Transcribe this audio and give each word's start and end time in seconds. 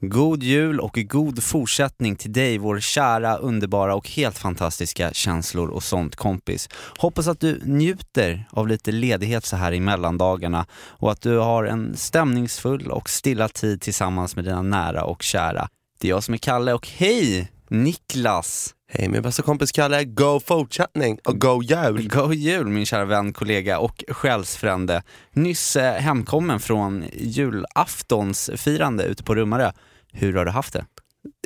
God 0.00 0.42
jul 0.42 0.80
och 0.80 0.98
god 1.08 1.42
fortsättning 1.42 2.16
till 2.16 2.32
dig, 2.32 2.58
vår 2.58 2.80
kära, 2.80 3.36
underbara 3.36 3.94
och 3.94 4.08
helt 4.10 4.38
fantastiska 4.38 5.12
känslor 5.12 5.68
och 5.68 5.82
sånt 5.82 6.16
kompis. 6.16 6.68
Hoppas 6.98 7.28
att 7.28 7.40
du 7.40 7.60
njuter 7.64 8.48
av 8.50 8.68
lite 8.68 8.92
ledighet 8.92 9.44
så 9.44 9.56
här 9.56 9.72
i 9.72 9.80
mellandagarna 9.80 10.66
och 10.72 11.12
att 11.12 11.20
du 11.20 11.38
har 11.38 11.64
en 11.64 11.96
stämningsfull 11.96 12.90
och 12.90 13.10
stilla 13.10 13.48
tid 13.48 13.80
tillsammans 13.80 14.36
med 14.36 14.44
dina 14.44 14.62
nära 14.62 15.04
och 15.04 15.22
kära. 15.22 15.68
Det 16.00 16.08
är 16.08 16.10
jag 16.10 16.24
som 16.24 16.34
är 16.34 16.38
Kalle 16.38 16.72
och 16.72 16.88
hej 16.88 17.52
Niklas! 17.68 18.75
Hej 18.88 19.08
min 19.08 19.22
bästa 19.22 19.42
kompis 19.42 19.72
Kalle, 19.72 20.04
go 20.04 20.40
fortsättning 20.40 21.18
och 21.24 21.40
go 21.40 21.62
jul! 21.62 22.08
God 22.08 22.34
jul 22.34 22.66
min 22.66 22.86
kära 22.86 23.04
vän, 23.04 23.32
kollega 23.32 23.78
och 23.78 24.04
själsfrände. 24.08 25.02
Nyss 25.32 25.76
eh, 25.76 25.94
hemkommen 25.94 26.60
från 26.60 27.04
julaftonsfirande 27.12 29.04
ute 29.04 29.22
på 29.24 29.34
Rummarö. 29.34 29.72
Hur 30.12 30.34
har 30.34 30.44
du 30.44 30.50
haft 30.50 30.72
det? 30.72 30.84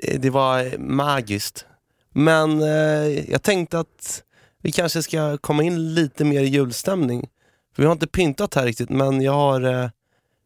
Eh, 0.03 0.21
Det 0.21 0.31
var 0.31 0.79
magiskt. 0.79 1.67
Men 2.15 2.63
eh, 2.63 3.31
jag 3.31 3.43
tänkte 3.43 3.79
att 3.79 4.23
vi 4.63 4.73
kanske 4.73 5.03
ska 5.03 5.39
komma 5.39 5.63
in 5.63 5.95
lite 5.95 6.25
mer 6.25 6.41
i 6.43 6.47
julstämning. 6.49 7.29
För 7.75 7.83
vi 7.83 7.87
har 7.87 7.93
inte 7.93 8.07
pyntat 8.07 8.55
här 8.55 8.65
riktigt 8.65 8.91
men 8.91 9.21
jag 9.21 9.33
har, 9.33 9.61
eh, 9.61 9.91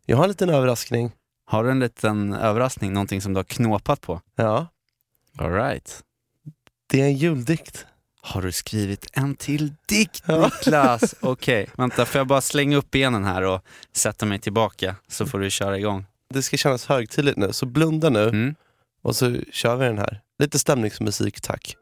jag 0.07 0.17
har 0.17 0.25
en 0.25 0.31
liten 0.31 0.51
överraskning. 0.51 1.13
Har 1.47 1.65
du 1.65 1.71
en 1.71 1.81
liten 1.81 2.33
överraskning, 2.33 2.93
någonting 2.93 3.21
som 3.21 3.33
du 3.33 3.39
har 3.39 3.45
knåpat 3.45 4.01
på? 4.01 4.21
Ja, 4.37 4.67
All 5.39 5.53
right. 5.53 6.01
Det 6.95 7.01
är 7.01 7.05
en 7.05 7.17
juldikt. 7.17 7.87
Har 8.23 8.43
du 8.43 8.53
skrivit 8.53 9.07
en 9.13 9.35
till 9.37 9.73
dikt. 9.89 10.29
Niklas? 10.29 11.15
Okej, 11.21 11.67
vänta 11.77 12.07
får 12.07 12.19
jag 12.19 12.27
bara 12.27 12.41
slänga 12.41 12.77
upp 12.77 12.91
benen 12.91 13.25
här 13.25 13.43
och 13.43 13.61
sätta 13.93 14.27
mig 14.27 14.39
tillbaka 14.39 14.97
så 15.09 15.27
får 15.27 15.39
du 15.39 15.51
köra 15.51 15.79
igång. 15.79 16.07
Det 16.35 16.43
ska 16.43 16.57
kännas 16.57 16.87
högtidligt 16.87 17.37
nu, 17.37 17.53
så 17.53 17.67
blunda 17.67 18.11
nu 18.11 18.29
Mm. 18.29 18.55
och 19.03 19.17
så 19.17 19.37
kör 19.53 19.77
vi 19.77 19.85
den 19.85 19.99
här. 19.99 20.21
Lite 20.39 20.59
stämningsmusik 20.59 21.41
tack. 21.41 21.77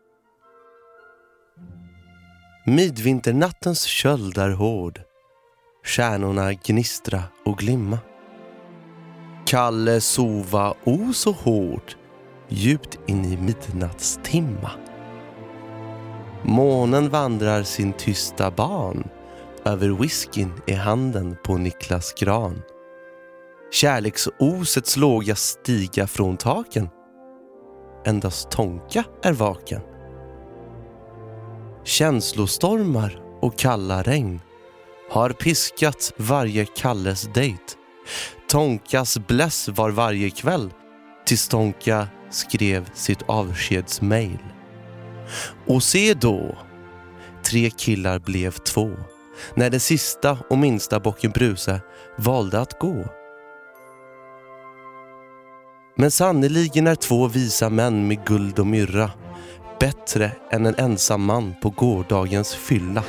Midvinternattens 2.66 3.84
köld 3.84 4.38
är 4.38 4.50
hård. 4.50 5.00
Stjärnorna 5.84 6.52
gnistra 6.52 7.22
och 7.44 7.58
glimma. 7.58 7.98
Kalle 9.46 10.00
sova 10.00 10.74
o 10.84 11.12
så 11.12 11.32
hårt 11.32 11.96
djupt 12.48 12.98
in 13.06 13.24
i 13.24 13.36
midnattstimma. 13.36 14.70
Månen 16.44 17.08
vandrar 17.08 17.62
sin 17.62 17.92
tysta 17.92 18.50
ban 18.50 19.08
över 19.64 19.88
whiskyn 19.88 20.52
i 20.66 20.72
handen 20.72 21.36
på 21.44 21.56
Niklas 21.56 22.14
gran. 22.14 22.62
Kärleksosets 23.72 24.96
låga 24.96 25.34
stiga 25.34 26.06
från 26.06 26.36
taken. 26.36 26.88
Endast 28.06 28.50
Tonka 28.50 29.04
är 29.22 29.32
vaken. 29.32 29.80
Känslostormar 31.84 33.22
och 33.40 33.58
kalla 33.58 34.02
regn 34.02 34.40
har 35.10 35.30
piskat 35.30 36.12
varje 36.16 36.64
Kalles 36.64 37.28
dejt. 37.34 37.62
Tonkas 38.48 39.18
bless 39.18 39.68
var 39.68 39.90
varje 39.90 40.30
kväll 40.30 40.70
tills 41.26 41.48
Tonka 41.48 42.08
skrev 42.30 42.90
sitt 42.94 43.22
avskedsmail. 43.26 44.51
Och 45.66 45.82
se 45.82 46.14
då, 46.14 46.58
tre 47.44 47.70
killar 47.70 48.18
blev 48.18 48.50
två 48.50 48.90
när 49.54 49.70
den 49.70 49.80
sista 49.80 50.38
och 50.50 50.58
minsta 50.58 51.00
bocken 51.00 51.30
Bruse 51.30 51.80
valde 52.16 52.60
att 52.60 52.78
gå. 52.78 53.04
Men 55.96 56.10
sannerligen 56.10 56.86
är 56.86 56.94
två 56.94 57.28
visa 57.28 57.70
män 57.70 58.08
med 58.08 58.24
guld 58.26 58.58
och 58.58 58.66
myrra 58.66 59.10
bättre 59.80 60.32
än 60.50 60.66
en 60.66 60.74
ensam 60.74 61.24
man 61.24 61.54
på 61.62 61.70
gårdagens 61.70 62.54
fylla. 62.54 63.04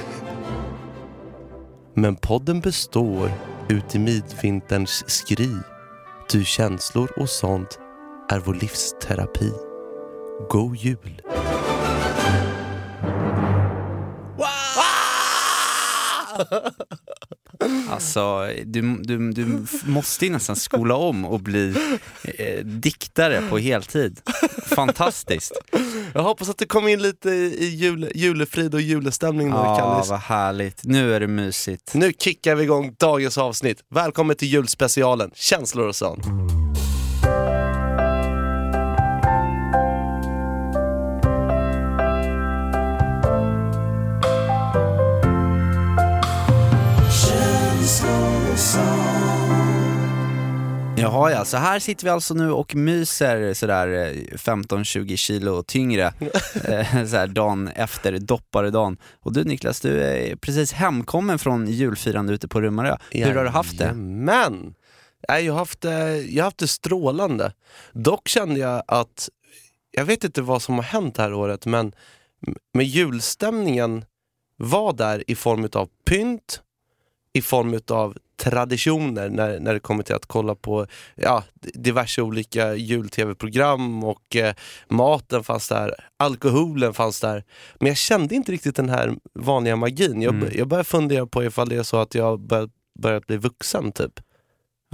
Men 1.94 2.16
podden 2.16 2.59
består 2.59 3.31
ut 3.69 3.95
i 3.95 4.00
midvinterns 4.00 5.03
skri. 5.07 5.57
Ty 6.29 6.44
känslor 6.44 7.11
och 7.17 7.29
sånt 7.29 7.79
är 8.29 8.40
vår 8.40 8.53
livsterapi. 8.53 9.51
God 10.50 10.75
jul! 10.75 11.22
Alltså, 17.90 18.48
du, 18.66 18.98
du, 18.98 19.32
du 19.32 19.66
måste 19.86 20.26
ju 20.26 20.32
nästan 20.32 20.56
skola 20.56 20.96
om 20.96 21.26
och 21.26 21.40
bli 21.40 21.76
eh, 22.24 22.66
diktare 22.66 23.42
på 23.50 23.58
heltid. 23.58 24.20
Fantastiskt. 24.66 25.52
Jag 26.14 26.24
hoppas 26.24 26.50
att 26.50 26.58
det 26.58 26.66
kom 26.66 26.88
in 26.88 27.02
lite 27.02 27.30
i 27.30 27.66
jul, 27.76 28.12
julefrid 28.16 28.74
och 28.74 28.82
julestämning 28.82 29.50
nu, 29.50 29.56
Ja, 29.56 29.78
Kallis. 29.78 30.10
vad 30.10 30.20
härligt. 30.20 30.82
Nu 30.84 31.14
är 31.16 31.20
det 31.20 31.28
mysigt. 31.28 31.94
Nu 31.94 32.14
kickar 32.20 32.56
vi 32.56 32.64
igång 32.64 32.96
dagens 33.00 33.38
avsnitt. 33.38 33.80
Välkommen 33.90 34.36
till 34.36 34.48
julspecialen 34.48 35.32
Känslor 35.36 35.88
och 35.88 35.96
sånt. 35.96 36.26
Jaha 51.03 51.31
ja, 51.31 51.46
så 51.46 51.58
här 51.58 51.80
sitter 51.80 52.03
vi 52.06 52.09
alltså 52.09 52.34
nu 52.34 52.52
och 52.52 52.75
myser 52.75 53.53
sådär 53.53 53.88
eh, 53.88 54.38
15-20 54.38 55.16
kilo 55.16 55.64
tyngre 55.64 56.03
eh, 56.66 57.06
så 57.06 57.18
här 57.18 57.28
dagen 57.28 57.68
efter 57.68 58.19
dopparedagen. 58.19 58.97
Och 59.19 59.34
du 59.34 59.44
Niklas, 59.44 59.81
du 59.81 60.03
är 60.03 60.36
precis 60.36 60.74
hemkommen 60.74 61.40
från 61.40 61.68
julfirande 61.68 62.34
ute 62.34 62.47
på 62.47 62.62
Rummarö. 62.62 62.97
Hur 63.12 63.36
har 63.36 63.44
du 63.44 63.50
haft 63.50 63.78
det? 63.78 63.94
Men 63.94 64.75
jag 65.28 65.53
har 65.53 65.59
haft 65.59 65.81
det, 65.81 66.22
jag 66.22 66.44
har 66.44 66.47
haft 66.47 66.58
det 66.58 66.68
strålande. 66.68 67.53
Dock 67.94 68.28
kände 68.28 68.59
jag 68.59 68.84
att, 68.88 69.30
jag 69.91 70.06
vet 70.06 70.24
inte 70.24 70.41
vad 70.41 70.62
som 70.62 70.75
har 70.75 70.84
hänt 70.84 71.16
det 71.16 71.22
här 71.22 71.34
året, 71.34 71.66
men 71.66 71.94
med 72.74 72.85
julstämningen 72.85 74.06
var 74.58 74.94
där 74.94 75.24
i 75.28 75.35
form 75.35 75.70
av 75.74 75.90
pynt, 76.06 76.62
i 77.34 77.41
form 77.41 77.80
av 77.88 78.18
traditioner 78.44 79.30
när, 79.30 79.59
när 79.59 79.74
det 79.74 79.80
kommer 79.80 80.04
till 80.04 80.16
att 80.16 80.26
kolla 80.26 80.56
på 80.56 80.88
ja, 81.16 81.44
diverse 81.74 82.22
olika 82.22 82.74
jul-tv-program 82.76 84.04
och 84.04 84.36
eh, 84.36 84.54
maten 84.90 85.44
fanns 85.44 85.70
där, 85.70 85.96
alkoholen 86.20 86.94
fanns 86.94 87.20
där. 87.22 87.44
Men 87.80 87.88
jag 87.88 87.98
kände 87.98 88.36
inte 88.36 88.52
riktigt 88.52 88.76
den 88.76 88.90
här 88.90 89.14
vanliga 89.40 89.76
magin. 89.76 90.22
Jag, 90.22 90.34
Mm. 90.34 90.50
jag 90.53 90.68
började 90.68 90.84
fundera 90.90 91.26
på 91.28 91.44
ifall 91.44 91.70
det 91.70 91.76
är 91.76 91.84
så 91.84 91.98
att 91.98 92.16
jag 92.16 92.40
bör, 92.40 92.70
börjat 93.00 93.28
bli 93.28 93.38
vuxen 93.38 93.92
typ. 93.92 94.20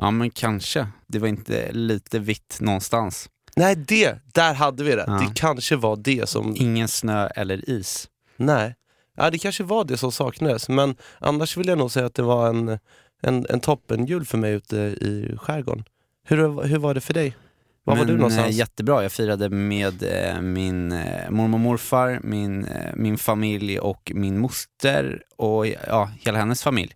Ja 0.01 0.11
men 0.11 0.29
kanske. 0.29 0.87
Det 1.07 1.19
var 1.19 1.27
inte 1.27 1.71
lite 1.71 2.19
vitt 2.19 2.57
någonstans. 2.61 3.29
Nej, 3.55 3.75
det, 3.75 4.19
där 4.33 4.53
hade 4.53 4.83
vi 4.83 4.95
det. 4.95 5.03
Ja. 5.07 5.13
Det 5.13 5.31
kanske 5.35 5.75
var 5.75 5.95
det 5.95 6.29
som, 6.29 6.55
Ingen 6.57 6.87
snö 6.87 7.27
eller 7.27 7.69
is. 7.69 8.07
nej. 8.37 8.75
Ja, 9.17 9.29
det 9.29 9.37
kanske 9.37 9.63
var 9.63 9.83
det 9.83 9.97
som 9.97 10.11
saknades. 10.11 10.69
Men 10.69 10.95
annars 11.19 11.57
vill 11.57 11.67
jag 11.67 11.77
nog 11.77 11.91
säga 11.91 12.05
att 12.05 12.13
det 12.15 12.21
var 12.21 12.49
en, 12.49 12.79
en, 13.21 13.45
en 13.49 13.59
toppenjul 13.59 14.25
för 14.25 14.37
mig 14.37 14.53
ute 14.53 14.75
i 14.77 15.35
skärgården. 15.37 15.83
Hur, 16.27 16.63
hur 16.63 16.77
var 16.77 16.93
det 16.93 17.01
för 17.01 17.13
dig? 17.13 17.35
Var 17.83 17.95
var 17.95 18.05
Men, 18.05 18.07
du 18.07 18.17
någonstans? 18.17 18.47
eh, 18.49 18.55
Jättebra, 18.55 19.03
jag 19.03 19.11
firade 19.11 19.49
med 19.49 20.03
eh, 20.03 20.41
min 20.41 20.91
eh, 20.91 21.29
mormor 21.29 21.55
och 21.57 21.59
morfar, 21.59 22.19
min, 22.23 22.65
eh, 22.65 22.95
min 22.95 23.17
familj 23.17 23.79
och 23.79 24.11
min 24.15 24.39
moster 24.39 25.23
och 25.37 25.67
ja, 25.67 26.11
hela 26.19 26.37
hennes 26.39 26.63
familj. 26.63 26.95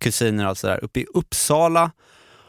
Kusiner 0.00 0.44
och 0.44 0.48
allt 0.48 0.58
sådär 0.58 0.84
uppe 0.84 1.00
i 1.00 1.06
Uppsala. 1.14 1.90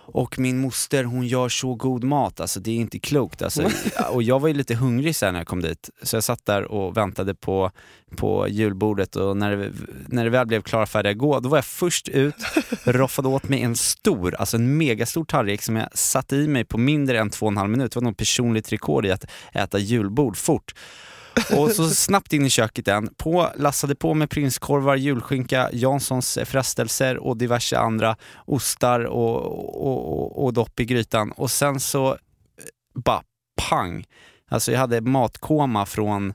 Och 0.07 0.39
min 0.39 0.57
moster 0.57 1.03
hon 1.03 1.27
gör 1.27 1.49
så 1.49 1.75
god 1.75 2.03
mat, 2.03 2.39
alltså 2.39 2.59
det 2.59 2.71
är 2.71 2.75
inte 2.75 2.99
klokt. 2.99 3.41
Alltså. 3.41 3.69
Och 4.11 4.23
jag 4.23 4.39
var 4.39 4.47
ju 4.47 4.53
lite 4.53 4.75
hungrig 4.75 5.15
sen 5.15 5.33
när 5.33 5.39
jag 5.39 5.47
kom 5.47 5.61
dit, 5.61 5.89
så 6.01 6.15
jag 6.15 6.23
satt 6.23 6.45
där 6.45 6.63
och 6.63 6.97
väntade 6.97 7.35
på, 7.35 7.71
på 8.15 8.47
julbordet 8.47 9.15
och 9.15 9.37
när 9.37 9.57
det, 9.57 9.71
när 10.07 10.23
det 10.23 10.29
väl 10.29 10.47
blev 10.47 10.61
klara 10.61 10.85
färdiga 10.85 11.11
att 11.11 11.17
gå, 11.17 11.39
då 11.39 11.49
var 11.49 11.57
jag 11.57 11.65
först 11.65 12.07
ut, 12.07 12.35
roffade 12.83 13.27
åt 13.27 13.49
mig 13.49 13.61
en 13.61 13.75
stor, 13.75 14.35
alltså 14.35 14.57
en 14.57 14.77
megastor 14.77 15.25
tallrik 15.25 15.61
som 15.61 15.75
jag 15.75 15.97
satte 15.97 16.35
i 16.35 16.47
mig 16.47 16.65
på 16.65 16.77
mindre 16.77 17.19
än 17.19 17.29
två 17.29 17.45
och 17.45 17.51
en 17.51 17.57
halv 17.57 17.69
minut. 17.69 17.91
Det 17.91 17.99
var 17.99 18.09
något 18.09 18.17
personligt 18.17 18.73
rekord 18.73 19.05
i 19.05 19.11
att 19.11 19.25
äta 19.53 19.79
julbord 19.79 20.37
fort. 20.37 20.73
Och 21.57 21.71
så 21.71 21.89
snabbt 21.89 22.33
in 22.33 22.45
i 22.45 22.49
köket 22.49 22.87
igen, 22.87 23.09
på, 23.17 23.49
lassade 23.55 23.95
på 23.95 24.13
med 24.13 24.29
prinskorvar, 24.29 24.95
julskinka, 24.95 25.69
Janssons 25.73 26.37
eh, 26.37 26.45
frestelser 26.45 27.17
och 27.17 27.37
diverse 27.37 27.77
andra 27.77 28.15
ostar 28.45 28.99
och, 28.99 29.35
och, 29.85 30.13
och, 30.13 30.43
och 30.43 30.53
dopp 30.53 30.79
i 30.79 30.85
grytan. 30.85 31.31
Och 31.31 31.51
sen 31.51 31.79
så 31.79 32.11
eh, 32.11 32.17
bara 32.95 33.23
pang. 33.69 34.05
Alltså 34.49 34.71
jag 34.71 34.79
hade 34.79 35.01
matkoma 35.01 35.85
från, 35.85 36.33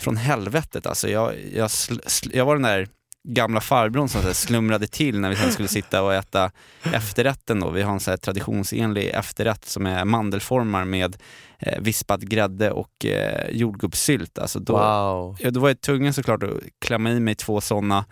från 0.00 0.16
helvetet. 0.16 0.86
Alltså 0.86 1.08
jag, 1.08 1.34
jag, 1.52 1.70
sl, 1.70 1.98
sl, 2.06 2.28
jag 2.32 2.44
var 2.44 2.54
den 2.54 2.62
där 2.62 2.88
gamla 3.28 3.60
farbrorn 3.60 4.08
som 4.08 4.22
så 4.22 4.34
slumrade 4.34 4.86
till 4.86 5.20
när 5.20 5.30
vi 5.30 5.36
sen 5.36 5.52
skulle 5.52 5.68
sitta 5.68 6.02
och 6.02 6.14
äta 6.14 6.50
efterrätten. 6.82 7.60
Då. 7.60 7.70
Vi 7.70 7.82
har 7.82 7.92
en 7.92 8.00
så 8.00 8.10
här 8.10 8.18
traditionsenlig 8.18 9.08
efterrätt 9.08 9.64
som 9.64 9.86
är 9.86 10.04
mandelformar 10.04 10.84
med 10.84 11.16
eh, 11.58 11.80
vispad 11.80 12.28
grädde 12.30 12.70
och 12.70 13.06
eh, 13.06 13.50
jordgubbssylt. 13.50 14.38
Alltså 14.38 14.58
då, 14.58 14.72
Wow. 14.72 15.36
ja, 15.40 15.50
då 15.50 15.60
var 15.60 15.68
jag 15.68 15.80
tvungen 15.80 16.14
såklart 16.14 16.42
att 16.42 16.50
klämma 16.78 17.10
i 17.10 17.20
mig 17.20 17.34
två 17.34 17.60
sådana, 17.60 18.04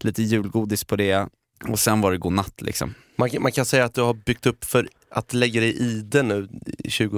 lite 0.00 0.22
julgodis 0.22 0.84
på 0.84 0.96
det 0.96 1.28
och 1.68 1.78
sen 1.78 2.00
var 2.00 2.12
det 2.12 2.18
godnatt 2.18 2.54
liksom. 2.62 2.94
Man, 3.18 3.30
kan- 3.30 3.42
man 3.42 3.52
kan 3.52 3.64
säga 3.64 3.84
att 3.84 3.94
du 3.94 4.00
har 4.00 4.14
byggt 4.14 4.46
upp 4.46 4.64
för 4.64 4.88
att 5.10 5.32
lägga 5.34 5.60
dig 5.60 5.76
i 5.78 6.00
det 6.02 6.22
nu 6.22 6.48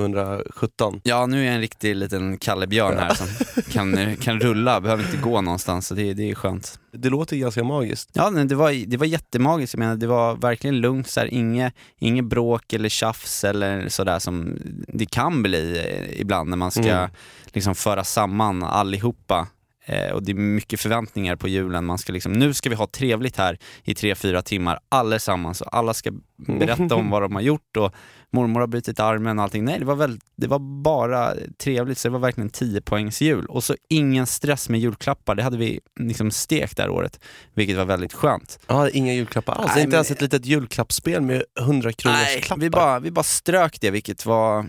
2017. 0.07 1.01
Ja, 1.05 1.27
nu 1.27 1.41
är 1.41 1.45
jag 1.47 1.55
en 1.55 1.61
riktig 1.61 1.97
liten 1.97 2.39
kallebjörn 2.39 2.99
här 2.99 3.15
som 3.15 3.27
kan, 3.73 4.17
kan 4.17 4.41
rulla, 4.41 4.81
behöver 4.81 5.05
inte 5.05 5.17
gå 5.17 5.41
någonstans 5.41 5.87
så 5.87 5.95
det, 5.95 6.15
det 6.15 6.31
är 6.31 6.35
skönt. 6.35 6.79
Det 6.93 7.09
låter 7.11 7.37
ganska 7.37 7.65
magiskt. 7.65 8.11
Ja, 8.13 8.31
det 8.31 8.55
var, 8.55 8.87
det 8.87 8.97
var 8.97 9.07
jättemagiskt. 9.07 9.75
Jag 9.75 9.79
menar, 9.79 9.97
det 9.97 10.07
var 10.07 10.37
verkligen 10.37 10.81
lugnt, 10.81 11.09
så 11.09 11.21
här, 11.21 11.27
inget, 11.35 11.75
inget 11.99 12.25
bråk 12.25 12.73
eller 12.73 12.89
tjafs 12.89 13.45
eller 13.45 13.89
sådär 13.89 14.19
som 14.19 14.59
det 14.89 15.07
kan 15.07 15.43
bli 15.43 15.79
eh, 15.79 16.21
ibland 16.21 16.51
när 16.51 16.57
man 16.57 16.71
ska 16.71 16.83
Mm. 16.89 17.11
liksom 17.53 17.75
föra 17.75 18.05
samman 18.05 18.63
allihopa. 18.63 19.47
Eh, 19.89 20.11
och 20.13 20.23
det 20.23 20.33
är 20.33 20.35
mycket 20.35 20.81
förväntningar 20.81 21.37
på 21.37 21.49
julen. 21.49 21.85
Man 21.85 21.99
ska 21.99 22.13
liksom, 22.13 22.33
nu 22.33 22.55
ska 22.55 22.71
vi 22.71 22.77
ha 22.77 22.87
trevligt 22.87 23.37
här 23.37 23.59
i 23.85 23.95
tre, 23.95 24.15
fyra 24.15 24.43
timmar 24.43 24.79
allesammans 24.89 25.61
och 25.61 25.77
alla 25.77 25.95
ska 25.95 26.11
berätta 26.37 26.95
om 26.95 27.11
vad 27.11 27.23
de 27.23 27.35
har 27.35 27.43
gjort 27.43 27.77
och 27.77 27.95
mormor 28.31 28.61
har 28.61 28.67
brutit 28.67 29.01
armen 29.01 29.39
och 29.39 29.43
allting. 29.43 29.65
Nej, 29.65 29.79
det 29.79 29.85
var, 29.85 29.95
väl, 29.95 30.21
det 30.37 30.47
var 30.47 30.59
bara 30.83 31.35
trevligt 31.59 31.99
så 31.99 32.09
det 32.09 32.13
var 32.13 32.19
verkligen 32.19 32.51
10 32.51 32.81
poängs 32.81 33.21
jul. 33.21 33.47
Och 33.47 33.65
så 33.65 33.75
ingen 33.89 34.27
stress 34.27 34.69
med 34.69 34.81
julklappar, 34.81 35.35
det 35.35 35.43
hade 35.43 35.57
vi 35.57 35.81
liksom 36.01 36.31
stekt 36.31 36.79
här 36.79 36.91
året, 36.91 37.21
vilket 37.55 37.77
var 37.77 37.85
väldigt 37.85 38.13
skönt. 38.13 38.59
Ja, 38.67 38.89
inga 38.91 39.15
julklappar 39.15 39.53
alls. 39.53 39.73
Nej, 39.75 39.85
inte 39.85 39.97
ens 39.97 40.11
ett 40.11 40.21
litet 40.21 40.47
julklappsspel 40.47 41.23
med 41.23 41.43
100 41.61 41.93
kronors 41.93 42.19
Nej, 42.19 42.41
klappar. 42.43 42.61
vi 42.61 42.71
bara, 42.71 43.01
vi 43.01 43.11
bara 43.11 43.23
strök 43.23 43.81
det, 43.81 43.91
vilket 43.91 44.27
var 44.27 44.67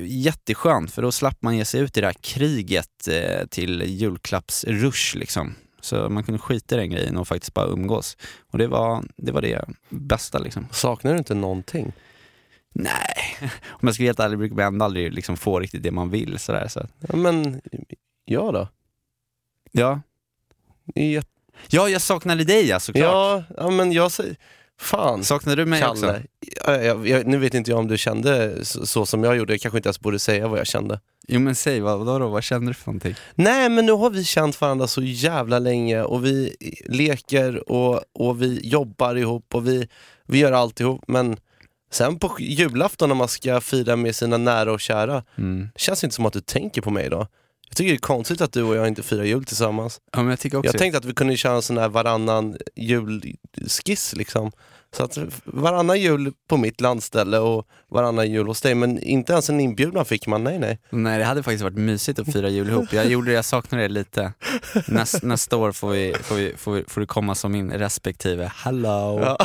jätteskönt, 0.00 0.90
för 0.90 1.02
då 1.02 1.12
slapp 1.12 1.42
man 1.42 1.56
ge 1.56 1.64
sig 1.64 1.80
ut 1.80 1.96
i 1.96 2.00
det 2.00 2.06
här 2.06 2.16
kriget 2.20 3.08
eh, 3.08 3.46
till 3.46 3.82
julklappsrush 3.86 5.16
liksom. 5.16 5.54
Så 5.80 6.08
man 6.08 6.24
kunde 6.24 6.38
skita 6.38 6.74
i 6.74 6.78
den 6.78 6.90
grejen 6.90 7.16
och 7.16 7.28
faktiskt 7.28 7.54
bara 7.54 7.66
umgås. 7.66 8.16
Och 8.50 8.58
det 8.58 8.66
var 8.66 9.04
det, 9.16 9.32
var 9.32 9.42
det 9.42 9.64
bästa 9.88 10.38
liksom. 10.38 10.66
Saknar 10.70 11.12
du 11.12 11.18
inte 11.18 11.34
någonting? 11.34 11.92
Nej, 12.74 13.36
om 13.68 13.88
jag 13.88 13.94
ska 13.94 14.02
vara 14.02 14.08
helt 14.08 14.20
ärlig 14.20 14.38
brukar 14.38 14.56
man 14.56 14.64
ändå 14.64 14.84
aldrig 14.84 15.12
liksom 15.12 15.36
få 15.36 15.60
riktigt 15.60 15.82
det 15.82 15.90
man 15.90 16.10
vill. 16.10 16.38
Sådär, 16.38 16.68
så. 16.68 16.86
Ja, 17.08 17.16
men 17.16 17.60
jag 18.24 18.54
då? 18.54 18.68
Ja. 19.72 20.00
Jätte- 20.94 21.28
ja, 21.68 21.88
jag 21.88 22.02
saknade 22.02 22.44
dig 22.44 22.66
ja, 22.68 22.80
såklart. 22.80 23.04
Ja, 23.04 23.44
ja, 23.56 23.70
men 23.70 23.92
jag 23.92 24.12
säger... 24.12 24.36
Fan. 24.80 25.24
Saknade 25.24 25.56
du 25.56 25.66
mig 25.66 25.84
också? 25.86 26.06
Kalle. 26.06 26.22
Ja, 26.66 26.82
jag, 26.82 27.08
jag, 27.08 27.26
nu 27.26 27.38
vet 27.38 27.54
inte 27.54 27.70
jag 27.70 27.80
om 27.80 27.88
du 27.88 27.98
kände 27.98 28.64
så, 28.64 28.86
så 28.86 29.06
som 29.06 29.24
jag 29.24 29.36
gjorde, 29.36 29.52
jag 29.52 29.60
kanske 29.60 29.78
inte 29.78 29.86
ens 29.88 30.00
borde 30.00 30.18
säga 30.18 30.48
vad 30.48 30.58
jag 30.58 30.66
kände. 30.66 31.00
Jo 31.28 31.40
men 31.40 31.54
säg, 31.54 31.80
vad, 31.80 31.98
vadå 31.98 32.18
då? 32.18 32.28
Vad 32.28 32.44
känner 32.44 32.66
du 32.66 32.74
för 32.74 32.86
någonting? 32.86 33.14
Nej 33.34 33.68
men 33.68 33.86
nu 33.86 33.92
har 33.92 34.10
vi 34.10 34.24
känt 34.24 34.60
varandra 34.60 34.86
så 34.86 35.02
jävla 35.02 35.58
länge 35.58 36.02
och 36.02 36.24
vi 36.24 36.56
leker 36.84 37.70
och, 37.70 38.00
och 38.12 38.42
vi 38.42 38.60
jobbar 38.62 39.14
ihop 39.14 39.54
och 39.54 39.66
vi, 39.66 39.88
vi 40.26 40.38
gör 40.38 40.52
allt 40.52 40.80
ihop 40.80 41.04
men 41.08 41.36
sen 41.90 42.18
på 42.18 42.36
julafton 42.38 43.08
när 43.08 43.16
man 43.16 43.28
ska 43.28 43.60
fira 43.60 43.96
med 43.96 44.14
sina 44.16 44.36
nära 44.36 44.72
och 44.72 44.80
kära, 44.80 45.24
Mm. 45.38 45.68
det 45.74 45.80
känns 45.80 46.04
inte 46.04 46.16
som 46.16 46.26
att 46.26 46.32
du 46.32 46.40
tänker 46.40 46.82
på 46.82 46.90
mig 46.90 47.10
då. 47.10 47.26
Jag 47.68 47.76
tycker 47.76 47.90
det 47.90 47.96
är 47.96 47.98
konstigt 47.98 48.40
att 48.40 48.52
du 48.52 48.62
och 48.62 48.76
jag 48.76 48.88
inte 48.88 49.02
firar 49.02 49.24
jul 49.24 49.44
tillsammans. 49.44 50.00
Ja 50.12 50.18
men 50.18 50.30
jag 50.30 50.40
tycker 50.40 50.58
också... 50.58 50.68
Jag 50.72 50.78
tänkte 50.78 50.98
att 50.98 51.04
vi 51.04 51.14
kunde 51.14 51.36
köra 51.36 51.54
en 51.54 51.62
sån 51.62 51.78
här 51.78 51.88
varannan 51.88 52.56
julskiss 52.76 54.14
liksom. 54.16 54.52
Så 54.96 55.04
att 55.04 55.18
varannan 55.44 56.00
jul 56.00 56.32
på 56.48 56.56
mitt 56.56 56.80
landställe 56.80 57.38
och 57.38 57.66
varannan 57.88 58.30
jul 58.30 58.46
hos 58.46 58.60
dig, 58.60 58.74
men 58.74 58.98
inte 59.02 59.32
ens 59.32 59.50
en 59.50 59.60
inbjudan 59.60 60.04
fick 60.04 60.26
man, 60.26 60.44
nej 60.44 60.58
nej. 60.58 60.80
Nej 60.90 61.18
det 61.18 61.24
hade 61.24 61.42
faktiskt 61.42 61.62
varit 61.64 61.76
mysigt 61.76 62.18
att 62.18 62.32
fira 62.32 62.48
jul 62.48 62.68
ihop. 62.68 62.92
Jag 62.92 63.06
gjorde 63.06 63.30
det, 63.30 63.34
jag 63.34 63.44
saknar 63.44 63.78
det 63.78 63.88
lite. 63.88 64.32
Näst, 64.88 65.22
nästa 65.22 65.56
år 65.56 65.72
får, 65.72 65.90
vi, 65.90 66.14
får, 66.22 66.34
vi, 66.34 66.54
får, 66.56 66.72
vi, 66.72 66.84
får 66.88 67.00
du 67.00 67.06
komma 67.06 67.34
som 67.34 67.52
min 67.52 67.72
respektive 67.72 68.52
hello. 68.56 69.20
Ja. 69.20 69.38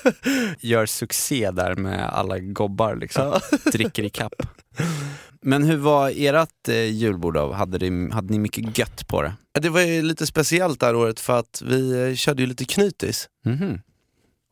Gör 0.60 0.86
succé 0.86 1.50
där 1.50 1.74
med 1.74 2.08
alla 2.08 2.38
gobbar 2.38 2.96
liksom. 2.96 3.40
Dricker 3.72 4.02
i 4.02 4.10
kapp. 4.10 4.34
Men 5.42 5.64
hur 5.64 5.76
var 5.76 6.12
ert 6.16 6.68
eh, 6.68 6.84
julbord 6.84 7.34
då? 7.34 7.52
Hade, 7.52 7.78
det, 7.78 8.14
hade 8.14 8.32
ni 8.32 8.38
mycket 8.38 8.78
gött 8.78 9.08
på 9.08 9.22
det? 9.22 9.32
Det 9.60 9.68
var 9.68 9.80
ju 9.80 10.02
lite 10.02 10.26
speciellt 10.26 10.80
det 10.80 10.86
här 10.86 10.94
året 10.94 11.20
för 11.20 11.38
att 11.38 11.62
vi 11.64 12.08
eh, 12.08 12.14
körde 12.14 12.42
ju 12.42 12.48
lite 12.48 12.64
knytis. 12.64 13.28
Mhm. 13.44 13.80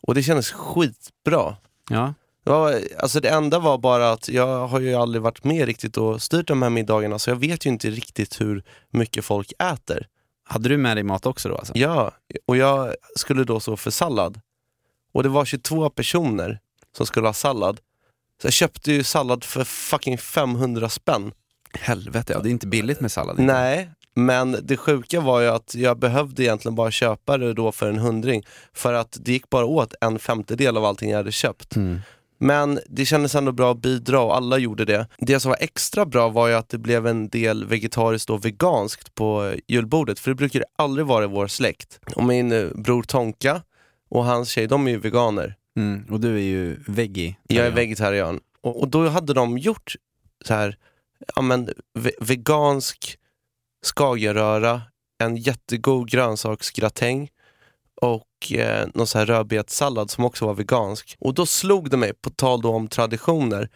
Och 0.09 0.15
det 0.15 0.23
kändes 0.23 0.51
skitbra. 0.51 1.57
Ja. 1.91 2.15
Det, 2.45 2.51
var, 2.51 2.81
alltså 2.99 3.21
det 3.21 3.29
enda 3.29 3.59
var 3.59 3.79
bara 3.79 4.13
att 4.13 4.29
jag 4.29 4.67
har 4.67 4.81
ju 4.81 4.95
aldrig 4.95 5.23
varit 5.23 5.45
med 5.45 5.67
riktigt 5.67 5.97
och 5.97 6.23
styrt 6.23 6.49
de 6.49 6.63
här 6.63 6.71
middagarna 6.71 7.19
så 7.19 7.31
jag 7.31 7.37
vet 7.37 7.67
ju 7.67 7.71
inte 7.71 7.91
riktigt 7.91 8.41
hur 8.41 8.63
mycket 8.91 9.25
folk 9.25 9.53
äter. 9.59 10.07
Hade 10.45 10.69
du 10.69 10.77
med 10.77 10.97
dig 10.97 11.05
mat 11.05 11.27
också 11.27 11.49
då 11.49 11.57
alltså? 11.57 11.73
Ja, 11.77 12.13
och 12.47 12.57
jag 12.57 12.95
skulle 13.17 13.45
då 13.45 13.61
stå 13.61 13.77
för 13.77 13.91
sallad. 13.91 14.41
Och 15.13 15.23
det 15.23 15.29
var 15.29 15.45
22 15.45 15.91
personer 15.91 16.61
som 16.97 17.07
skulle 17.07 17.29
ha 17.29 17.35
sallad. 17.35 17.81
Så 18.43 18.47
jag 18.47 18.53
köpte 18.53 18.93
ju 18.93 19.05
sallad 19.05 19.45
för 19.45 19.65
fucking 19.65 20.19
500 20.19 20.89
spänn. 20.89 21.33
Helvete, 21.73 22.33
ja 22.33 22.41
det 22.41 22.49
är 22.49 22.51
inte 22.51 22.67
billigt 22.67 23.01
med 23.01 23.13
sallad. 23.13 23.41
inte. 23.41 23.53
Nej, 23.53 23.91
men 24.19 24.57
det 24.63 24.77
sjuka 24.77 25.21
var 25.21 25.41
ju 25.41 25.49
att 25.49 25.75
jag 25.75 25.99
behövde 25.99 26.43
egentligen 26.43 26.75
bara 26.75 26.91
köpa 26.91 27.39
det 27.39 27.53
då 27.53 27.73
för 27.73 27.89
en 27.89 27.99
hundring. 27.99 28.47
För 28.73 28.93
att 28.95 29.19
det 29.21 29.33
gick 29.33 29.51
bara 29.51 29.65
åt 29.65 29.95
en 30.01 30.19
femtedel 30.19 30.77
av 30.77 30.85
allting 30.85 31.11
jag 31.11 31.17
hade 31.17 31.33
köpt. 31.33 31.77
Mm. 31.77 32.01
Men 32.39 32.81
det 32.87 33.07
kändes 33.07 33.35
ändå 33.35 33.53
bra 33.53 33.73
att 33.73 33.83
bidra 33.83 34.21
och 34.21 34.37
alla 34.37 34.59
gjorde 34.59 34.85
det. 34.85 35.07
Det 35.19 35.41
som 35.41 35.49
var 35.49 35.59
extra 35.61 36.07
bra 36.07 36.29
var 36.29 36.49
ju 36.49 36.55
att 36.55 36.69
det 36.69 36.79
blev 36.79 37.07
en 37.07 37.29
del 37.29 37.65
vegetariskt 37.65 38.31
och 38.31 38.45
veganskt 38.45 39.15
på 39.15 39.55
julbordet, 39.67 40.19
för 40.19 40.31
det 40.31 40.35
brukar 40.35 40.59
det 40.59 40.67
aldrig 40.77 41.07
vara 41.07 41.25
i 41.25 41.29
vår 41.29 41.47
släkt. 41.47 42.01
Och 42.17 42.25
min 42.25 42.53
eh, 42.53 42.67
bror 42.75 43.03
Tonka 43.03 43.63
och 44.09 44.25
hans 44.25 44.49
tjej, 44.49 44.67
de 44.67 44.87
är 44.87 44.91
ju 44.91 44.99
veganer. 44.99 45.55
Mm. 45.77 46.05
Och 46.11 46.21
du 46.21 46.35
är 46.35 46.43
ju 46.43 46.77
veggie. 46.87 47.37
Jag 47.49 47.67
är 47.67 47.71
vegetarian. 47.71 48.41
Och, 48.61 48.81
och 48.81 48.89
då 48.89 49.09
hade 49.09 49.35
de 49.35 49.59
gjort 49.59 49.95
så 50.45 50.55
här, 50.55 50.77
ja 51.37 51.43
men 51.43 51.71
ve 51.95 52.11
vegansk 52.21 53.19
skagenröra, 53.83 54.83
en 55.23 55.37
jättegod 55.37 56.11
grönsaksgratäng 56.11 57.31
och 58.01 58.53
eh, 58.53 58.89
någon 58.95 59.07
så 59.07 59.19
här 59.19 59.27
rödbetssallad 59.27 60.11
som 60.11 60.25
också 60.25 60.47
var 60.47 60.55
vegansk. 60.55 61.17
Och 61.21 61.35
då 61.35 61.47
slog 61.47 61.91
det 61.91 61.97
mig, 61.97 62.13
på 62.15 62.31
tal 62.31 62.61
då 62.61 62.75
om 62.75 62.89
traditioner, 62.89 63.69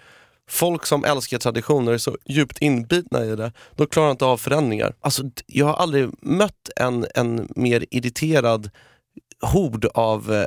folk 0.49 0.87
som 0.87 1.05
älskar 1.05 1.39
traditioner 1.39 1.93
är 1.93 1.99
så 1.99 2.17
djupt 2.27 2.59
inbitna 2.59 3.25
i 3.25 3.37
det, 3.37 3.53
De 3.77 3.87
klarar 3.87 4.11
inte 4.11 4.25
av 4.25 4.37
förändringar. 4.37 4.95
Alltså, 5.01 5.23
jag 5.47 5.67
har 5.67 5.75
aldrig 5.75 6.11
mött 6.23 6.71
en, 6.77 7.07
en 7.15 7.49
mer 7.57 7.87
irriterad 7.91 8.71
hord 9.41 9.85
av 9.95 10.33
eh, 10.33 10.47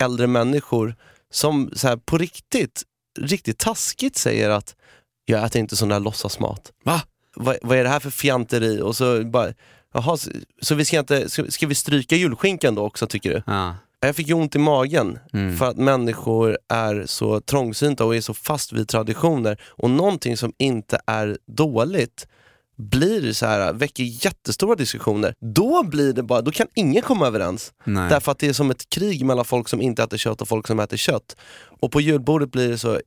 äldre 0.00 0.26
människor 0.26 0.94
som 1.30 1.70
så 1.76 1.88
här, 1.88 1.96
på 1.96 2.18
riktigt, 2.18 2.82
riktigt 3.18 3.58
taskigt 3.58 4.16
säger 4.16 4.50
att 4.50 4.76
jag 5.24 5.44
äter 5.44 5.60
inte 5.60 5.76
sån 5.76 5.88
där 5.88 6.00
låtsasmat. 6.00 6.72
Va? 6.84 7.02
Vad, 7.36 7.56
vad 7.62 7.78
är 7.78 7.82
det 7.84 7.88
här 7.90 8.00
för 8.00 8.10
fjanteri? 8.10 8.80
Och 8.80 8.96
så 8.96 9.24
bara, 9.24 9.52
jaha, 9.94 10.16
så, 10.16 10.30
så 10.62 10.74
vi 10.74 10.84
ska 10.84 10.98
inte, 10.98 11.28
ska, 11.28 11.44
ska 11.50 11.66
vi 11.66 11.74
stryka 11.74 12.16
julskinkan 12.16 12.74
då 12.74 12.82
också 12.82 13.06
tycker 13.06 13.30
du? 13.34 13.42
Ja. 13.46 13.74
Jag 14.00 14.16
fick 14.16 14.28
ju 14.28 14.34
ont 14.34 14.54
i 14.54 14.58
magen 14.58 15.18
Mm. 15.32 15.56
för 15.56 15.66
att 15.70 15.76
människor 15.76 16.58
är 16.68 17.04
så 17.06 17.40
trångsynta 17.40 18.04
och 18.04 18.16
är 18.16 18.20
så 18.20 18.34
fast 18.34 18.72
vid 18.72 18.88
traditioner. 18.88 19.60
Och 19.66 19.90
någonting 19.90 20.36
som 20.36 20.52
inte 20.58 21.00
är 21.06 21.38
dåligt 21.46 22.26
blir 22.76 23.32
så 23.32 23.46
här, 23.46 23.72
väcker 23.72 24.04
jättestora 24.04 24.74
diskussioner. 24.74 25.34
Då 25.40 25.82
blir 25.82 26.12
det 26.12 26.22
bara, 26.22 26.40
då 26.40 26.50
kan 26.50 26.66
ingen 26.74 27.02
komma 27.02 27.26
överens. 27.26 27.72
Nej. 27.84 28.08
Därför 28.10 28.32
att 28.32 28.38
det 28.38 28.48
är 28.48 28.52
som 28.52 28.70
ett 28.70 28.90
krig 28.90 29.24
mellan 29.24 29.44
folk 29.44 29.68
som 29.68 29.80
inte 29.80 30.02
äter 30.02 30.16
kött 30.16 30.42
och 30.42 30.48
folk 30.48 30.66
som 30.66 30.80
äter 30.80 30.96
kött. 30.96 31.36
Och 31.80 31.92
på 31.92 32.00
julbordet 32.00 32.52
blir 32.52 32.68
det 32.68 32.78
så 32.78 33.00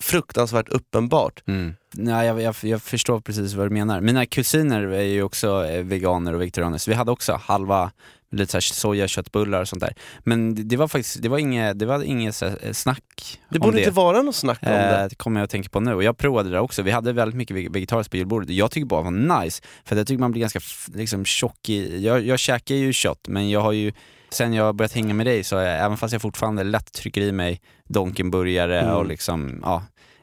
fruktansvärt 0.00 0.68
uppenbart. 0.68 1.42
Mm. 1.48 1.74
Nej, 1.94 2.26
jag, 2.26 2.42
jag, 2.42 2.54
jag 2.60 2.82
förstår 2.82 3.20
precis 3.20 3.54
vad 3.54 3.66
du 3.66 3.70
menar. 3.70 4.00
Mina 4.00 4.26
kusiner 4.26 4.82
är 4.82 5.02
ju 5.02 5.22
också 5.22 5.66
eh, 5.66 5.84
veganer 5.84 6.32
och 6.32 6.40
vegetarianer, 6.40 6.78
så 6.78 6.90
vi 6.90 6.94
hade 6.94 7.10
också 7.10 7.40
halva 7.42 7.90
lite 8.32 8.60
så 8.60 8.74
sojaköttbullar 8.74 9.60
och 9.60 9.68
sånt 9.68 9.80
där. 9.80 9.94
Men 10.24 10.68
det, 10.68 10.76
var 10.76 10.88
faktiskt, 10.88 11.22
det 11.22 11.28
var 11.28 11.38
inget, 11.38 11.78
det 11.78 11.86
var 11.86 12.02
inget 12.02 12.34
så 12.34 12.46
här, 12.48 12.72
snack 12.72 13.40
Det 13.48 13.58
borde 13.58 13.76
det. 13.76 13.80
inte 13.80 13.90
vara 13.92 14.22
något 14.22 14.36
snack 14.36 14.58
om 14.62 14.68
Eh, 14.68 14.74
det. 15.02 15.08
det 15.08 15.14
kommer 15.14 15.40
jag 15.40 15.44
att 15.44 15.50
tänka 15.50 15.68
på 15.68 15.80
nu. 15.80 15.94
Och 15.94 16.02
jag 16.02 16.16
provade 16.18 16.50
det 16.50 16.60
också. 16.60 16.82
Vi 16.82 16.90
hade 16.90 17.12
väldigt 17.12 17.36
mycket 17.36 17.56
veg- 17.56 17.72
vegetariskt 17.72 18.10
på 18.10 18.16
julbordet. 18.16 18.50
Jag 18.50 18.70
tycker 18.70 18.86
bara 18.86 19.00
det 19.00 19.04
var 19.28 19.40
nice. 19.44 19.62
För 19.84 19.96
jag 19.96 20.06
tycker 20.06 20.20
man 20.20 20.32
blir 20.32 20.40
ganska 20.40 20.60
liksom, 20.94 21.24
tjock 21.24 21.68
i... 21.68 22.04
Jag, 22.04 22.26
jag 22.26 22.38
käkar 22.38 22.74
ju 22.74 22.92
kött, 22.92 23.28
men 23.28 23.50
jag 23.50 23.60
har 23.60 23.72
ju... 23.72 23.92
Sen 24.30 24.52
jag 24.52 24.74
börjat 24.74 24.92
hänga 24.92 25.14
med 25.14 25.26
dig 25.26 25.44
så 25.44 25.54
jag, 25.54 25.78
även 25.84 25.96
fast 25.96 26.12
jag 26.12 26.22
fortfarande 26.22 26.64
lätt 26.64 26.92
trycker 26.92 27.20
i 27.20 27.32
mig 27.32 27.60
Donkenburgare 27.88 28.80
Mm. 28.80 28.94
och 28.94 29.06
liksom, 29.06 29.60
ja, 29.62 29.82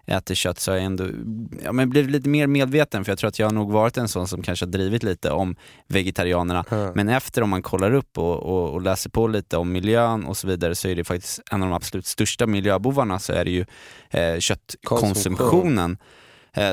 äter 0.10 0.36
kött 0.36 0.60
så 0.60 0.72
har 0.72 0.76
jag 0.76 0.86
ändå 0.86 1.08
ja, 1.64 1.72
men 1.72 1.90
blivit 1.90 2.12
lite 2.12 2.30
mer 2.30 2.48
medveten 2.48 3.06
för 3.06 3.12
jag 3.12 3.20
tror 3.20 3.28
att 3.28 3.40
jag 3.40 3.48
har 3.48 3.54
nog 3.54 3.72
varit 3.72 3.98
en 3.98 4.08
sån 4.08 4.28
som 4.28 4.42
kanske 4.42 4.66
har 4.66 4.72
drivit 4.72 5.04
lite 5.04 5.32
om 5.32 5.56
vegetarianerna. 5.88 6.66
Ja. 6.70 6.92
Men 6.96 7.10
efter 7.10 7.42
om 7.44 7.50
man 7.50 7.62
kollar 7.62 7.94
upp 7.94 8.18
och, 8.18 8.36
och, 8.36 8.74
och 8.74 8.82
läser 8.82 9.10
på 9.10 9.28
lite 9.28 9.58
om 9.58 9.72
miljön 9.72 10.26
och 10.26 10.38
så 10.38 10.48
vidare 10.48 10.76
så 10.76 10.88
är 10.88 10.96
det 10.96 11.04
faktiskt 11.04 11.42
en 11.52 11.64
av 11.64 11.70
de 11.70 11.76
absolut 11.76 12.06
största 12.06 12.48
miljöbovarna 12.48 13.20
så 13.20 13.34
är 13.34 13.46
det 13.46 13.52
ju 13.52 13.66
eh, 14.10 14.40
köttkonsumtionen. 14.40 15.92
Eh, 15.92 15.98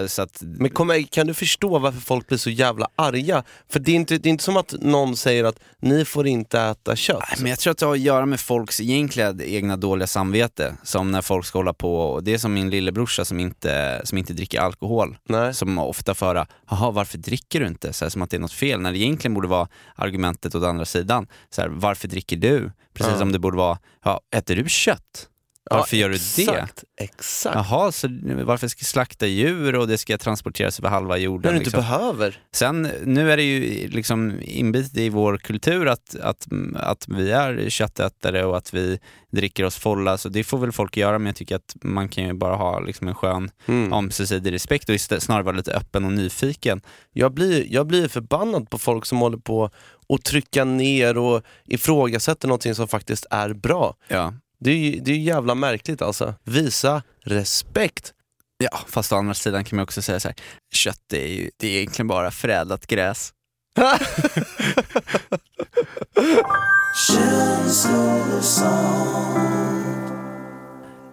så 0.07 0.23
att, 0.23 0.39
Men 0.43 0.71
kom, 0.71 1.05
kan 1.11 1.27
du 1.27 1.35
förstå 1.35 1.79
varför 1.79 2.01
folk 2.01 2.27
blir 2.29 2.39
så 2.39 2.51
jävla 2.51 2.89
arga? 2.97 3.45
För 3.69 3.81
det 3.81 3.93
är, 3.93 3.97
inte, 3.97 4.19
det 4.19 4.29
är 4.29 4.31
inte 4.31 4.45
som 4.45 4.57
att 4.57 4.75
någon 4.81 5.17
säger 5.17 5.45
att 5.45 5.59
ni 5.81 6.05
får 6.05 6.27
inte 6.27 6.61
äta 6.61 6.97
kött. 6.97 7.25
Nej, 7.29 7.37
men 7.41 7.51
jag 7.51 7.59
tror 7.59 7.71
att 7.71 7.79
det 7.79 7.87
har 7.87 7.93
att 7.93 8.01
göra 8.01 8.27
med 8.27 8.41
folks 8.41 8.81
egentliga 8.81 9.35
egna 9.41 9.77
dåliga 9.77 10.07
samvete. 10.07 10.77
Som 10.83 11.11
när 11.13 11.23
folk 11.23 11.47
ska 11.47 11.59
hålla 11.59 11.73
på, 11.73 11.99
och 12.01 12.25
det 12.25 12.35
är 12.35 12.39
som 12.39 12.55
min 12.55 12.71
lillebrorsa 12.71 13.25
som 13.25 13.41
inte, 13.41 14.01
som 14.05 14.19
inte 14.19 14.33
dricker 14.33 14.61
alkohol. 14.61 15.17
Nej. 15.29 15.55
Som 15.55 15.79
ofta 15.79 16.15
får 16.15 16.27
höra, 16.27 16.47
jaha 16.71 16.91
varför 16.91 17.19
dricker 17.19 17.61
du 17.61 17.67
inte? 17.67 17.93
Så 17.93 18.05
här, 18.05 18.11
som 18.11 18.23
att 18.23 18.31
det 18.31 18.37
är 18.37 18.41
något 18.41 18.53
fel, 18.53 18.81
när 18.81 18.93
det 18.93 18.99
egentligen 18.99 19.35
borde 19.35 19.49
vara 19.49 19.69
argumentet 19.95 20.55
åt 20.55 20.65
andra 20.65 20.85
sidan. 20.85 21.27
Så 21.51 21.61
här, 21.61 21.69
varför 21.69 22.09
dricker 22.09 22.37
du? 22.37 22.71
Precis 22.95 23.13
Ja. 23.13 23.19
som 23.19 23.33
det 23.33 23.39
borde 23.39 23.57
vara, 23.57 23.79
ja, 24.05 24.21
äter 24.37 24.57
du 24.57 24.65
kött? 24.69 25.29
Varför 25.71 25.97
gör 25.97 26.09
du 26.09 26.15
det? 26.15 26.67
Exakt. 27.01 27.55
Jaha, 27.57 27.93
så 27.93 28.09
varför 28.45 28.69
ska 28.69 28.81
jag 28.81 28.87
slakta 28.87 29.27
djur 29.27 29.75
och 29.75 29.89
det 29.89 29.99
ska 29.99 30.19
transporteras 30.19 30.79
över 30.79 30.89
halva 30.89 31.17
jorden? 31.17 31.43
När 31.43 31.53
du 31.61 31.65
inte 31.65 31.79
liksom? 31.79 31.81
behöver. 31.81 32.41
Sen, 32.53 32.83
nu 33.05 33.33
är 33.33 33.37
det 33.37 33.43
ju 33.43 33.89
liksom 33.89 34.39
inbitet 34.43 34.97
i 34.97 35.09
vår 35.09 35.37
kultur 35.39 35.89
att, 35.89 36.17
att, 36.23 36.47
att 36.75 37.09
vi 37.09 37.31
är 37.31 37.71
köttätare 37.71 38.45
och 38.45 38.57
att 38.57 38.75
vi 38.75 38.99
dricker 39.33 39.65
oss 39.65 39.77
fulla, 39.77 40.19
så 40.19 40.29
det 40.29 40.45
får 40.45 40.59
väl 40.59 40.73
folk 40.73 40.97
göra, 40.97 41.19
men 41.19 41.27
jag 41.27 41.37
tycker 41.37 41.57
att 41.57 41.77
man 41.83 42.09
kan 42.09 42.25
ju 42.25 42.33
bara 42.33 42.57
ha 42.57 42.81
liksom 42.81 43.09
en 43.09 43.15
skön 43.15 43.51
Mm. 43.67 43.93
ömsesidig 43.93 44.53
respekt 44.53 44.89
och 44.89 45.01
snarare 45.01 45.43
vara 45.43 45.57
lite 45.57 45.73
öppen 45.73 46.05
och 46.05 46.13
nyfiken. 46.13 46.81
Jag, 47.13 47.35
blir, 47.35 47.67
jag 47.73 47.87
blir 47.87 48.09
förbannad 48.09 48.71
på 48.71 48.79
folk 48.79 49.07
som 49.07 49.19
håller 49.19 49.39
på 49.39 49.71
och 50.07 50.23
trycka 50.25 50.65
ner 50.65 51.19
och 51.19 51.43
ifrågasätter 51.65 52.49
någonting 52.49 52.75
som 52.75 52.89
faktiskt 52.89 53.27
är 53.31 53.53
bra. 53.53 53.95
Ja. 54.09 54.35
Det 54.59 54.71
är 54.71 54.77
ju 54.77 55.01
det 55.01 55.13
är 55.13 55.17
jävla 55.17 55.55
märkligt 55.55 56.03
alltså. 56.03 56.35
Visa 56.45 57.03
respekt. 57.25 58.13
ja, 58.59 58.79
fast 58.89 59.13
å 59.13 59.17
andra 59.17 59.35
sidan 59.35 59.65
kan 59.65 59.77
man 59.77 59.83
också 59.83 60.03
säga 60.03 60.21
så 60.21 60.29
här, 60.29 60.37
kött 60.75 61.13
är 61.13 61.27
ju 61.27 61.51
det 61.57 61.67
är 61.69 61.77
egentligen 61.79 62.09
bara 62.09 62.31
förädlat 62.31 62.87
gräs. 62.87 63.33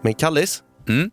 Men 0.01 0.13
Kallis, 0.13 0.63
Mm. 0.89 1.12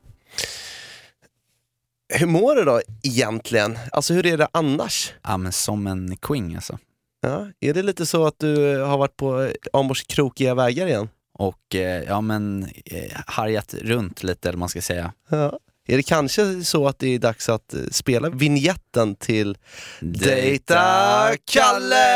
hur 2.14 2.26
mår 2.26 2.54
du 2.56 2.64
då 2.64 2.80
egentligen? 3.02 3.78
Alltså 3.92 4.14
hur 4.14 4.26
är 4.26 4.37
det 4.38 4.49
annars? 4.52 5.12
Ja 5.22 5.37
men 5.37 5.52
som 5.52 5.87
en 5.87 6.16
queen 6.16 6.54
alltså. 6.56 6.78
Ja, 7.20 7.46
är 7.60 7.75
det 7.75 7.82
lite 7.82 8.06
så 8.06 8.26
att 8.26 8.38
du 8.38 8.78
har 8.78 8.99
varit 8.99 9.16
på 9.16 9.50
Amors 9.72 10.04
krokiga 10.04 10.54
vägar 10.54 10.87
igen? 10.87 11.08
Och 11.40 11.75
eh, 11.75 12.02
ja 12.02 12.20
men 12.20 12.68
eh, 12.85 13.20
harjat 13.26 13.75
runt 13.75 14.23
lite 14.23 14.49
eller 14.49 14.59
man 14.59 14.68
ska 14.68 14.82
säga. 14.82 15.12
Ja. 15.28 15.59
Är 15.87 15.97
det 15.97 16.02
kanske 16.02 16.64
så 16.64 16.88
att 16.88 16.99
det 16.99 17.14
är 17.14 17.18
dags 17.18 17.49
att 17.49 17.75
eh, 17.75 17.80
spela 17.90 18.28
vignetten 18.30 19.16
till 19.16 19.59
Dejta 20.00 21.30
Kalle? 21.44 22.11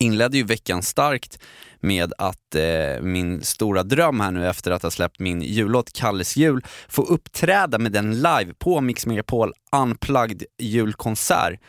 Inledde 0.00 0.36
ju 0.36 0.44
veckan 0.44 0.82
starkt 0.82 1.38
med 1.80 2.12
att 2.18 2.54
eh, 2.54 3.02
min 3.02 3.42
stora 3.42 3.82
dröm 3.82 4.20
här 4.20 4.30
nu 4.30 4.48
efter 4.48 4.70
att 4.70 4.82
ha 4.82 4.90
släppt 4.90 5.20
min 5.20 5.42
jullåt 5.42 5.92
Kalles 5.92 6.36
jul, 6.36 6.64
få 6.88 7.02
uppträda 7.02 7.78
med 7.78 7.92
den 7.92 8.14
live 8.16 8.54
på 8.58 8.80
Mix 8.80 9.06
Megapol 9.06 9.52
Unplugged 9.72 10.42
julkonsert 10.58 11.60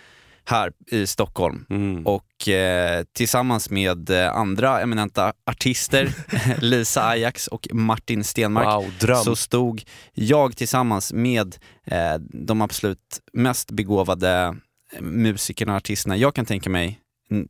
här 0.46 0.72
i 0.92 1.08
Stockholm. 1.08 1.66
Och 2.06 2.50
eh, 2.50 3.04
tillsammans 3.14 3.70
med 3.70 4.10
eh, 4.10 4.36
andra 4.36 4.82
eminenta 4.82 5.34
artister, 5.46 6.14
Lisa 6.62 7.08
Ajax 7.08 7.48
och 7.48 7.68
Martin 7.72 8.24
Stenmark, 8.24 8.66
Wow, 8.66 8.92
så 9.24 9.36
stod 9.36 9.84
jag 10.14 10.58
tillsammans 10.58 11.14
med 11.14 11.56
eh, 11.86 12.16
de 12.20 12.62
absolut 12.62 13.20
mest 13.34 13.72
begåvade 13.72 14.56
eh, 14.94 15.02
musikerna 15.02 15.72
och 15.72 15.78
artisterna 15.78 16.18
jag 16.18 16.36
kan 16.36 16.46
tänka 16.46 16.70
mig. 16.70 17.00
Mm, 17.32 17.48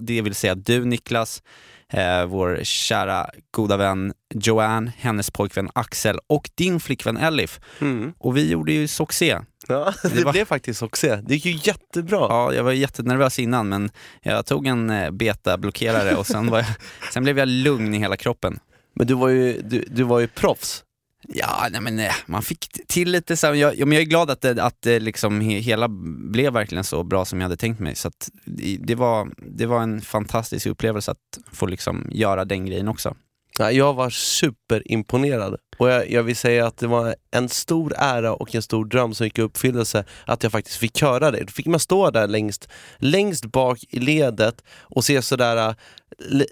Det 0.00 0.22
vill 0.22 0.34
säga 0.34 0.54
du 0.54 0.84
Niklas, 0.84 1.42
eh, 1.92 2.26
vår 2.26 2.60
kära 2.62 3.26
goda 3.50 3.76
vän 3.76 4.12
Joanne, 4.34 4.92
hennes 4.98 5.30
pojkvän 5.30 5.70
Axel 5.74 6.18
och 6.26 6.50
din 6.54 6.80
flickvän 6.80 7.16
Elif. 7.16 7.60
Mm. 7.80 8.12
Och 8.18 8.36
vi 8.36 8.50
gjorde 8.50 8.72
ju 8.72 8.88
succé. 8.88 9.38
Ja, 9.68 9.94
det, 10.02 10.08
Det 10.08 10.24
var- 10.24 10.32
blev 10.32 10.44
faktiskt 10.44 10.82
också. 10.82 11.16
Det 11.26 11.34
gick 11.34 11.44
ju 11.46 11.58
jättebra. 11.62 12.18
Ja, 12.20 12.52
jag 12.54 12.64
var 12.64 12.72
jättenervös 12.72 13.38
innan 13.38 13.68
men 13.68 13.90
jag 14.22 14.46
tog 14.46 14.66
en 14.66 14.90
eh, 14.90 15.10
beta-blockerare 15.10 16.14
och 16.16 16.26
sen, 16.26 16.50
var 16.50 16.58
jag, 16.58 16.66
sen 17.12 17.22
blev 17.22 17.38
jag 17.38 17.48
lugn 17.48 17.94
i 17.94 17.98
hela 17.98 18.16
kroppen. 18.16 18.58
Men 18.94 19.06
du 19.06 19.14
var 19.14 19.28
ju, 19.28 19.60
du, 19.62 19.84
du 19.90 20.02
var 20.02 20.20
ju 20.20 20.26
proffs. 20.26 20.82
Ja, 21.28 21.68
nej 21.70 21.80
men 21.80 21.96
nej. 21.96 22.12
man 22.26 22.42
fick 22.42 22.68
till 22.86 23.10
lite 23.10 23.36
så 23.36 23.46
här, 23.46 23.54
jag, 23.54 23.78
men 23.78 23.92
jag 23.92 24.02
är 24.02 24.06
glad 24.06 24.30
att 24.30 24.40
det, 24.40 24.64
att 24.64 24.82
det 24.82 25.00
liksom 25.00 25.40
he, 25.40 25.58
hela 25.58 25.88
blev 26.30 26.52
verkligen 26.52 26.84
så 26.84 27.04
bra 27.04 27.24
som 27.24 27.40
jag 27.40 27.44
hade 27.44 27.56
tänkt 27.56 27.80
mig. 27.80 27.94
Så 27.94 28.08
att 28.08 28.30
det, 28.80 28.94
var, 28.94 29.30
det 29.36 29.66
var 29.66 29.82
en 29.82 30.00
fantastisk 30.00 30.66
upplevelse 30.66 31.10
att 31.10 31.38
få 31.52 31.66
liksom 31.66 32.08
göra 32.12 32.44
den 32.44 32.66
grejen 32.66 32.88
också. 32.88 33.16
Ja, 33.58 33.70
jag 33.70 33.94
var 33.94 34.10
superimponerad. 34.10 35.56
Och 35.78 35.90
jag, 35.90 36.10
jag 36.10 36.22
vill 36.22 36.36
säga 36.36 36.66
att 36.66 36.78
det 36.78 36.86
var 36.86 37.16
en 37.30 37.48
stor 37.48 37.92
ära 37.96 38.34
och 38.34 38.54
en 38.54 38.62
stor 38.62 38.84
dröm 38.84 39.14
som 39.14 39.26
gick 39.26 39.38
i 39.38 39.42
uppfyllelse 39.42 40.04
att 40.26 40.42
jag 40.42 40.52
faktiskt 40.52 40.76
fick 40.76 41.02
höra 41.02 41.30
det. 41.30 41.40
Då 41.40 41.52
fick 41.52 41.66
man 41.66 41.80
stå 41.80 42.10
där 42.10 42.28
längst, 42.28 42.68
längst 42.98 43.46
bak 43.46 43.84
i 43.88 43.98
ledet 43.98 44.64
och 44.80 45.04
se 45.04 45.22
sådär 45.22 45.74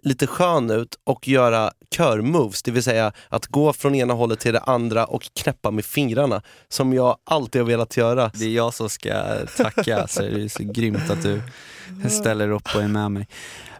lite 0.02 0.26
skön 0.26 0.70
ut 0.70 0.98
och 1.04 1.28
göra 1.28 1.72
körmoves, 1.96 2.62
det 2.62 2.70
vill 2.70 2.82
säga 2.82 3.12
att 3.28 3.46
gå 3.46 3.72
från 3.72 3.94
ena 3.94 4.14
hållet 4.14 4.40
till 4.40 4.52
det 4.52 4.60
andra 4.60 5.06
och 5.06 5.22
knäppa 5.34 5.70
med 5.70 5.84
fingrarna, 5.84 6.42
som 6.68 6.92
jag 6.92 7.16
alltid 7.24 7.60
har 7.60 7.66
velat 7.66 7.96
göra. 7.96 8.30
Det 8.34 8.44
är 8.44 8.50
jag 8.50 8.74
som 8.74 8.90
ska 8.90 9.46
tacka, 9.56 10.06
så 10.08 10.22
det 10.22 10.44
är 10.44 10.48
så 10.48 10.62
grymt 10.62 11.10
att 11.10 11.22
du 11.22 11.42
ställer 12.08 12.50
upp 12.50 12.74
och 12.74 12.82
är 12.82 12.88
med 12.88 13.10
mig. 13.10 13.28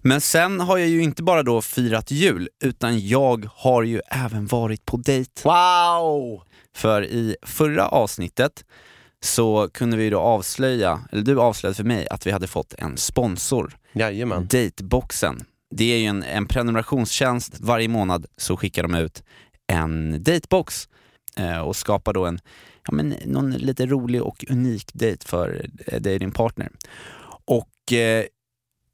Men 0.00 0.20
sen 0.20 0.60
har 0.60 0.78
jag 0.78 0.88
ju 0.88 1.02
inte 1.02 1.22
bara 1.22 1.42
då 1.42 1.62
firat 1.62 2.10
jul, 2.10 2.48
utan 2.64 3.06
jag 3.08 3.48
har 3.54 3.82
ju 3.82 4.00
även 4.10 4.46
varit 4.46 4.86
på 4.86 4.96
dejt. 4.96 5.30
Wow! 5.44 6.42
För 6.76 7.04
i 7.04 7.36
förra 7.42 7.88
avsnittet 7.88 8.64
så 9.22 9.68
kunde 9.72 9.96
vi 9.96 10.10
då 10.10 10.20
avslöja, 10.20 11.00
eller 11.12 11.22
du 11.22 11.40
avslöjade 11.40 11.76
för 11.76 11.84
mig 11.84 12.08
att 12.08 12.26
vi 12.26 12.30
hade 12.30 12.46
fått 12.46 12.74
en 12.78 12.96
sponsor, 12.96 13.76
Jajamän. 13.92 14.46
Dateboxen. 14.50 15.44
Det 15.76 15.84
är 15.84 15.98
ju 15.98 16.06
en, 16.06 16.22
en 16.22 16.46
prenumerationstjänst, 16.46 17.60
varje 17.60 17.88
månad 17.88 18.26
så 18.36 18.56
skickar 18.56 18.82
de 18.82 18.94
ut 18.94 19.22
en 19.66 20.22
datebox 20.22 20.88
eh, 21.36 21.58
och 21.58 21.76
skapar 21.76 22.12
då 22.12 22.26
en, 22.26 22.40
ja 22.86 22.94
men 22.94 23.14
någon 23.26 23.50
lite 23.50 23.86
rolig 23.86 24.22
och 24.22 24.44
unik 24.48 24.90
dejt 24.92 25.26
för 25.28 25.66
eh, 25.86 26.00
dig 26.00 26.14
och 26.14 26.20
din 26.20 26.32
partner. 26.32 26.70
Och 27.44 27.92
eh, 27.92 28.24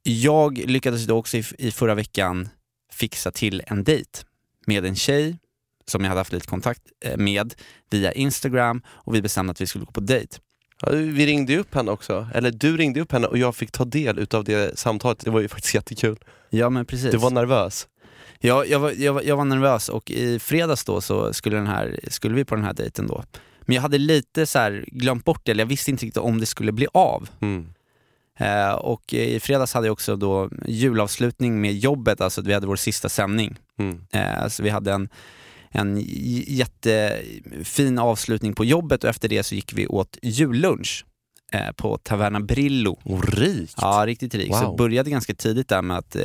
jag 0.03 0.57
lyckades 0.57 1.05
då 1.05 1.17
också 1.17 1.37
i, 1.37 1.43
i 1.57 1.71
förra 1.71 1.95
veckan 1.95 2.49
fixa 2.93 3.31
till 3.31 3.61
en 3.67 3.83
dejt 3.83 4.19
med 4.65 4.85
en 4.85 4.95
tjej 4.95 5.37
som 5.85 6.01
jag 6.01 6.09
hade 6.09 6.19
haft 6.19 6.33
lite 6.33 6.47
kontakt 6.47 6.81
eh, 7.05 7.17
med 7.17 7.53
via 7.89 8.11
Instagram 8.11 8.81
och 8.87 9.15
vi 9.15 9.21
bestämde 9.21 9.51
att 9.51 9.61
vi 9.61 9.67
skulle 9.67 9.85
gå 9.85 9.91
på 9.91 9.99
dejt. 9.99 10.37
Ja, 10.81 10.91
vi 10.91 11.25
ringde 11.25 11.53
ju 11.53 11.59
upp 11.59 11.75
henne 11.75 11.91
också, 11.91 12.27
eller 12.33 12.51
du 12.51 12.77
ringde 12.77 13.01
upp 13.01 13.11
henne 13.11 13.27
och 13.27 13.37
jag 13.37 13.55
fick 13.55 13.71
ta 13.71 13.85
del 13.85 14.19
utav 14.19 14.43
det 14.43 14.79
samtalet. 14.79 15.19
Det 15.19 15.31
var 15.31 15.39
ju 15.39 15.47
faktiskt 15.47 15.75
jättekul. 15.75 16.17
Ja 16.53 16.69
men 16.69 16.85
precis. 16.85 17.11
Du 17.11 17.17
var 17.17 17.31
nervös. 17.31 17.87
Ja, 18.39 18.65
jag, 18.65 18.79
var, 18.79 18.91
jag, 18.91 19.13
var, 19.13 19.21
jag 19.21 19.37
var 19.37 19.45
nervös 19.45 19.89
och 19.89 20.11
i 20.11 20.39
fredags 20.39 20.83
då 20.83 21.01
så 21.01 21.33
skulle, 21.33 21.55
den 21.55 21.67
här, 21.67 21.99
skulle 22.07 22.35
vi 22.35 22.45
på 22.45 22.55
den 22.55 22.63
här 22.63 22.73
dejten 22.73 23.07
då. 23.07 23.23
Men 23.61 23.75
jag 23.75 23.81
hade 23.81 23.97
lite 23.97 24.45
så 24.45 24.59
här 24.59 24.85
glömt 24.87 25.25
bort 25.25 25.41
det, 25.45 25.51
eller 25.51 25.63
jag 25.63 25.69
visste 25.69 25.91
inte 25.91 26.05
riktigt 26.05 26.23
om 26.23 26.39
det 26.39 26.45
skulle 26.45 26.71
bli 26.71 26.87
av. 26.93 27.29
Mm. 27.39 27.73
Eh, 28.37 28.71
och 28.71 29.13
i 29.13 29.39
fredags 29.39 29.73
hade 29.73 29.87
jag 29.87 29.93
också 29.93 30.15
då 30.15 30.49
julavslutning 30.67 31.61
med 31.61 31.73
jobbet, 31.73 32.21
alltså 32.21 32.41
vi 32.41 32.53
hade 32.53 32.67
vår 32.67 32.75
sista 32.75 33.09
sändning. 33.09 33.55
Mm. 33.79 34.01
Eh, 34.11 34.47
så 34.47 34.63
vi 34.63 34.69
hade 34.69 34.93
en, 34.93 35.09
en 35.69 36.03
jättefin 36.47 37.99
avslutning 37.99 38.53
på 38.53 38.65
jobbet 38.65 39.03
och 39.03 39.09
efter 39.09 39.29
det 39.29 39.43
så 39.43 39.55
gick 39.55 39.73
vi 39.73 39.87
åt 39.87 40.17
jullunch 40.21 41.05
på 41.77 41.97
Taverna 41.97 42.39
Brillo. 42.39 42.97
Och 43.03 43.27
rikt. 43.33 43.73
Ja, 43.81 44.03
riktigt 44.07 44.35
rik. 44.35 44.47
Så 44.47 44.59
Wow. 44.59 44.63
jag 44.63 44.77
började 44.77 45.09
ganska 45.09 45.33
tidigt 45.33 45.67
där 45.67 45.81
med 45.81 45.97
att 45.97 46.15
eh, 46.15 46.21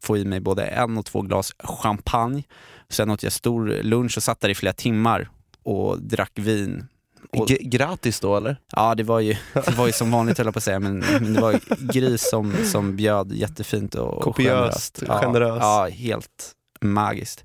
få 0.00 0.16
i 0.16 0.24
mig 0.24 0.40
både 0.40 0.64
en 0.66 0.98
och 0.98 1.06
två 1.06 1.22
glas 1.22 1.52
champagne. 1.58 2.42
Sen 2.90 3.10
åt 3.10 3.22
jag 3.22 3.32
stor 3.32 3.66
lunch 3.82 4.16
och 4.16 4.22
satt 4.22 4.40
där 4.40 4.48
i 4.48 4.54
flera 4.54 4.72
timmar 4.72 5.28
och 5.62 6.02
drack 6.02 6.32
vin. 6.34 6.86
Och, 7.32 7.46
gratis 7.48 8.20
då 8.20 8.36
eller? 8.36 8.56
ja, 8.72 8.94
det 8.94 9.02
var, 9.02 9.20
ju, 9.20 9.36
det 9.54 9.74
var 9.76 9.86
ju 9.86 9.92
som 9.92 10.10
vanligt 10.10 10.38
höll 10.38 10.46
jag 10.46 10.54
på 10.54 10.58
att 10.58 10.64
säga, 10.64 10.80
men, 10.80 10.98
men 10.98 11.34
det 11.34 11.40
var 11.40 11.60
gris 11.92 12.28
som, 12.30 12.52
som 12.64 12.96
bjöd 12.96 13.32
jättefint 13.32 13.94
och 13.94 14.22
Kopiöst, 14.22 14.98
generöst. 15.00 15.24
generös. 15.24 15.58
Ja, 15.62 15.88
ja, 15.88 15.94
helt 15.94 16.52
magiskt. 16.80 17.44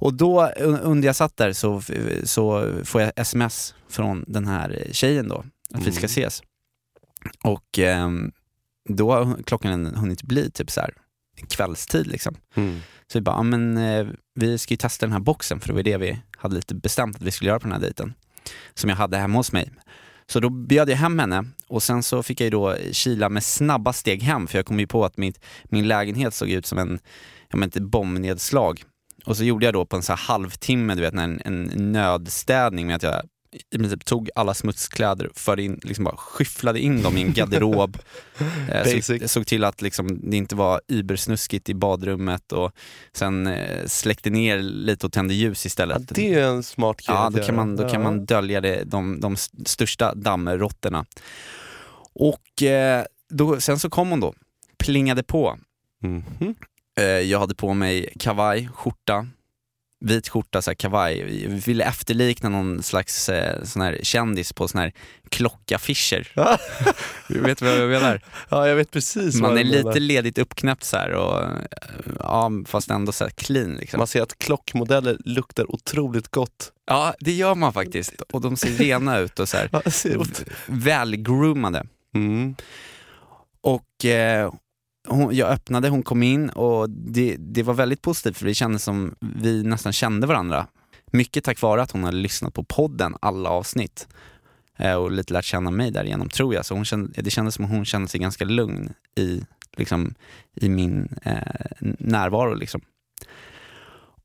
Och 0.00 0.14
då 0.14 0.40
un- 0.46 0.80
under 0.82 1.08
jag 1.08 1.16
satt 1.16 1.36
där 1.36 1.52
så, 1.52 1.82
så 2.24 2.72
får 2.84 3.00
jag 3.00 3.12
sms 3.16 3.74
från 3.90 4.24
den 4.26 4.46
här 4.46 4.86
tjejen 4.92 5.28
då, 5.28 5.44
att 5.74 5.86
vi 5.86 5.92
ska 5.92 6.00
Mm. 6.00 6.04
ses. 6.04 6.42
Och 7.44 7.78
ehm, 7.78 8.32
då 8.88 9.12
har 9.12 9.42
klockan 9.42 9.86
hunnit 9.86 10.22
bli 10.22 10.50
typ 10.50 10.70
så 10.70 10.80
här 10.80 10.94
kvällstid 11.48 12.06
liksom. 12.06 12.36
Mm. 12.54 12.80
Så 13.12 13.18
vi 13.18 13.22
bara, 13.22 13.36
ja, 13.36 13.42
men 13.42 13.76
eh, 13.76 14.06
vi 14.34 14.58
ska 14.58 14.74
ju 14.74 14.78
testa 14.78 15.06
den 15.06 15.12
här 15.12 15.20
boxen 15.20 15.60
för 15.60 15.68
det 15.68 15.74
var 15.74 15.82
det 15.82 15.96
vi 15.96 16.20
hade 16.36 16.54
lite 16.54 16.74
bestämt 16.74 17.16
att 17.16 17.22
vi 17.22 17.30
skulle 17.30 17.48
göra 17.48 17.60
på 17.60 17.64
den 17.64 17.72
här 17.72 17.80
dejten. 17.80 18.14
Som 18.74 18.90
jag 18.90 18.96
hade 18.96 19.16
hemma 19.16 19.38
hos 19.38 19.52
mig. 19.52 19.70
Så 20.26 20.40
då 20.40 20.50
bjöd 20.50 20.90
jag 20.90 20.96
hem 20.96 21.18
henne 21.18 21.44
och 21.68 21.82
sen 21.82 22.02
så 22.02 22.22
fick 22.22 22.40
jag 22.40 22.44
ju 22.44 22.50
då 22.50 22.76
kila 22.92 23.28
med 23.28 23.44
snabba 23.44 23.92
steg 23.92 24.22
hem 24.22 24.46
för 24.46 24.58
jag 24.58 24.66
kom 24.66 24.80
ju 24.80 24.86
på 24.86 25.04
att 25.04 25.16
mitt, 25.16 25.44
min 25.64 25.88
lägenhet 25.88 26.34
såg 26.34 26.50
ut 26.50 26.66
som 26.66 26.78
en, 26.78 26.98
jag 27.48 27.58
menar 27.58 27.66
inte 27.66 27.80
bombnedslag. 27.80 28.82
Och 29.24 29.36
så 29.36 29.44
gjorde 29.44 29.64
jag 29.64 29.74
då 29.74 29.86
på 29.86 29.96
en 29.96 30.02
så 30.02 30.12
halvtimme, 30.12 30.94
du 30.94 31.00
vet, 31.00 31.14
en, 31.14 31.40
en 31.44 31.62
nödstädning 31.92 32.86
med 32.86 32.96
att 32.96 33.02
jag 33.02 33.22
i 33.74 33.78
princip 33.78 34.04
tog 34.04 34.30
alla 34.34 34.54
smutskläder, 34.54 35.30
förde 35.34 35.62
in, 35.62 35.80
liksom 35.82 36.04
bara 36.04 36.16
skyfflade 36.16 36.80
in 36.80 37.02
dem 37.02 37.16
i 37.16 37.22
en 37.22 37.32
garderob. 37.32 37.98
Eh, 38.72 39.00
såg, 39.00 39.30
såg 39.30 39.46
till 39.46 39.64
att 39.64 39.82
liksom, 39.82 40.30
det 40.30 40.36
inte 40.36 40.54
var 40.56 40.80
übersnuskigt 40.88 41.68
i 41.68 41.74
badrummet 41.74 42.52
och 42.52 42.72
sen 43.12 43.46
eh, 43.46 43.86
släckte 43.86 44.30
ner 44.30 44.58
lite 44.58 45.06
och 45.06 45.12
tände 45.12 45.34
ljus 45.34 45.64
Ja, 45.64 45.66
istället. 45.66 46.08
det 46.14 46.34
är 46.34 46.42
en 46.48 46.62
smart 46.62 46.96
grej 46.96 47.16
Ja, 47.16 47.30
då 47.30 47.42
kan 47.42 47.54
man, 47.56 47.76
då 47.76 47.82
kan 47.82 47.92
Ja. 47.92 47.98
man 47.98 48.24
dölja 48.24 48.60
det, 48.60 48.84
de, 48.84 49.20
de 49.20 49.32
st- 49.34 49.56
största 49.66 50.14
dammråttorna. 50.14 51.04
Och 52.14 52.62
eh, 52.62 53.04
då, 53.30 53.60
sen 53.60 53.78
så 53.78 53.90
kom 53.90 54.10
hon 54.10 54.20
då, 54.20 54.34
plingade 54.78 55.22
på. 55.22 55.58
Mhm. 56.02 56.54
Eh, 57.00 57.04
jag 57.04 57.38
hade 57.40 57.54
på 57.54 57.74
mig 57.74 58.12
kavaj, 58.18 58.68
skjorta, 58.74 59.26
vit 60.00 60.28
skjorta, 60.28 60.62
så 60.62 60.70
här 60.70 60.74
kavaj. 60.74 61.42
Jag 61.42 61.50
ville 61.50 61.84
efterlikna 61.84 62.48
någon 62.48 62.82
slags 62.82 63.28
eh, 63.28 63.64
sån 63.64 63.82
här 63.82 63.98
kändis 64.02 64.52
på 64.52 64.68
sån 64.68 64.80
här 64.80 64.92
klockaffischer. 65.28 66.32
du 67.28 67.40
vet 67.40 67.62
vad 67.62 67.70
jag 67.80 67.88
menar? 67.88 68.20
Ja, 68.48 68.68
jag 68.68 68.76
vet 68.76 68.90
precis 68.90 69.34
Man 69.40 69.50
vad 69.50 69.60
är 69.60 69.64
du 69.64 69.70
menar. 69.70 69.88
lite 69.90 70.00
ledigt 70.00 70.38
uppknäppt 70.38 70.84
så 70.84 70.96
här 70.96 71.10
och 71.12 71.42
eh, 71.42 71.48
ja, 72.18 72.50
fast 72.66 72.90
ändå 72.90 73.12
så 73.12 73.28
clean 73.36 73.74
liksom. 73.74 73.98
Man 73.98 74.06
ser 74.06 74.22
att 74.22 74.38
klockmodeller 74.38 75.16
luktar 75.24 75.72
otroligt 75.74 76.28
gott. 76.28 76.72
Ja, 76.86 77.14
det 77.20 77.32
gör 77.32 77.54
man 77.54 77.72
faktiskt. 77.72 78.20
Och 78.20 78.40
de 78.40 78.56
ser 78.56 78.70
rena 78.70 79.18
ut 79.18 79.38
och 79.38 79.48
så 79.48 79.56
här 79.56 79.68
Ja, 80.04 80.24
välgroomade. 80.66 81.86
mm. 82.14 82.54
Och 83.60 84.04
eh, 84.04 84.52
hon, 85.08 85.36
jag 85.36 85.48
öppnade, 85.48 85.88
hon 85.88 86.02
kom 86.02 86.22
in 86.22 86.50
och 86.50 86.90
det, 86.90 87.36
det 87.38 87.62
var 87.62 87.74
väldigt 87.74 88.02
positivt 88.02 88.36
för 88.36 88.46
det 88.46 88.54
kändes 88.54 88.84
som 88.84 89.14
vi 89.20 89.62
nästan 89.62 89.92
kände 89.92 90.26
varandra. 90.26 90.66
Mycket 91.12 91.44
tack 91.44 91.62
vare 91.62 91.82
att 91.82 91.90
hon 91.90 92.04
hade 92.04 92.16
lyssnat 92.16 92.54
på 92.54 92.64
podden, 92.64 93.16
alla 93.20 93.50
avsnitt. 93.50 94.08
Eh, 94.76 94.94
och 94.94 95.10
lite 95.10 95.32
lärt 95.32 95.44
känna 95.44 95.70
mig 95.70 95.90
därigenom 95.90 96.28
tror 96.28 96.54
jag. 96.54 96.66
Så 96.66 96.74
hon 96.74 96.84
kände, 96.84 97.22
det 97.22 97.30
kändes 97.30 97.54
som 97.54 97.64
hon 97.64 97.84
kände 97.84 98.08
sig 98.08 98.20
ganska 98.20 98.44
lugn 98.44 98.92
i, 99.16 99.42
liksom, 99.76 100.14
i 100.54 100.68
min 100.68 101.08
eh, 101.22 101.36
närvaro. 101.98 102.54
Liksom. 102.54 102.80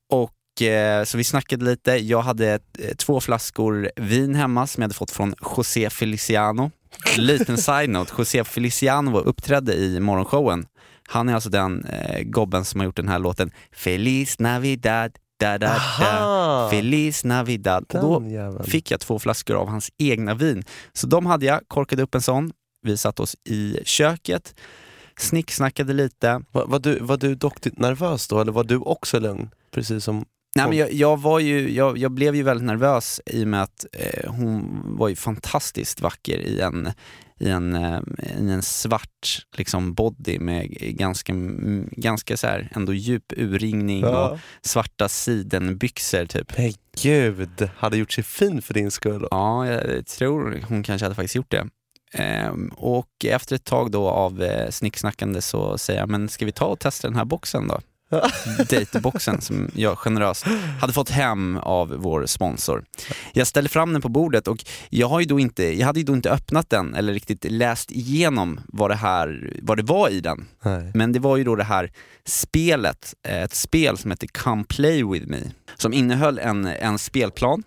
Och 0.10 0.62
eh, 0.62 1.04
så 1.04 1.18
vi 1.18 1.24
snackade 1.24 1.66
lite. 1.66 1.92
Jag 1.92 2.22
hade 2.22 2.60
eh, 2.80 2.96
två 2.98 3.22
flaskor 3.22 3.92
vin 3.96 4.36
hemma 4.36 4.68
som 4.68 4.82
jag 4.82 4.86
hade 4.86 4.96
fått 4.96 5.12
från 5.12 5.36
José 5.58 5.90
Feliciano. 5.90 6.72
Liten 7.18 7.58
side-note, 7.58 8.14
José 8.18 8.44
Feliciano 8.44 9.12
var 9.12 9.22
uppträdde 9.22 9.74
i 9.76 10.00
morgonshowen. 10.00 10.66
Han 11.08 11.30
är 11.30 11.34
alltså 11.36 11.50
den 11.50 11.86
eh, 11.86 12.24
gobben 12.24 12.66
som 12.66 12.80
har 12.80 12.86
gjort 12.86 12.96
den 12.96 13.08
här 13.10 13.20
låten 13.20 13.52
Feliz 13.72 14.40
Navidad, 14.40 15.12
da 15.40 15.58
da 15.58 15.78
da! 16.00 16.68
Feliz 16.72 17.24
Navidad. 17.24 17.86
Och 17.94 18.02
då 18.02 18.20
Den 18.20 18.30
jäveln. 18.32 18.64
fick 18.64 18.92
jag 18.92 19.00
två 19.00 19.20
flaskor 19.20 19.56
av 19.56 19.68
hans 19.68 19.90
egna 19.98 20.34
vin. 20.34 20.64
Så 20.94 21.08
de 21.08 21.26
hade 21.26 21.46
jag, 21.46 21.62
korkade 21.68 22.04
upp 22.04 22.16
en 22.16 22.22
sån. 22.22 22.52
Vi 22.82 22.98
satt 22.98 23.20
oss 23.20 23.36
i 23.44 23.78
köket, 23.86 24.56
snicksnackade 25.20 25.94
lite. 25.94 26.42
Var, 26.52 26.66
var, 26.66 26.80
du, 26.80 27.00
var 27.00 27.18
du 27.18 27.36
dock 27.36 27.58
nervös 27.78 28.28
då, 28.28 28.42
eller 28.42 28.52
var 28.52 28.64
du 28.64 28.78
också 28.78 29.20
lugn? 29.20 29.50
Precis 29.72 30.04
som... 30.04 30.26
Nej, 30.56 30.68
men 30.68 30.78
jag, 30.78 30.94
jag, 30.94 31.22
var 31.22 31.40
ju, 31.40 31.72
jag, 31.72 31.98
jag 31.98 32.12
blev 32.12 32.36
ju 32.36 32.44
väldigt 32.44 32.66
nervös 32.66 33.22
i 33.26 33.44
och 33.44 33.48
med 33.48 33.64
att 33.64 33.86
eh, 33.94 34.32
hon 34.32 34.82
var 34.98 35.10
ju 35.10 35.16
fantastiskt 35.16 36.02
vacker 36.02 36.38
i 36.40 36.60
en, 36.60 36.92
i 37.40 37.50
en, 37.50 37.76
eh, 37.76 38.00
i 38.40 38.52
en 38.52 38.62
svart 38.62 39.46
liksom, 39.58 39.94
body 39.94 40.40
med 40.40 40.70
ganska, 40.72 41.34
ganska 41.92 42.38
så 42.38 42.48
här, 42.48 42.70
ändå 42.76 42.94
djup 42.94 43.34
urringning 43.38 44.06
och 44.06 44.40
svarta 44.62 45.10
sidenbyxor 45.10 46.26
typ. 46.26 46.58
Men 46.58 46.74
gud, 47.02 47.70
hade 47.78 47.98
gjort 47.98 48.12
sig 48.12 48.24
fin 48.24 48.62
för 48.62 48.74
din 48.74 48.92
skull. 48.92 49.28
Ja, 49.32 49.68
jag 49.68 50.06
tror 50.06 50.66
hon 50.68 50.84
kanske 50.84 51.06
hade 51.06 51.16
faktiskt 51.16 51.36
gjort 51.36 51.52
det. 51.52 51.68
Ehm, 52.14 52.72
och 52.76 53.26
efter 53.26 53.56
ett 53.56 53.66
tag 53.66 53.92
då 53.92 54.10
av 54.10 54.44
eh, 54.44 54.70
snicksnackande 54.70 55.42
så 55.42 55.78
säger 55.78 56.00
jag, 56.00 56.10
men 56.10 56.30
ska 56.30 56.46
vi 56.46 56.52
ta 56.52 56.66
och 56.66 56.80
testa 56.80 57.08
den 57.08 57.18
här 57.18 57.26
boxen 57.26 57.68
då? 57.68 57.80
Dateboxen 58.70 59.42
som 59.42 59.72
jag 59.76 59.98
generöst 59.98 60.46
hade 60.82 60.94
fått 60.94 61.10
hem 61.10 61.58
av 61.58 61.90
vår 61.90 62.26
sponsor. 62.26 62.86
Jag 63.34 63.48
ställer 63.48 63.70
fram 63.70 63.94
den 63.94 64.02
på 64.02 64.10
bordet 64.10 64.48
och 64.48 64.66
jag, 64.90 65.08
har 65.08 65.20
ju 65.20 65.26
då 65.26 65.40
inte, 65.40 65.80
jag 65.80 65.86
hade 65.86 66.00
ju 66.00 66.06
då 66.06 66.14
inte 66.14 66.32
öppnat 66.32 66.70
den 66.70 66.96
eller 66.96 67.14
riktigt 67.14 67.46
läst 67.52 67.92
igenom 67.92 68.60
vad 68.68 68.90
det, 68.90 68.96
här, 68.96 69.60
vad 69.62 69.78
det 69.78 69.84
var 69.84 70.10
i 70.10 70.20
den. 70.20 70.48
Nej. 70.62 70.92
Men 70.94 71.12
det 71.12 71.20
var 71.20 71.38
ju 71.38 71.44
då 71.44 71.56
det 71.56 71.64
här 71.64 71.92
spelet, 72.26 73.14
eh, 73.28 73.44
ett 73.44 73.56
spel 73.56 73.98
som 73.98 74.12
heter 74.12 74.28
Come 74.28 74.64
Play 74.64 75.04
With 75.04 75.28
Me, 75.28 75.42
som 75.78 75.94
innehöll 75.94 76.40
en, 76.40 76.66
en 76.66 77.00
spelplan 77.00 77.64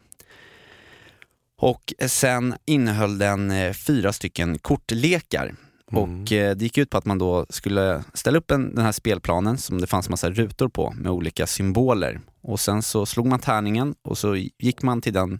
och 1.59 1.95
sen 2.07 2.55
innehöll 2.65 3.19
den 3.19 3.51
eh, 3.51 3.73
fyra 3.73 4.13
stycken 4.13 4.59
kortlekar. 4.59 5.55
Mm. 5.93 6.03
Och 6.23 6.33
eh, 6.33 6.57
det 6.57 6.65
gick 6.65 6.79
ut 6.79 6.91
på 6.91 6.99
att 6.99 7.05
man 7.05 7.19
då 7.19 7.47
skulle 7.49 8.05
ställa 8.15 8.39
upp 8.39 8.51
en, 8.51 8.75
den 8.75 8.85
här 8.85 8.93
spelplanen 8.93 9.59
som 9.59 9.81
det 9.81 9.87
fanns 9.87 10.09
massa 10.09 10.31
rutor 10.31 10.69
på 10.69 10.91
med 10.91 11.13
olika 11.13 11.47
symboler. 11.47 12.21
Och 12.43 12.61
sen 12.61 12.83
så 12.83 13.07
slog 13.07 13.27
man 13.27 13.41
tärningen 13.41 13.95
och 14.03 14.19
så 14.19 14.37
gick 14.59 14.83
man 14.83 15.01
till 15.01 15.13
den 15.13 15.39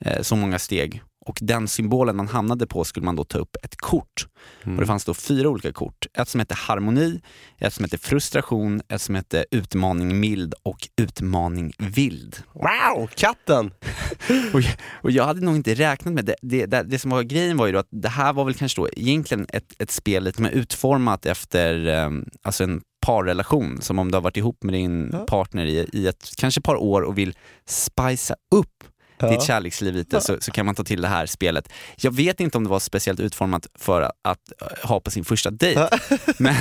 eh, 0.00 0.22
så 0.22 0.36
många 0.36 0.58
steg. 0.58 1.02
Och 1.26 1.38
den 1.40 1.68
symbolen 1.68 2.16
man 2.16 2.28
hamnade 2.28 2.66
på 2.66 2.84
skulle 2.84 3.06
man 3.06 3.16
då 3.16 3.24
ta 3.24 3.38
upp 3.38 3.56
ett 3.62 3.76
kort. 3.76 4.26
Och 4.64 4.76
det 4.76 4.86
fanns 4.86 5.04
då 5.04 5.14
fyra 5.14 5.48
olika 5.48 5.72
kort. 5.72 6.06
Ett 6.18 6.28
som 6.28 6.40
hette 6.40 6.54
harmoni, 6.54 7.20
ett 7.58 7.74
som 7.74 7.84
hette 7.84 7.98
frustration, 7.98 8.82
ett 8.88 9.02
som 9.02 9.14
hette 9.14 9.44
utmaning 9.50 10.20
mild 10.20 10.54
och 10.62 10.88
utmaning 10.96 11.72
vild. 11.78 12.36
Wow, 12.52 13.06
katten! 13.14 13.70
Och, 14.54 14.60
och 15.02 15.10
jag 15.10 15.24
hade 15.24 15.40
nog 15.40 15.56
inte 15.56 15.74
räknat 15.74 16.14
med 16.14 16.24
det. 16.24 16.34
Det, 16.42 16.66
det. 16.66 16.82
det 16.82 16.98
som 16.98 17.10
var 17.10 17.22
grejen 17.22 17.56
var 17.56 17.66
ju 17.66 17.72
då 17.72 17.78
att 17.78 17.88
det 17.90 18.08
här 18.08 18.32
var 18.32 18.44
väl 18.44 18.54
kanske 18.54 18.80
då 18.80 18.88
egentligen 18.96 19.46
ett, 19.48 19.72
ett 19.78 19.90
spel 19.90 20.24
lite 20.24 20.42
mer 20.42 20.50
utformat 20.50 21.26
efter 21.26 21.86
um, 21.86 22.26
alltså 22.42 22.64
en 22.64 22.80
parrelation. 23.06 23.80
Som 23.80 23.98
om 23.98 24.10
du 24.10 24.16
har 24.16 24.22
varit 24.22 24.36
ihop 24.36 24.62
med 24.62 24.74
din 24.74 25.10
Ja. 25.12 25.18
partner 25.18 25.64
i, 25.66 25.88
i 25.92 26.06
ett 26.06 26.32
kanske 26.36 26.60
par 26.60 26.76
år 26.76 27.02
och 27.02 27.18
vill 27.18 27.36
spicea 27.66 28.36
upp 28.54 28.84
ditt 29.30 29.42
kärleksliv 29.42 29.94
lite 29.94 30.20
så, 30.20 30.36
så 30.40 30.50
kan 30.50 30.66
man 30.66 30.74
ta 30.74 30.84
till 30.84 31.02
det 31.02 31.08
här 31.08 31.26
spelet. 31.26 31.72
Jag 31.96 32.10
vet 32.10 32.40
inte 32.40 32.58
om 32.58 32.64
det 32.64 32.70
var 32.70 32.78
speciellt 32.80 33.20
utformat 33.20 33.66
för 33.74 34.02
att, 34.02 34.12
att 34.22 34.52
eh, 34.62 34.88
ha 34.88 35.00
på 35.00 35.10
sin 35.10 35.24
första 35.24 35.50
dejt. 35.50 35.88
men, 36.38 36.54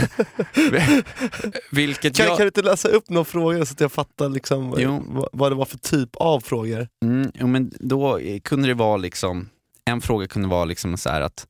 vilket 1.72 2.16
Kan, 2.16 2.26
jag... 2.26 2.38
kan 2.38 2.44
du 2.44 2.48
inte 2.48 2.62
läsa 2.62 2.88
upp 2.88 3.10
några 3.10 3.26
frågor 3.26 3.66
så 3.66 3.74
att 3.74 3.82
jag 3.82 3.92
fattar 3.92 4.30
liksom, 4.30 4.76
Jo. 4.78 5.04
vad, 5.08 5.30
vad 5.32 5.52
det 5.52 5.56
var 5.56 5.66
för 5.66 5.78
typ 5.78 6.16
av 6.16 6.40
frågor? 6.40 6.88
Mm, 7.06 7.32
jo, 7.34 7.48
men 7.48 7.72
då 7.80 8.18
eh, 8.18 8.40
kunde 8.40 8.68
det 8.68 8.74
vara 8.74 8.98
liksom, 8.98 9.50
en 9.86 10.02
fråga 10.02 10.28
kunde 10.28 10.48
vara 10.48 10.66
liksom 10.66 10.98
så 10.98 11.10
att 11.10 11.48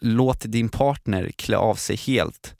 låt 0.00 0.40
din 0.40 0.68
partner 0.68 1.30
klä 1.36 1.56
av 1.56 1.74
sig 1.74 1.96
helt 1.96 2.54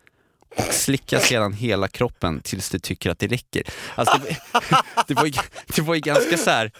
slicka 0.71 1.21
sedan 1.21 1.53
hela 1.53 1.89
kroppen 1.89 2.41
tills 2.41 2.71
du 2.71 2.79
tycker 2.79 3.11
att 3.11 3.19
det 3.19 3.27
räcker. 3.27 3.63
Alltså 3.95 4.19
det, 4.19 4.37
det, 5.07 5.15
var, 5.15 5.25
ju, 5.27 5.33
det 5.77 5.83
var 5.83 5.95
ju 5.95 6.01
ganska 6.01 6.37
så 6.37 6.51
här, 6.51 6.73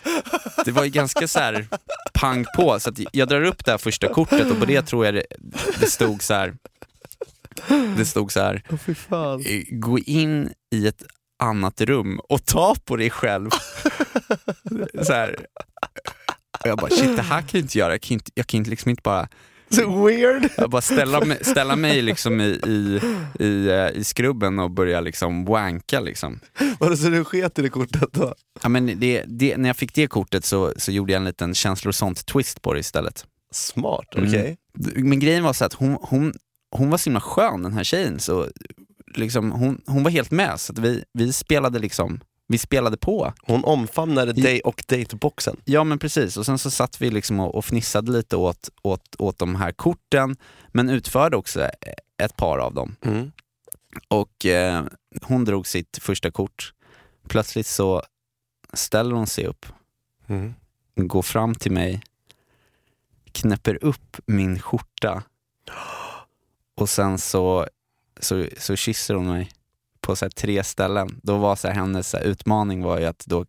det 0.65 0.73
var 0.73 0.85
ju 0.85 0.91
ganska 0.91 1.29
så 1.29 1.39
här 1.39 1.67
pang 2.13 2.45
på, 2.57 2.81
så 2.81 2.93
jag 3.13 3.29
drar 3.29 3.43
upp 3.45 3.65
det 3.65 3.71
här 3.71 3.79
första 3.79 4.09
kortet 4.09 4.51
och 4.51 4.59
på 4.59 4.65
det 4.65 4.83
tror 4.83 5.05
jag 5.05 5.15
det, 5.15 5.27
det 5.81 5.87
stod 5.87 6.23
så 6.23 6.35
här 6.35 6.55
Det 7.97 8.07
stod 8.07 8.33
så 8.33 8.41
här, 8.41 8.63
eh, 9.47 9.63
gå 9.71 9.99
in 9.99 10.53
i 10.75 10.87
ett 10.87 11.03
annat 11.39 11.81
rum 11.81 12.21
och 12.29 12.45
ta 12.45 12.75
på 12.85 12.97
dig 12.97 13.11
själv. 13.11 13.51
så 15.03 15.13
här. 15.13 15.47
Och 16.61 16.67
jag 16.67 16.79
bara, 16.79 16.91
shit 16.91 17.17
det 17.17 17.23
här 17.23 17.41
kan 17.41 17.49
jag 17.53 17.61
inte 17.63 17.79
göra, 17.79 17.93
jag 17.93 18.01
kan 18.01 18.15
inte, 18.15 18.31
jag 18.35 18.47
kan 18.47 18.59
inte, 18.59 18.71
liksom 18.71 18.91
inte 18.91 19.03
bara 19.03 19.29
Så 19.75 20.05
weird. 20.07 20.49
jag 20.57 20.71
bara 20.71 20.83
ställa 20.83 21.25
mig, 21.25 21.39
ställa 21.45 21.77
mig 21.77 22.03
liksom 22.03 22.41
i, 22.41 22.45
i, 22.67 23.01
i, 23.45 23.69
eh, 23.69 23.89
i 24.01 24.05
skrubben 24.05 24.59
och 24.59 24.71
börja 24.71 25.01
liksom 25.01 25.45
wanka 25.45 26.01
liksom. 26.01 26.41
Var 26.79 26.91
det 26.91 26.97
så 26.97 27.09
du 27.09 27.25
sket 27.25 27.59
i 27.59 27.63
det 27.63 27.69
kortet 27.69 28.13
då? 28.13 28.35
Ja, 28.63 28.69
men 28.69 29.01
det, 29.01 29.25
det, 29.27 29.57
när 29.57 29.69
jag 29.69 29.77
fick 29.77 29.95
det 29.95 30.07
kortet 30.07 30.45
så, 30.45 30.73
så 30.77 30.93
gjorde 30.93 31.13
jag 31.13 31.19
en 31.21 31.25
liten 31.25 31.55
känslosont 31.55 32.27
twist 32.27 32.63
på 32.63 32.73
det 32.75 32.81
istället. 32.81 33.25
Smart, 33.53 34.15
Mm. 34.17 34.29
okej. 34.29 34.57
Men 34.97 35.19
grejen 35.21 35.43
var 35.45 35.53
så 35.53 35.65
att 35.65 35.73
hon, 35.75 35.97
hon, 36.03 36.35
hon 36.77 36.91
var 36.91 36.99
så 36.99 37.11
himla 37.11 37.21
skön 37.21 37.63
den 37.63 37.73
här 37.73 37.85
tjejen, 37.85 38.19
så 38.21 38.49
liksom, 39.15 39.51
hon, 39.51 39.81
hon 39.87 40.03
var 40.03 40.11
helt 40.11 40.31
med. 40.31 40.61
Så 40.61 40.73
att 40.73 40.79
vi, 40.79 41.05
vi 41.13 41.33
spelade 41.33 41.79
liksom, 41.79 42.21
vi 42.51 42.59
spelade 42.59 42.97
på. 42.97 43.33
Hon 43.43 43.65
omfamnade 43.65 44.33
dig 44.33 44.61
och 44.61 44.85
dateboxen. 44.89 45.57
Ja 45.65 45.85
men 45.85 45.99
precis, 45.99 46.37
och 46.37 46.47
sen 46.47 46.59
så 46.59 46.71
satt 46.71 47.01
vi 47.01 47.11
liksom 47.11 47.41
och, 47.41 47.55
och 47.55 47.65
fnissade 47.65 48.13
lite 48.13 48.37
åt, 48.37 48.69
åt, 48.83 49.17
åt 49.19 49.39
de 49.39 49.55
här 49.57 49.73
korten, 49.73 50.37
men 50.69 50.91
utförde 50.91 51.37
också 51.37 51.71
ett 52.23 52.37
par 52.37 52.59
av 52.59 52.75
dem. 52.75 52.97
Mm. 53.03 53.33
Och 54.09 54.47
eh, 54.47 54.85
hon 55.23 55.45
drog 55.45 55.67
sitt 55.67 55.99
första 56.03 56.31
kort. 56.31 56.73
Plötsligt 57.29 57.67
så 57.67 58.03
ställer 58.73 59.15
hon 59.15 59.27
sig 59.27 59.47
upp, 59.47 59.67
Mm. 60.27 60.55
går 60.97 61.23
fram 61.23 61.55
till 61.55 61.73
mig, 61.73 62.03
knäpper 63.33 63.85
upp 63.85 64.17
min 64.27 64.59
skjorta 64.59 65.23
och 66.77 66.89
sen 66.89 67.19
så, 67.19 67.67
så, 68.21 68.47
så 68.59 68.77
kysser 68.77 69.15
hon 69.15 69.27
mig 69.29 69.51
på 70.01 70.17
så 70.17 70.29
tre 70.31 70.65
ställen. 70.65 71.21
Då 71.23 71.37
var 71.39 71.57
så 71.57 71.69
hennes 71.69 72.11
så 72.11 72.19
utmaning 72.19 72.83
var 72.83 72.99
ju 72.99 73.05
att 73.07 73.25
då 73.27 73.45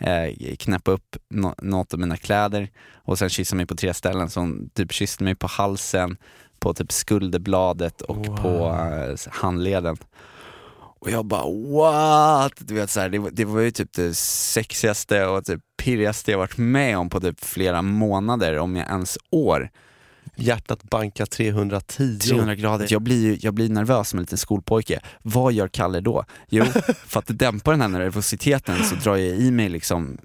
eh, 0.00 0.56
knäppa 0.58 0.90
upp 0.90 1.16
nå- 1.30 1.54
något 1.62 1.92
av 1.94 2.00
mina 2.00 2.16
kläder 2.16 2.70
och 2.94 3.18
sen 3.18 3.28
kyssa 3.28 3.56
mig 3.56 3.66
på 3.66 3.74
tre 3.76 3.94
ställen. 3.94 4.30
Så 4.30 4.40
hon 4.40 4.70
typ 4.74 4.92
kysste 4.92 5.24
mig 5.24 5.34
på 5.34 5.46
halsen, 5.46 6.16
på 6.58 6.74
typ 6.74 6.92
skulderbladet 6.92 8.00
och 8.02 8.16
Wow. 8.26 8.36
på 8.36 8.66
eh, 8.68 9.32
handleden. 9.32 9.96
Och 11.00 11.10
jag 11.10 11.24
bara 11.26 11.44
what? 11.72 12.52
Du 12.58 12.74
vet, 12.74 12.90
så 12.90 13.00
här, 13.00 13.08
det, 13.08 13.18
var, 13.18 13.30
det 13.30 13.44
var 13.44 13.60
ju 13.60 13.70
typ 13.70 13.92
det 13.92 14.14
sexigaste 14.16 15.26
och 15.26 15.44
typ 15.44 15.60
pirrigaste 15.82 16.30
jag 16.30 16.38
varit 16.38 16.56
med 16.58 16.98
om 16.98 17.10
på 17.10 17.20
typ 17.20 17.44
flera 17.44 17.82
månader, 17.82 18.58
om 18.58 18.76
jag 18.76 18.88
ens 18.88 19.18
år. 19.30 19.70
Hjärtat 20.36 20.82
bankar 20.82 21.26
310. 21.26 22.18
300 22.18 22.54
grader. 22.54 22.86
Jag 22.90 23.02
blir, 23.02 23.22
ju- 23.22 23.38
jag 23.40 23.54
blir 23.54 23.68
nervös 23.68 24.08
som 24.08 24.18
en 24.18 24.22
liten 24.22 24.38
skolpojke. 24.38 25.00
Vad 25.22 25.52
gör 25.52 25.68
Kalle 25.68 26.00
då? 26.00 26.24
Jo, 26.48 26.64
för 27.06 27.18
att 27.18 27.38
dämpa 27.38 27.70
den 27.70 27.80
här 27.80 27.88
nervositeten 27.88 28.84
så 28.84 28.94
drar 28.94 29.16
jag 29.16 29.36
i 29.36 29.50
mig 29.50 29.68
liksom 29.68 30.18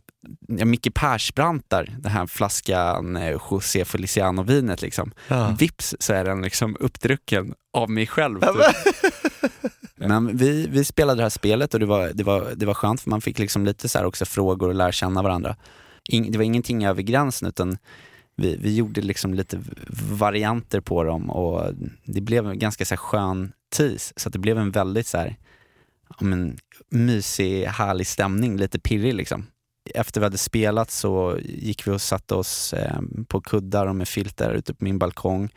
Ja, 0.47 0.65
Micke 0.65 0.93
Persbrantar, 0.93 1.95
den 1.99 2.11
här 2.11 2.25
flaskan 2.27 3.17
eh, 3.17 3.37
José 3.51 3.85
Feliciano-vinet 3.85 4.81
liksom. 4.81 5.11
Ja. 5.27 5.55
Vips 5.59 5.95
så 5.99 6.13
är 6.13 6.25
den 6.25 6.41
liksom 6.41 6.77
uppdrucken 6.79 7.53
av 7.73 7.89
mig 7.89 8.07
själv. 8.07 8.39
Typ. 8.41 8.51
Men 9.95 10.37
vi, 10.37 10.67
vi 10.71 10.83
spelade 10.85 11.19
det 11.19 11.23
här 11.23 11.29
spelet 11.29 11.73
och 11.73 11.79
det 11.79 11.85
var, 11.85 12.11
det, 12.13 12.23
var, 12.23 12.51
det 12.55 12.65
var 12.65 12.73
skönt 12.73 13.01
för 13.01 13.09
man 13.09 13.21
fick 13.21 13.39
liksom 13.39 13.65
lite 13.65 13.89
så 13.89 13.97
här 13.97 14.05
också 14.05 14.25
frågor 14.25 14.67
och 14.67 14.75
lära 14.75 14.91
känna 14.91 15.21
varandra. 15.21 15.55
In, 16.09 16.31
det 16.31 16.37
var 16.37 16.45
ingenting 16.45 16.85
över 16.85 17.01
gränsen 17.01 17.47
utan 17.47 17.77
vi, 18.39 18.55
vi 18.57 18.75
gjorde 18.75 19.01
liksom 19.01 19.33
lite 19.33 19.61
varianter 20.11 20.81
på 20.81 21.03
dem 21.03 21.29
och 21.29 21.73
det 22.03 22.21
blev 22.21 22.47
en 22.47 22.59
ganska 22.59 22.85
så 22.85 22.91
här 22.95 22.97
skön 22.97 23.51
tis. 23.75 24.13
Så 24.15 24.29
det 24.29 24.39
blev 24.39 24.57
en 24.57 24.71
väldigt 24.71 25.07
så 25.07 25.17
här, 25.17 25.35
ja, 26.09 26.15
men, 26.19 26.57
mysig, 26.89 27.65
härlig 27.65 28.07
stämning, 28.07 28.57
lite 28.57 28.79
pirrig 28.79 29.13
liksom. 29.13 29.45
Efter 29.95 30.21
vi 30.21 30.25
hade 30.25 30.37
spelat 30.37 30.91
så 30.91 31.37
gick 31.43 31.87
vi 31.87 31.91
och 31.91 32.01
satte 32.01 32.35
oss 32.35 32.73
eh, 32.73 32.99
på 33.27 33.41
kuddar 33.41 33.87
och 33.87 33.95
med 33.95 34.07
filtar 34.07 34.53
ute 34.53 34.73
på 34.73 34.83
min 34.83 34.99
balkong. 34.99 35.49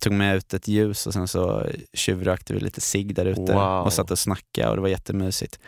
Tog 0.00 0.12
med 0.12 0.36
ut 0.36 0.54
ett 0.54 0.68
ljus 0.68 1.06
och 1.06 1.12
sen 1.12 1.28
så 1.28 1.66
tjuvrökte 1.92 2.54
vi 2.54 2.60
lite 2.60 2.80
cigg 2.80 3.14
där 3.14 3.26
ute 3.26 3.40
Wow. 3.52 3.84
och 3.84 3.92
satt 3.92 4.10
och 4.10 4.18
snackade 4.18 4.68
och 4.70 4.76
det 4.76 4.82
var 4.82 4.88
jättemysigt. 4.88 5.58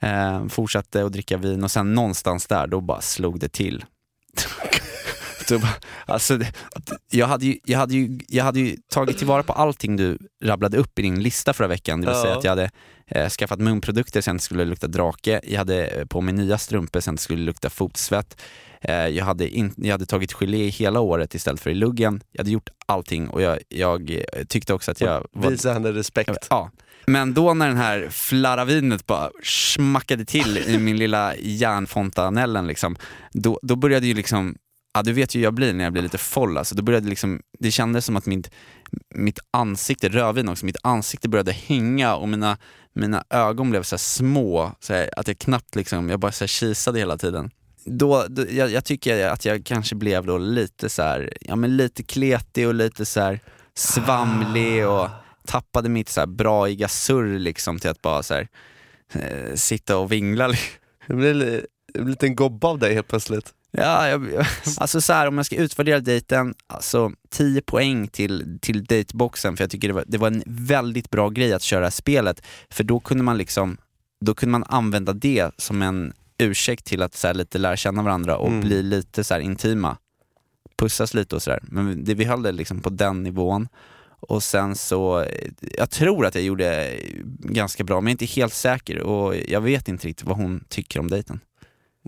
Eh, 0.00 0.46
fortsatte 0.48 1.04
att 1.04 1.12
dricka 1.12 1.36
vin 1.36 1.64
och 1.64 1.70
sen 1.70 1.94
någonstans 1.94 2.46
där, 2.46 2.66
då 2.66 2.80
bara 2.80 3.00
slog 3.00 3.40
det 3.40 3.48
till. 3.48 3.84
bara, 5.58 5.74
alltså, 6.06 6.36
det- 6.36 6.52
jag, 7.10 7.26
hade 7.26 7.46
ju, 7.46 7.58
jag, 7.64 7.78
hade 7.78 7.94
ju, 7.94 8.18
jag 8.28 8.44
hade 8.44 8.60
ju 8.60 8.76
tagit 8.92 9.18
tillvara 9.18 9.42
på 9.42 9.52
allting 9.52 9.96
du 9.96 10.18
rabblade 10.44 10.76
upp 10.76 10.98
i 10.98 11.02
din 11.02 11.22
lista 11.22 11.52
förra 11.52 11.66
veckan. 11.68 12.00
Det 12.00 12.06
vill 12.06 12.16
Ja. 12.16 12.22
säga 12.22 12.36
att 12.36 12.44
jag 12.44 12.50
hade 12.50 12.70
eh, 13.06 13.28
skaffat 13.28 13.58
munprodukter 13.60 14.20
så 14.20 14.30
det 14.30 14.32
inte 14.32 14.44
skulle 14.44 14.64
lukta 14.64 14.86
drake. 14.86 15.40
Jag 15.44 15.58
hade 15.58 15.86
eh, 15.86 16.04
på 16.04 16.20
mig 16.20 16.34
nya 16.34 16.58
strumpor 16.58 17.00
så 17.00 17.10
det 17.10 17.12
inte 17.12 17.22
skulle 17.22 17.42
lukta 17.42 17.70
fotsvett. 17.70 18.40
Eh, 18.80 18.94
jag, 18.94 19.24
hade 19.24 19.48
in, 19.48 19.74
jag 19.76 19.92
hade 19.92 20.06
tagit 20.06 20.32
gelé 20.32 20.68
hela 20.68 21.00
året 21.00 21.34
istället 21.34 21.60
för 21.60 21.70
i 21.70 21.74
luggen. 21.74 22.20
Jag 22.32 22.40
hade 22.40 22.50
gjort 22.50 22.68
allting 22.86 23.28
och 23.28 23.42
jag, 23.42 23.58
jag 23.68 24.10
eh, 24.10 24.44
tyckte 24.48 24.74
också 24.74 24.90
att 24.90 25.00
jag 25.00 25.26
var 25.32 25.50
Visa 25.50 25.72
henne 25.72 25.92
respekt. 25.92 26.46
Ja. 26.50 26.70
Men 27.06 27.34
då 27.34 27.54
när 27.54 27.68
den 27.68 27.76
här 27.76 28.08
flarravinet 28.10 29.06
bara 29.06 29.30
smackade 29.44 30.24
till 30.24 30.58
i 30.58 30.78
min 30.78 30.96
lilla 30.96 31.36
järnfontanellen 31.36 32.66
liksom, 32.66 32.96
då, 33.32 33.58
då 33.62 33.76
började 33.76 34.06
ju 34.06 34.14
liksom, 34.14 34.56
ja 34.94 35.02
du 35.02 35.12
vet 35.12 35.34
ju 35.34 35.38
hur 35.38 35.44
jag 35.44 35.54
blir 35.54 35.72
när 35.72 35.84
jag 35.84 35.92
blir 35.92 36.02
lite 36.02 36.18
foll 36.18 36.58
alltså, 36.58 36.74
då 36.74 36.82
började 36.82 37.08
liksom, 37.08 37.40
det 37.58 37.70
kändes 37.70 38.04
som 38.04 38.16
att 38.16 38.26
mitt, 38.26 38.50
mitt 39.14 39.38
ansikte, 39.50 40.08
rödvin 40.08 40.48
också, 40.48 40.66
mitt 40.66 40.76
ansikte 40.82 41.28
började 41.28 41.52
hänga 41.52 42.14
och 42.14 42.28
mina, 42.28 42.56
mina 42.92 43.24
ögon 43.30 43.70
blev 43.70 43.82
så 43.82 43.98
små, 43.98 44.72
så 44.80 44.94
här, 44.94 45.10
att 45.16 45.28
jag 45.28 45.38
knappt 45.38 45.76
liksom, 45.76 46.08
jag 46.08 46.20
bara 46.20 46.32
så 46.32 46.44
här 46.44 46.48
kisade 46.48 46.98
hela 46.98 47.18
tiden. 47.18 47.50
Då, 47.84 48.26
då, 48.28 48.44
jag, 48.50 48.70
jag 48.70 48.84
tycker 48.84 49.28
att 49.28 49.44
jag 49.44 49.64
kanske 49.64 49.94
blev 49.94 50.26
då 50.26 50.38
lite 50.38 50.88
så 50.88 51.02
här, 51.02 51.32
ja 51.40 51.56
men 51.56 51.76
lite 51.76 52.02
kletig 52.02 52.68
och 52.68 52.74
lite 52.74 53.06
så 53.06 53.38
svamlig 53.74 54.88
och 54.88 55.08
tappade 55.46 55.88
mitt 55.88 56.08
så 56.08 56.20
här 56.20 56.26
braiga 56.26 56.88
surr 56.88 57.38
liksom 57.38 57.78
till 57.78 57.90
att 57.90 58.02
bara 58.02 58.22
så 58.22 58.34
här, 58.34 58.48
eh, 59.12 59.54
sitta 59.54 59.96
och 59.96 60.12
vingla. 60.12 60.48
Det 61.06 61.34
li- 61.34 61.66
en 61.94 62.10
liten 62.10 62.34
gobbe 62.34 62.66
av 62.66 62.78
dig 62.78 62.94
helt 62.94 63.08
plötsligt. 63.08 63.54
Ja, 63.78 64.08
jag, 64.08 64.26
alltså 64.78 65.00
så 65.00 65.12
här, 65.12 65.26
om 65.28 65.36
jag 65.36 65.46
ska 65.46 65.56
utvärdera 65.56 66.00
dejten, 66.00 66.54
alltså 66.66 67.12
10 67.30 67.60
poäng 67.62 68.08
till, 68.08 68.58
till 68.62 68.84
dateboxen 68.84 69.56
för 69.56 69.64
jag 69.64 69.70
tycker 69.70 69.88
det 69.88 69.94
var, 69.94 70.04
det 70.06 70.18
var 70.18 70.28
en 70.28 70.42
väldigt 70.46 71.10
bra 71.10 71.28
grej 71.28 71.52
att 71.52 71.62
köra 71.62 71.90
spelet 71.90 72.42
för 72.70 72.84
då 72.84 73.00
kunde 73.00 73.24
man 73.24 73.38
liksom, 73.38 73.76
då 74.20 74.34
kunde 74.34 74.50
man 74.50 74.64
använda 74.68 75.12
det 75.12 75.50
som 75.56 75.82
en 75.82 76.12
ursäkt 76.38 76.84
till 76.84 77.02
att 77.02 77.14
så 77.14 77.26
här, 77.26 77.34
lite 77.34 77.58
lära 77.58 77.76
känna 77.76 78.02
varandra 78.02 78.36
och 78.36 78.48
Mm. 78.48 78.60
bli 78.60 78.82
lite 78.82 79.24
så 79.24 79.34
här, 79.34 79.40
intima. 79.40 79.96
Pussas 80.78 81.14
lite 81.14 81.36
och 81.36 81.42
sådär, 81.42 81.60
men 81.62 82.04
det, 82.04 82.14
vi 82.14 82.24
höll 82.24 82.42
det 82.42 82.52
liksom 82.52 82.80
på 82.80 82.90
den 82.90 83.22
nivån. 83.22 83.68
Och 84.20 84.42
sen 84.42 84.76
så, 84.76 85.26
jag 85.60 85.90
tror 85.90 86.26
att 86.26 86.34
jag 86.34 86.44
gjorde 86.44 86.96
ganska 87.38 87.84
bra 87.84 88.00
men 88.00 88.06
jag 88.06 88.10
är 88.20 88.24
inte 88.24 88.40
helt 88.40 88.54
säker 88.54 88.98
och 88.98 89.36
jag 89.48 89.60
vet 89.60 89.88
inte 89.88 90.08
riktigt 90.08 90.26
vad 90.26 90.36
hon 90.36 90.64
tycker 90.68 91.00
om 91.00 91.10
dejten. 91.10 91.40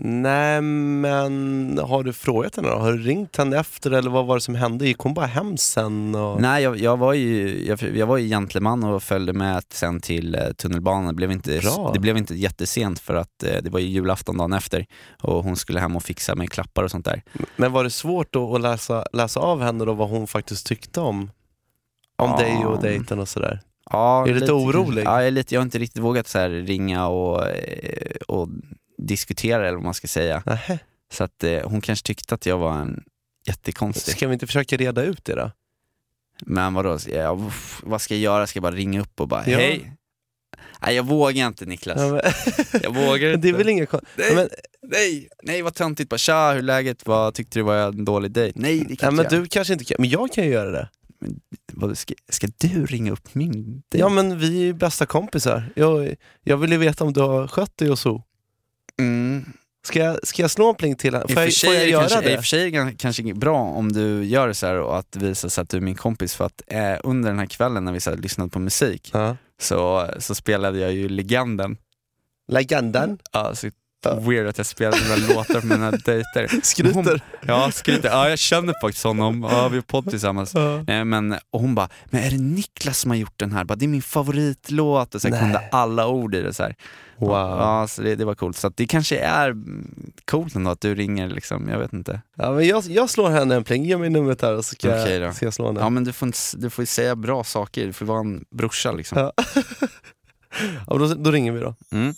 Nej 0.03 0.61
men 0.61 1.79
har 1.83 2.03
du 2.03 2.13
frågat 2.13 2.55
henne 2.55 2.69
då? 2.69 2.75
Har 2.75 2.91
du 2.91 2.97
ringt 2.97 3.37
henne 3.37 3.57
efter 3.59 3.91
eller 3.91 4.09
vad 4.09 4.25
var 4.25 4.35
det 4.35 4.41
som 4.41 4.55
hände? 4.55 4.85
Gick 4.87 4.97
hon 4.99 5.13
bara 5.13 5.25
hem 5.25 5.57
sen? 5.57 6.15
Och... 6.15 6.41
Nej, 6.41 6.63
jag, 6.63 6.77
jag, 6.77 6.97
var 6.97 7.13
ju, 7.13 7.63
jag, 7.67 7.81
jag 7.97 8.07
var 8.07 8.17
ju 8.17 8.27
gentleman 8.27 8.83
och 8.83 9.03
följde 9.03 9.33
med 9.33 9.63
sen 9.69 9.99
till 10.01 10.35
eh, 10.35 10.41
tunnelbanan. 10.57 11.07
Det 11.07 11.13
blev, 11.13 11.31
inte, 11.31 11.59
Bra. 11.59 11.91
det 11.93 11.99
blev 11.99 12.17
inte 12.17 12.35
jättesent 12.35 12.99
för 12.99 13.15
att 13.15 13.43
eh, 13.43 13.61
det 13.63 13.69
var 13.69 13.79
ju 13.79 13.87
julafton 13.87 14.37
dagen 14.37 14.53
efter 14.53 14.85
och 15.21 15.43
hon 15.43 15.55
skulle 15.55 15.79
hem 15.79 15.95
och 15.95 16.03
fixa 16.03 16.35
med 16.35 16.49
klappar 16.51 16.83
och 16.83 16.91
sånt 16.91 17.05
där. 17.05 17.21
Men 17.55 17.71
var 17.71 17.83
det 17.83 17.89
svårt 17.89 18.33
då 18.33 18.55
att 18.55 18.61
läsa, 18.61 19.05
läsa 19.13 19.39
av 19.39 19.61
henne 19.61 19.85
då 19.85 19.93
vad 19.93 20.09
hon 20.09 20.27
faktiskt 20.27 20.65
tyckte 20.67 20.99
om, 21.01 21.31
om 22.17 22.29
Ja. 22.29 22.37
dig 22.37 22.65
och 22.65 22.81
dejten 22.81 23.19
och 23.19 23.29
sådär? 23.29 23.59
Ja, 23.91 24.27
Är 24.27 24.33
du 24.33 24.39
lite 24.39 24.53
orolig? 24.53 25.03
Ja, 25.05 25.17
jag, 25.19 25.27
är 25.27 25.31
lite, 25.31 25.55
jag 25.55 25.61
har 25.61 25.65
inte 25.65 25.79
riktigt 25.79 26.01
vågat 26.03 26.27
så 26.27 26.47
ringa 26.47 27.07
och, 27.07 27.47
eh, 27.47 28.15
och 28.27 28.47
diskutera 29.01 29.63
eller 29.67 29.75
vad 29.75 29.83
man 29.83 29.93
ska 29.93 30.07
säga. 30.07 30.43
Nähä. 30.45 30.79
Så 31.11 31.23
att 31.23 31.43
eh, 31.43 31.59
hon 31.69 31.81
kanske 31.81 32.07
tyckte 32.07 32.35
att 32.35 32.45
jag 32.45 32.57
var 32.57 32.73
en 32.73 33.03
jättekonstig. 33.47 34.15
Ska 34.15 34.27
vi 34.27 34.33
inte 34.33 34.47
försöka 34.47 34.77
reda 34.77 35.03
ut 35.03 35.25
det 35.25 35.35
då? 35.35 35.51
Men 36.45 36.73
vadå, 36.73 36.97
ja, 37.13 37.51
vad 37.83 38.01
ska 38.01 38.13
jag 38.13 38.21
göra? 38.21 38.47
Ska 38.47 38.57
jag 38.57 38.63
bara 38.63 38.75
ringa 38.75 39.01
upp 39.01 39.19
och 39.21 39.27
bara 39.27 39.47
Ja. 39.47 39.57
hej? 39.57 39.91
Nej 40.81 40.95
jag 40.95 41.03
vågar 41.03 41.47
inte 41.47 41.65
Niklas. 41.65 41.99
Ja, 41.99 42.11
men, 42.11 42.21
Jag 42.83 42.93
vågar 42.95 43.27
men 43.27 43.33
inte. 43.35 43.47
det 43.47 43.49
är 43.49 43.53
väl 43.57 43.69
inga 43.69 43.87
Nej. 44.15 44.35
men, 44.35 44.49
Nej, 44.83 45.27
nej 45.43 45.61
vad 45.61 45.73
töntigt. 45.75 46.09
Bara 46.09 46.17
tja, 46.17 46.51
hur 46.51 46.57
är 46.57 46.61
läget? 46.61 47.07
Vad 47.07 47.33
tyckte 47.33 47.59
du 47.59 47.63
var 47.63 47.75
en 47.75 48.05
dålig 48.05 48.31
dejt? 48.31 48.59
Nej, 48.59 48.85
det 48.89 48.95
kan 48.95 49.15
men 49.15 49.25
inte 49.25 49.35
jag. 49.35 49.43
du 49.43 49.47
kanske 49.49 49.73
inte 49.73 49.85
kan, 49.85 49.95
men 49.99 50.09
jag 50.09 50.31
kan 50.33 50.43
ju 50.43 50.49
göra 50.51 50.71
det. 50.71 50.89
Vad, 51.73 51.97
ska, 51.97 52.13
ska 52.29 52.47
du 52.57 52.85
ringa 52.85 53.11
upp 53.11 53.35
min 53.35 53.63
dejt? 53.89 53.97
Ja 54.03 54.09
men 54.09 54.39
vi 54.39 54.47
är 54.57 54.63
ju 54.63 54.73
bästa 54.73 55.05
kompisar. 55.05 55.63
Jag, 55.75 56.15
jag 56.43 56.57
vill 56.57 56.71
ju 56.71 56.77
veta 56.77 57.03
om 57.03 57.13
du 57.13 57.19
har 57.21 57.47
skött 57.47 57.77
dig 57.77 57.91
och 57.91 57.99
så. 57.99 58.23
Mm. 58.99 59.45
Ska 59.87 59.99
jag, 59.99 60.27
ska 60.27 60.41
jag 60.41 60.51
slå 60.51 60.69
en 60.69 60.75
pling 60.75 60.95
till? 60.95 61.15
I 61.15 61.33
Får 61.33 61.43
jag, 61.43 61.55
får 61.55 61.73
jag 61.73 61.89
göra 61.89 62.01
kanske, 62.01 62.21
det? 62.21 62.31
I 62.31 62.35
och 62.35 62.39
för 62.39 62.45
sig 62.45 62.75
är 62.75 62.85
det 62.85 62.91
kanske 62.97 63.33
bra 63.33 63.59
om 63.61 63.93
du 63.93 64.23
gör 64.23 64.47
det 64.47 64.53
så 64.53 64.67
här 64.67 64.75
och 64.75 64.97
att 64.97 65.15
visa 65.15 65.49
så 65.49 65.61
att 65.61 65.69
du 65.69 65.77
är 65.77 65.81
min 65.81 65.95
kompis 65.95 66.35
för 66.35 66.45
att 66.45 66.61
eh, 66.67 66.95
under 67.03 67.29
den 67.29 67.39
här 67.39 67.45
kvällen 67.45 67.85
när 67.85 67.91
vi 67.91 67.99
så 67.99 68.09
här, 68.09 68.17
lyssnade 68.17 68.49
på 68.49 68.59
musik 68.59 69.09
Ja. 69.13 69.35
så, 69.61 70.09
så 70.19 70.35
spelade 70.35 70.79
jag 70.79 70.93
ju 70.93 71.09
Legenden. 71.09 71.77
Legenden. 72.51 73.17
Ja, 73.31 73.55
så 73.55 73.69
Ja. 74.03 74.15
weird 74.19 74.47
att 74.47 74.57
jag 74.57 74.67
spelade 74.67 74.97
några 75.07 75.35
låtar 75.35 75.53
med 75.61 75.79
mina 75.79 75.91
dejter. 76.05 76.59
Skryter. 76.63 76.93
Hon, 76.93 77.19
ja, 77.47 77.71
skryter. 77.71 78.09
Ja, 78.09 78.29
jag 78.29 78.39
känner 78.39 78.73
faktiskt 78.81 79.03
honom. 79.03 79.47
Ja, 79.51 79.67
vi 79.67 79.77
har 79.77 79.81
podd 79.81 80.09
tillsammans. 80.09 80.51
Ja. 80.53 80.83
Nej, 80.87 81.05
men, 81.05 81.35
och 81.51 81.59
hon 81.61 81.75
bara, 81.75 81.89
men 82.05 82.23
är 82.23 82.31
det 82.31 82.37
Niklas 82.37 82.99
som 82.99 83.11
har 83.11 83.17
gjort 83.17 83.39
den 83.39 83.51
här? 83.51 83.63
Bara, 83.63 83.75
det 83.75 83.85
är 83.85 83.87
min 83.87 84.01
favoritlåt. 84.01 85.15
Och 85.15 85.21
så 85.21 85.27
kunde 85.27 85.59
alla 85.71 86.07
ord 86.07 86.35
i 86.35 86.41
det. 86.41 86.53
Så 86.53 86.63
här. 86.63 86.75
Wow. 87.27 87.59
Ja, 87.59 87.87
så 87.87 88.01
det, 88.01 88.15
det 88.15 88.25
var 88.25 88.35
coolt. 88.35 88.57
Så 88.57 88.69
det 88.69 88.87
kanske 88.87 89.17
är 89.17 89.49
mm, 89.49 90.11
coolt 90.25 90.55
ändå 90.55 90.71
att 90.71 90.81
du 90.81 90.95
ringer, 90.95 91.29
liksom. 91.29 91.69
jag 91.69 91.79
vet 91.79 91.93
inte. 91.93 92.21
Ja, 92.35 92.51
men 92.51 92.67
jag, 92.67 92.83
jag 92.83 93.09
slår 93.09 93.29
henne 93.29 93.55
en 93.55 93.63
pling, 93.63 93.85
ge 93.85 93.97
mig 93.97 94.09
numret 94.09 94.41
här 94.41 94.57
och 94.57 94.65
så 94.65 94.75
Okej 94.77 95.19
då. 95.19 95.25
jag, 95.25 95.33
jag 95.41 95.53
slå 95.53 95.67
henne. 95.67 95.79
Ja 95.79 95.89
men 95.89 96.03
du 96.03 96.13
får, 96.13 96.25
inte, 96.25 96.37
du 96.53 96.69
får 96.69 96.85
säga 96.85 97.15
bra 97.15 97.43
saker, 97.43 97.85
du 97.87 97.93
får 97.93 98.05
vara 98.05 98.19
en 98.19 98.45
brorsa 98.49 98.91
liksom. 98.91 99.17
Ja. 99.17 99.33
Ja, 100.87 100.97
då, 100.97 101.07
då 101.07 101.31
ringer 101.31 101.51
vi 101.51 101.59
då. 101.59 101.75
Mm. 101.91 102.13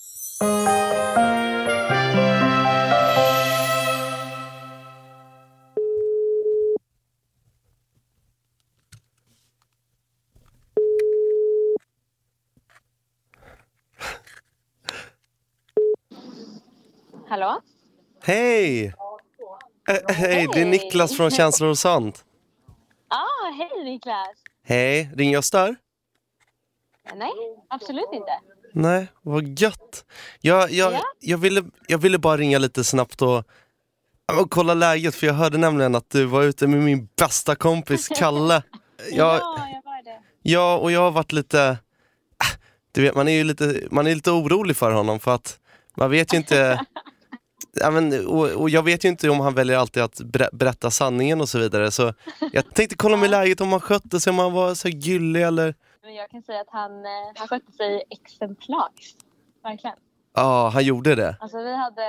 Hallå? 17.33 17.61
Hej! 18.23 18.85
Eh, 19.89 20.15
hej, 20.15 20.47
det 20.53 20.61
är 20.61 20.65
Niklas 20.65 21.17
från 21.17 21.31
Känslor 21.37 21.69
och 21.69 21.77
sånt. 21.77 22.25
Ah, 23.07 23.51
hej 23.57 23.83
Niklas! 23.83 24.27
Hej, 24.65 25.09
ringer 25.15 25.33
jag 25.33 25.43
stör? 25.43 25.75
Nej, 27.15 27.31
absolut 27.69 28.09
inte. 28.13 28.31
Nej, 28.73 29.07
vad 29.21 29.59
gött. 29.59 30.05
Jag, 30.41 30.71
jag, 30.71 30.93
Ja. 30.93 31.01
jag, 31.19 31.37
ville, 31.37 31.63
jag 31.87 31.97
ville 31.97 32.17
bara 32.17 32.37
ringa 32.37 32.57
lite 32.59 32.83
snabbt 32.83 33.21
och, 33.21 33.37
och 34.41 34.51
kolla 34.51 34.73
läget 34.73 35.15
för 35.15 35.27
jag 35.27 35.33
hörde 35.33 35.57
nämligen 35.57 35.95
att 35.95 36.09
du 36.09 36.25
var 36.25 36.43
ute 36.43 36.67
med 36.67 36.79
min 36.79 37.07
bästa 37.17 37.55
kompis 37.55 38.07
Kalle. 38.07 38.63
Jag, 39.11 39.35
Ja, 39.35 39.69
jag 39.73 39.83
var 39.83 40.03
det. 40.03 40.21
Ja, 40.41 40.77
och 40.77 40.91
jag 40.91 40.99
har 41.01 41.11
varit 41.11 41.31
lite... 41.31 41.77
ah, 42.37 42.57
Du 42.91 43.01
vet, 43.01 43.15
man 43.15 43.27
är 43.27 43.33
ju 43.33 43.43
lite, 43.43 43.87
man 43.91 44.07
är 44.07 44.15
lite 44.15 44.31
orolig 44.31 44.77
för 44.77 44.91
honom 44.91 45.19
för 45.19 45.35
att 45.35 45.59
man 45.95 46.09
vet 46.11 46.33
ju 46.33 46.37
inte... 46.37 46.85
ja, 47.73 47.91
men, 47.91 48.27
och, 48.27 48.49
och 48.49 48.69
jag 48.69 48.83
vet 48.83 49.05
ju 49.05 49.09
inte 49.09 49.29
om 49.29 49.39
han 49.39 49.53
väljer 49.53 49.77
alltid 49.77 50.03
att 50.03 50.19
ber- 50.21 50.49
berätta 50.55 50.91
sanningen 50.91 51.41
och 51.41 51.49
så 51.49 51.59
vidare. 51.59 51.91
Så 51.91 52.13
jag 52.51 52.73
tänkte 52.73 52.95
kolla 52.95 53.17
med 53.17 53.29
läget 53.29 53.61
om 53.61 53.71
han 53.71 53.81
skötte 53.81 54.19
sig, 54.19 54.31
om 54.31 54.39
han 54.39 54.53
var 54.53 54.73
så 54.75 54.89
gullig 54.89 55.41
eller... 55.43 55.75
Men 56.03 56.15
jag 56.15 56.29
kan 56.29 56.41
säga 56.41 56.61
att 56.61 56.69
han, 56.71 56.91
eh, 56.91 57.11
han 57.35 57.47
skötte 57.47 57.71
sig 57.71 58.03
exemplariskt. 58.09 59.17
Verkligen. 59.63 59.95
Ja, 60.35 60.69
han 60.73 60.83
gjorde 60.83 61.15
det. 61.15 61.35
Alltså 61.39 61.57
vi 61.57 61.75
hade, 61.75 62.05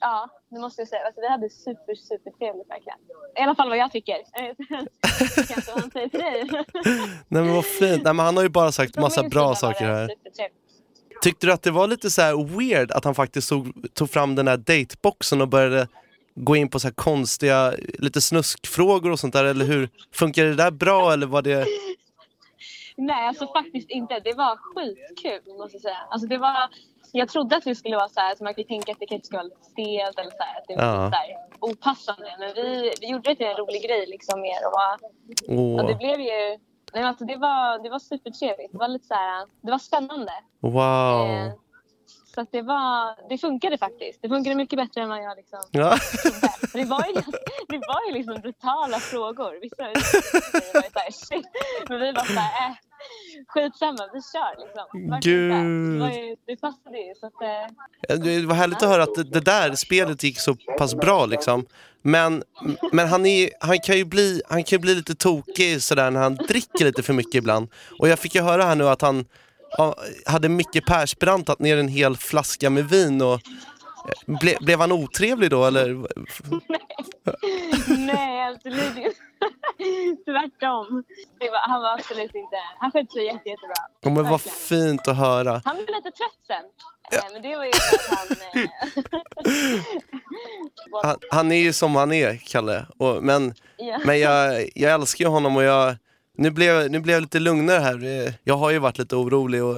ja, 0.00 0.28
det 0.50 0.58
måste 0.60 0.80
jag 0.80 0.88
säga. 0.88 1.02
Alltså, 1.06 1.20
vi 1.20 1.28
hade 1.28 1.50
super, 1.50 1.94
super 1.94 2.30
trevligt 2.30 2.70
verkligen. 2.70 2.98
I 3.38 3.40
alla 3.40 3.54
fall 3.54 3.68
vad 3.68 3.78
jag 3.78 3.92
tycker. 3.92 4.16
Kanske 5.54 5.72
vad 5.72 5.80
han 5.80 5.90
säger 5.90 6.08
till 6.08 6.20
dig. 6.20 6.48
Nej 7.28 7.42
men 7.42 7.54
vad 7.54 7.64
fint. 7.64 8.02
Nej, 8.04 8.14
men 8.14 8.26
han 8.26 8.36
har 8.36 8.42
ju 8.44 8.48
bara 8.48 8.72
sagt 8.72 8.94
Från 8.94 9.02
massa 9.02 9.22
bra 9.28 9.54
saker 9.54 9.84
här. 9.84 10.08
supertrevligt. 10.08 10.56
Tyckte 11.22 11.46
du 11.46 11.52
att 11.52 11.62
det 11.62 11.70
var 11.70 11.86
lite 11.88 12.10
så 12.10 12.44
weird 12.44 12.90
att 12.90 13.04
han 13.04 13.14
faktiskt 13.14 13.48
tog, 13.48 13.94
tog 13.94 14.10
fram 14.10 14.34
den 14.34 14.48
här 14.48 14.56
dateboxen 14.56 15.40
och 15.40 15.48
började 15.48 15.88
gå 16.34 16.56
in 16.56 16.68
på 16.68 16.80
så 16.80 16.86
här 16.86 16.94
konstiga, 16.94 17.72
lite 17.98 18.20
snuskfrågor 18.20 19.10
och 19.10 19.18
sånt 19.20 19.32
där, 19.32 19.44
eller 19.44 19.64
hur? 19.64 19.88
Funkar 20.14 20.44
det 20.44 20.54
där 20.54 20.70
bra 20.70 21.12
eller 21.12 21.26
var 21.26 21.42
det... 21.42 21.66
Nej, 22.96 23.26
alltså 23.28 23.46
faktiskt 23.52 23.90
inte. 23.90 24.20
Det 24.20 24.34
var 24.34 24.56
skitkul 24.56 25.54
måste 25.58 25.74
jag 25.76 25.82
säga. 25.82 25.96
Alltså 26.10 26.28
det 26.28 26.38
var, 26.38 26.68
jag 27.12 27.28
trodde 27.28 27.56
att 27.56 27.64
det 27.64 27.74
skulle 27.74 27.96
vara 27.96 28.08
så 28.08 28.20
här, 28.20 28.34
så 28.36 28.44
man 28.44 28.54
kan 28.54 28.64
tänka 28.64 28.92
att 28.92 28.98
det 29.00 29.06
kanske 29.06 29.26
skulle 29.26 29.38
vara 29.38 29.48
lite 29.48 29.62
stelt 29.72 30.18
eller 30.18 30.30
så 30.30 30.42
här, 30.42 30.58
att 30.58 30.64
det 30.68 30.76
var 30.76 30.84
Ja. 30.84 31.10
så 31.10 31.16
här, 31.16 31.28
opassande. 31.60 32.36
Men 32.38 32.54
vi, 32.54 32.92
vi 33.00 33.06
gjorde 33.10 33.30
det 33.30 33.36
till 33.36 33.46
en 33.46 33.56
rolig 33.56 33.82
grej 33.82 34.06
liksom 34.06 34.40
mer 34.40 34.60
och, 34.68 35.80
och 35.80 35.88
det 35.88 35.94
blev 35.94 36.20
ju, 36.20 36.58
nej 36.94 37.04
alltså 37.04 37.24
det 37.24 37.36
var, 37.36 37.82
det 37.82 37.90
var 37.90 37.98
supertrevligt. 37.98 38.72
Det 38.72 38.78
var 38.78 38.88
lite 38.88 39.06
så 39.06 39.14
här, 39.14 39.46
det 39.60 39.70
var 39.70 39.78
spännande. 39.78 40.32
wow. 40.60 41.30
Eh, 41.30 41.52
så 42.34 42.46
det 42.50 42.62
var, 42.62 43.28
det 43.28 43.38
funkade 43.38 43.78
faktiskt. 43.78 44.22
Det 44.22 44.28
funkade 44.28 44.56
mycket 44.56 44.76
bättre 44.76 45.00
än 45.02 45.08
vad 45.08 45.22
jag 45.22 45.36
liksom 45.36 45.58
Ja. 45.70 45.96
Det 46.72 46.84
var 46.84 47.06
ju, 47.06 47.14
det 47.68 47.78
var 47.88 48.06
ju 48.08 48.12
liksom 48.12 48.40
brutala 48.40 48.98
frågor. 48.98 49.60
Vissa 49.60 49.82
var 49.82 49.88
ju 49.88 50.00
så 50.92 50.98
här, 50.98 51.10
shit. 51.10 51.46
Men 51.88 52.00
vi 52.00 52.12
var 52.12 52.24
såhär, 52.24 52.68
äh, 52.68 52.74
skitsamma, 53.48 54.08
vi 54.12 54.20
kör 54.32 54.64
liksom. 54.64 55.10
Varför 55.10 55.22
Gud. 55.22 55.50
Det, 55.50 56.00
var 56.00 56.10
ju, 56.10 56.36
det 56.46 56.56
passade 56.56 56.98
ju. 56.98 57.14
Så 57.14 57.26
att, 57.26 57.42
eh, 57.42 58.16
Det 58.24 58.46
var 58.46 58.54
härligt 58.54 58.82
att 58.82 58.88
höra 58.88 59.02
att 59.02 59.32
det, 59.32 59.40
där 59.40 59.74
spelet 59.74 60.22
gick 60.22 60.40
så 60.40 60.54
pass 60.78 60.94
bra 60.94 61.26
liksom. 61.26 61.66
Men, 62.02 62.42
men 62.92 63.08
han, 63.08 63.26
är, 63.26 63.50
han, 63.60 63.78
kan 63.78 63.96
ju 63.96 64.04
bli, 64.04 64.42
han 64.48 64.64
kan 64.64 64.80
bli 64.80 64.94
lite 64.94 65.14
tokig 65.14 65.82
sådär 65.82 66.10
när 66.10 66.20
han 66.20 66.34
dricker 66.34 66.84
lite 66.84 67.02
för 67.02 67.12
mycket 67.12 67.34
ibland. 67.34 67.68
Och 67.98 68.08
jag 68.08 68.18
fick 68.18 68.34
ju 68.34 68.42
höra 68.42 68.64
här 68.64 68.74
nu 68.74 68.88
att 68.88 69.02
han 69.02 69.24
ja, 69.78 69.96
hade 70.26 70.48
Micke 70.48 70.86
Persbrandt 70.86 71.58
ner 71.58 71.76
en 71.76 71.88
hel 71.88 72.16
flaska 72.16 72.70
med 72.70 72.88
vin 72.88 73.22
och 73.22 73.40
ble, 74.26 74.56
blev 74.60 74.80
han 74.80 74.92
otrevlig 74.92 75.50
då 75.50 75.64
eller? 75.64 76.06
nej, 78.06 78.48
absolut 78.54 78.96
inte. 78.96 79.12
Tvärtom. 80.24 81.04
Det 81.40 81.50
var, 81.50 81.58
han 81.58 81.82
var 81.82 81.94
absolut 81.94 82.34
inte... 82.34 82.56
Han 82.78 82.92
skötte 82.92 83.12
sig 83.12 83.24
jätte, 83.24 83.48
jättebra. 83.48 83.74
Ja, 84.00 84.10
men 84.10 84.28
vad 84.30 84.40
fint 84.40 85.08
att 85.08 85.16
höra. 85.16 85.62
Han 85.64 85.76
blev 85.76 85.86
lite 85.96 86.10
trött 86.10 86.40
sen. 86.46 86.64
Eh, 87.12 87.32
Men 87.32 87.42
det 87.42 87.56
var 87.56 87.64
ju 87.64 87.72
för 87.72 87.96
att 87.96 88.18
han... 88.18 88.36
Eh, 88.62 88.70
Han, 91.02 91.16
han 91.30 91.52
är 91.52 91.56
ju 91.56 91.72
som 91.72 91.96
han 91.96 92.12
är, 92.12 92.36
Kalle. 92.36 92.86
Och, 92.98 93.22
men 93.24 93.54
ja. 93.76 93.98
Men 94.04 94.20
jag, 94.20 94.68
jag 94.74 94.92
älskar 94.92 95.24
ju 95.24 95.30
honom 95.30 95.56
och 95.56 95.62
jag, 95.62 95.96
nu 96.36 96.50
blev, 96.50 96.90
nu 96.90 97.00
blev 97.00 97.14
jag 97.14 97.20
lite 97.20 97.40
lugnare 97.40 97.78
här. 97.78 98.34
Jag 98.44 98.54
har 98.54 98.70
ju 98.70 98.78
varit 98.78 98.98
lite 98.98 99.16
orolig 99.16 99.64
och 99.64 99.76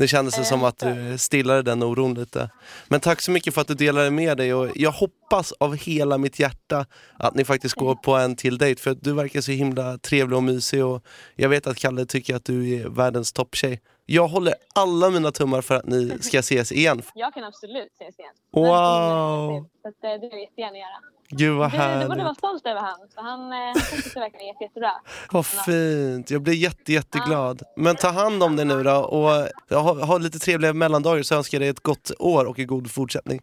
det 0.00 0.08
kändes 0.08 0.36
det 0.36 0.44
som 0.44 0.64
att 0.64 0.78
du 0.78 1.18
stillade 1.18 1.62
den 1.62 1.82
oron 1.82 2.14
lite. 2.14 2.50
Men 2.88 3.00
tack 3.00 3.20
så 3.20 3.30
mycket 3.30 3.54
för 3.54 3.60
att 3.60 3.68
du 3.68 3.74
delade 3.74 4.10
med 4.10 4.36
dig 4.36 4.54
och 4.54 4.68
jag 4.74 4.90
hoppas 4.90 5.52
av 5.52 5.76
hela 5.76 6.18
mitt 6.18 6.38
hjärta 6.38 6.86
att 7.18 7.34
ni 7.34 7.44
faktiskt 7.44 7.74
går 7.74 7.94
på 7.94 8.14
en 8.14 8.36
till 8.36 8.58
dejt 8.58 8.82
för 8.82 8.96
du 9.00 9.12
verkar 9.12 9.40
så 9.40 9.52
himla 9.52 9.98
trevlig 9.98 10.36
och 10.36 10.42
mysig 10.42 10.84
och 10.84 11.04
jag 11.36 11.48
vet 11.48 11.66
att 11.66 11.76
Kalle 11.76 12.06
tycker 12.06 12.36
att 12.36 12.44
du 12.44 12.74
är 12.74 12.88
världens 12.88 13.32
topptjej. 13.32 13.80
Jag 14.06 14.28
håller 14.28 14.54
alla 14.74 15.10
mina 15.10 15.30
tummar 15.30 15.62
för 15.62 15.74
att 15.74 15.86
ni 15.86 16.18
ska 16.20 16.38
ses 16.38 16.72
igen. 16.72 17.02
Jag 17.14 17.34
kan 17.34 17.44
absolut 17.44 17.92
ses 17.92 18.18
igen. 18.18 18.34
Wow. 18.52 19.68
Så 19.82 19.88
eh, 19.88 19.92
det 20.02 20.18
vill 20.18 20.30
jag 20.30 20.40
jättegärna 20.40 20.78
göra. 20.78 21.19
Gud 21.32 21.56
vad 21.58 21.70
Du, 21.70 21.76
du 21.76 21.78
borde 21.78 21.88
härligt. 21.88 22.24
vara 22.24 22.34
stolt 22.34 22.66
över 22.66 22.80
han. 22.80 22.98
För 23.14 23.22
han, 23.22 23.52
eh, 23.52 23.58
han 23.58 23.74
skötte 23.74 24.10
sig 24.10 24.20
verkligen 24.22 24.46
jätte, 24.46 24.64
jättebra. 24.64 24.92
Vad 25.30 25.46
fint, 25.46 26.30
jag 26.30 26.42
blir 26.42 26.54
jätte, 26.54 26.92
jätteglad. 26.92 27.62
Men 27.76 27.96
ta 27.96 28.08
hand 28.10 28.42
om 28.42 28.56
dig 28.56 28.64
nu 28.64 28.82
då 28.82 28.96
och 28.96 29.48
ha, 29.82 30.04
ha 30.04 30.18
lite 30.18 30.38
trevliga 30.38 30.72
mellandagar 30.72 31.22
så 31.22 31.34
önskar 31.34 31.56
jag 31.58 31.62
dig 31.62 31.68
ett 31.68 31.80
gott 31.80 32.10
år 32.18 32.44
och 32.44 32.58
en 32.58 32.66
god 32.66 32.90
fortsättning. 32.90 33.40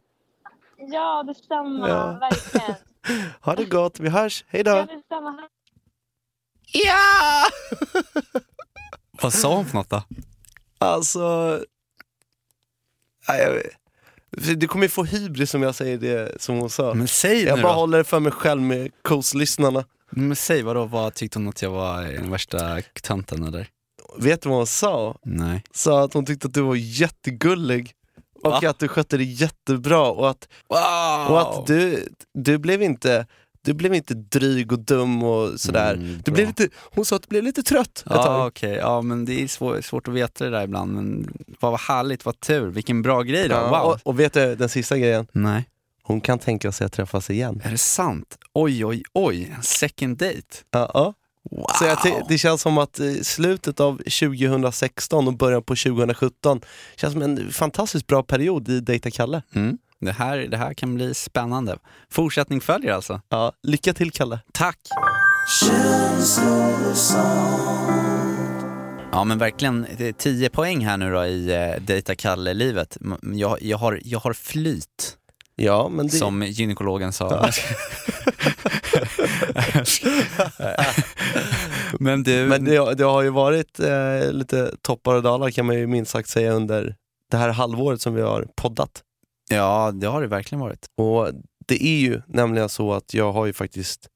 Ja, 0.78 1.24
detsamma. 1.24 1.90
Ja. 1.90 2.18
Verkligen. 2.20 2.76
Ha 3.42 3.56
det 3.56 3.66
gott, 3.66 4.00
vi 4.00 4.10
hörs, 4.10 4.46
hej 4.48 4.64
Ja, 4.66 4.76
då! 4.86 4.94
detsamma. 4.94 5.40
Ja! 6.74 7.44
Vad 9.22 9.34
sa 9.34 9.56
hon 9.56 9.66
för 9.66 9.78
något 9.78 9.90
då? 9.90 10.02
Alltså... 10.78 11.20
Nej, 13.30 13.42
jag 13.42 13.54
vet. 13.54 13.72
Du 14.32 14.68
kommer 14.68 14.86
ju 14.86 14.90
få 14.90 15.04
hybris 15.04 15.54
om 15.54 15.62
jag 15.64 15.76
säger 15.76 15.98
det 15.98 16.42
som 16.42 16.58
hon 16.58 16.70
sa. 16.70 16.94
Men 16.94 17.08
säg 17.08 17.44
Jag 17.44 17.56
nu 17.58 17.62
bara 17.64 17.74
då. 17.74 17.80
håller 17.80 17.98
det 17.98 18.04
för 18.04 18.20
mig 18.20 18.32
själv 18.32 18.62
med 18.62 18.92
coast-lyssnarna. 19.02 19.84
Men 20.10 20.36
säg 20.36 20.64
vadå, 20.64 20.86
vad 20.86 21.14
tyckte 21.14 21.40
hon 21.40 21.48
att 21.48 21.62
jag 21.62 21.70
var 21.72 22.02
den 22.04 22.32
värsta 22.32 22.82
tönten 23.04 23.44
eller? 23.44 23.68
Vet 24.18 24.42
du 24.42 24.50
vad 24.50 24.58
hon 24.58 24.68
sa? 24.68 25.18
Nej. 25.24 25.64
Sa 25.74 26.04
att 26.04 26.14
hon 26.14 26.26
tyckte 26.26 26.48
att 26.48 26.54
du 26.54 26.62
var 26.62 26.76
jättegullig. 26.76 27.92
Och 28.44 28.52
Va? 28.52 28.70
att 28.70 28.80
du 28.80 28.88
skötte 28.88 29.18
dig 29.18 29.34
jättebra 29.42 30.02
och 30.12 30.30
att 30.30 30.48
Wow! 30.70 31.32
Och 31.36 31.42
att 31.42 31.68
du, 31.68 32.08
du 32.34 32.58
blev 32.58 32.82
inte 32.84 33.26
du 33.68 33.74
blev 33.74 33.94
inte 33.94 34.14
dryg 34.14 34.72
och 34.72 34.80
dum 34.80 35.24
och 35.24 35.60
sådär. 35.60 35.94
Mm, 35.94 36.22
du 36.26 36.32
blev 36.32 36.48
lite, 36.48 36.70
hon 36.76 37.06
sa 37.06 37.16
att 37.16 37.22
du 37.22 37.28
blev 37.28 37.44
lite 37.44 37.64
trött 37.64 37.98
ett 37.98 38.04
Ja 38.06 38.24
tag. 38.24 38.48
okej, 38.48 38.74
ja 38.76 39.02
men 39.02 39.26
det 39.26 39.44
är 39.44 39.48
svår, 39.48 39.82
svårt 39.82 40.08
att 40.08 40.14
veta 40.14 40.44
det 40.44 40.50
där 40.50 40.64
ibland 40.64 40.94
men 40.94 41.34
vad 41.60 41.72
vad 41.72 41.80
härligt, 41.80 42.26
vad 42.26 42.40
tur, 42.40 42.68
vilken 42.68 43.02
bra 43.02 43.22
grej 43.22 43.48
då, 43.50 43.56
Ja, 43.56 43.70
wow! 43.84 43.92
och, 43.92 44.00
och 44.04 44.20
vet 44.20 44.34
du 44.34 44.56
den 44.56 44.70
sista 44.70 44.98
grejen? 44.98 45.28
Nej, 45.32 45.64
Hon 46.04 46.22
kan 46.22 46.40
tänka 46.40 46.72
sig 46.72 46.86
att 46.86 46.94
träffas 46.94 47.30
igen. 47.30 47.62
är 47.66 47.72
det 47.72 47.78
sant? 47.78 48.38
Oj 48.54 48.86
oj 48.86 49.04
oj, 49.14 49.54
en 49.58 49.64
second 49.64 50.18
date? 50.18 50.42
Ja, 50.72 50.92
ja. 50.94 51.14
Wow! 51.52 51.66
Så 51.80 52.26
det 52.30 52.38
känns 52.38 52.62
som 52.62 52.78
att 52.78 53.00
eh, 53.00 53.14
slutet 53.22 53.80
av 53.80 53.98
2016 53.98 55.28
och 55.28 55.38
början 55.38 55.64
på 55.64 55.76
2017 55.76 56.62
känns 56.96 57.14
som 57.14 57.22
en 57.22 57.52
fantastiskt 57.52 58.08
bra 58.08 58.24
period 58.24 58.70
i 58.70 58.80
Dejta 58.80 59.12
Kalle. 59.12 59.42
mm. 59.56 59.78
Det 60.00 60.12
här, 60.12 60.38
det 60.38 60.58
här 60.58 60.74
kan 60.74 60.96
bli 60.96 61.14
spännande. 61.14 61.78
Fortsättning 62.10 62.62
följer 62.62 62.94
alltså. 62.94 63.22
Ja, 63.30 63.54
lycka 63.64 63.94
till 63.94 64.12
Kalle. 64.12 64.40
Tack! 64.54 64.80
Ja 69.12 69.24
men 69.24 69.38
verkligen, 69.38 69.88
det 69.98 70.08
är 70.08 70.14
10 70.14 70.50
poäng 70.50 70.86
här 70.86 70.98
nu 70.98 71.12
då 71.12 71.26
i 71.26 71.54
eh, 71.56 71.82
Dejta 71.82 72.16
Kalle-livet. 72.16 72.98
Jag, 73.34 73.62
jag, 73.62 73.78
har, 73.78 74.00
jag 74.04 74.20
har 74.20 74.34
flyt, 74.34 75.18
Ja, 75.60 75.90
men 75.90 76.08
det... 76.08 76.14
som 76.14 76.44
gynekologen 76.44 77.14
sa. 77.14 77.30
men 82.00 82.24
du, 82.24 82.46
Men 82.46 82.66
det, 82.66 82.94
det 82.96 83.04
har 83.04 83.22
ju 83.22 83.30
varit 83.30 83.80
eh, 83.80 84.32
lite 84.32 84.72
toppar 84.82 85.16
och 85.16 85.24
dalar 85.24 85.52
kan 85.52 85.66
man 85.66 85.76
ju 85.76 85.88
minst 85.88 86.12
sagt 86.12 86.30
säga 86.30 86.52
under 86.52 86.96
det 87.32 87.38
här 87.38 87.50
halvåret 87.50 88.02
som 88.02 88.14
vi 88.14 88.22
har 88.22 88.48
poddat. 88.56 89.04
Ja 89.50 89.92
det 89.92 90.08
har 90.08 90.22
det 90.22 90.28
verkligen 90.28 90.60
varit. 90.62 90.86
Och 90.98 91.30
det 91.68 91.84
är 91.84 92.00
ju 92.00 92.22
nämligen 92.28 92.70
så 92.70 92.94
att 92.94 93.14
jag 93.14 93.32
har 93.34 93.46
ju 93.46 93.54
faktiskt 93.54 94.08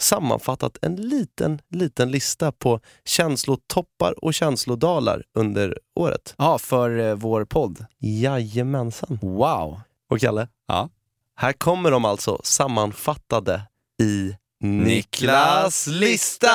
sammanfattat 0.00 0.78
en 0.82 0.96
liten, 0.96 1.60
liten 1.70 2.10
lista 2.10 2.52
på 2.52 2.80
känslotoppar 3.04 4.24
och 4.24 4.34
känslodalar 4.34 5.22
under 5.38 5.78
året. 5.94 6.34
Ja, 6.38 6.58
för 6.58 6.98
eh, 6.98 7.14
vår 7.14 7.44
podd. 7.44 7.84
Jajamensan. 7.98 9.18
Wow! 9.22 9.80
Och 10.10 10.20
Kalle, 10.20 10.48
Ja. 10.66 10.88
här 11.36 11.52
kommer 11.52 11.90
de 11.90 12.04
alltså 12.04 12.40
sammanfattade 12.44 13.62
i 14.02 14.36
Niklas 14.64 15.86
lista! 15.86 16.50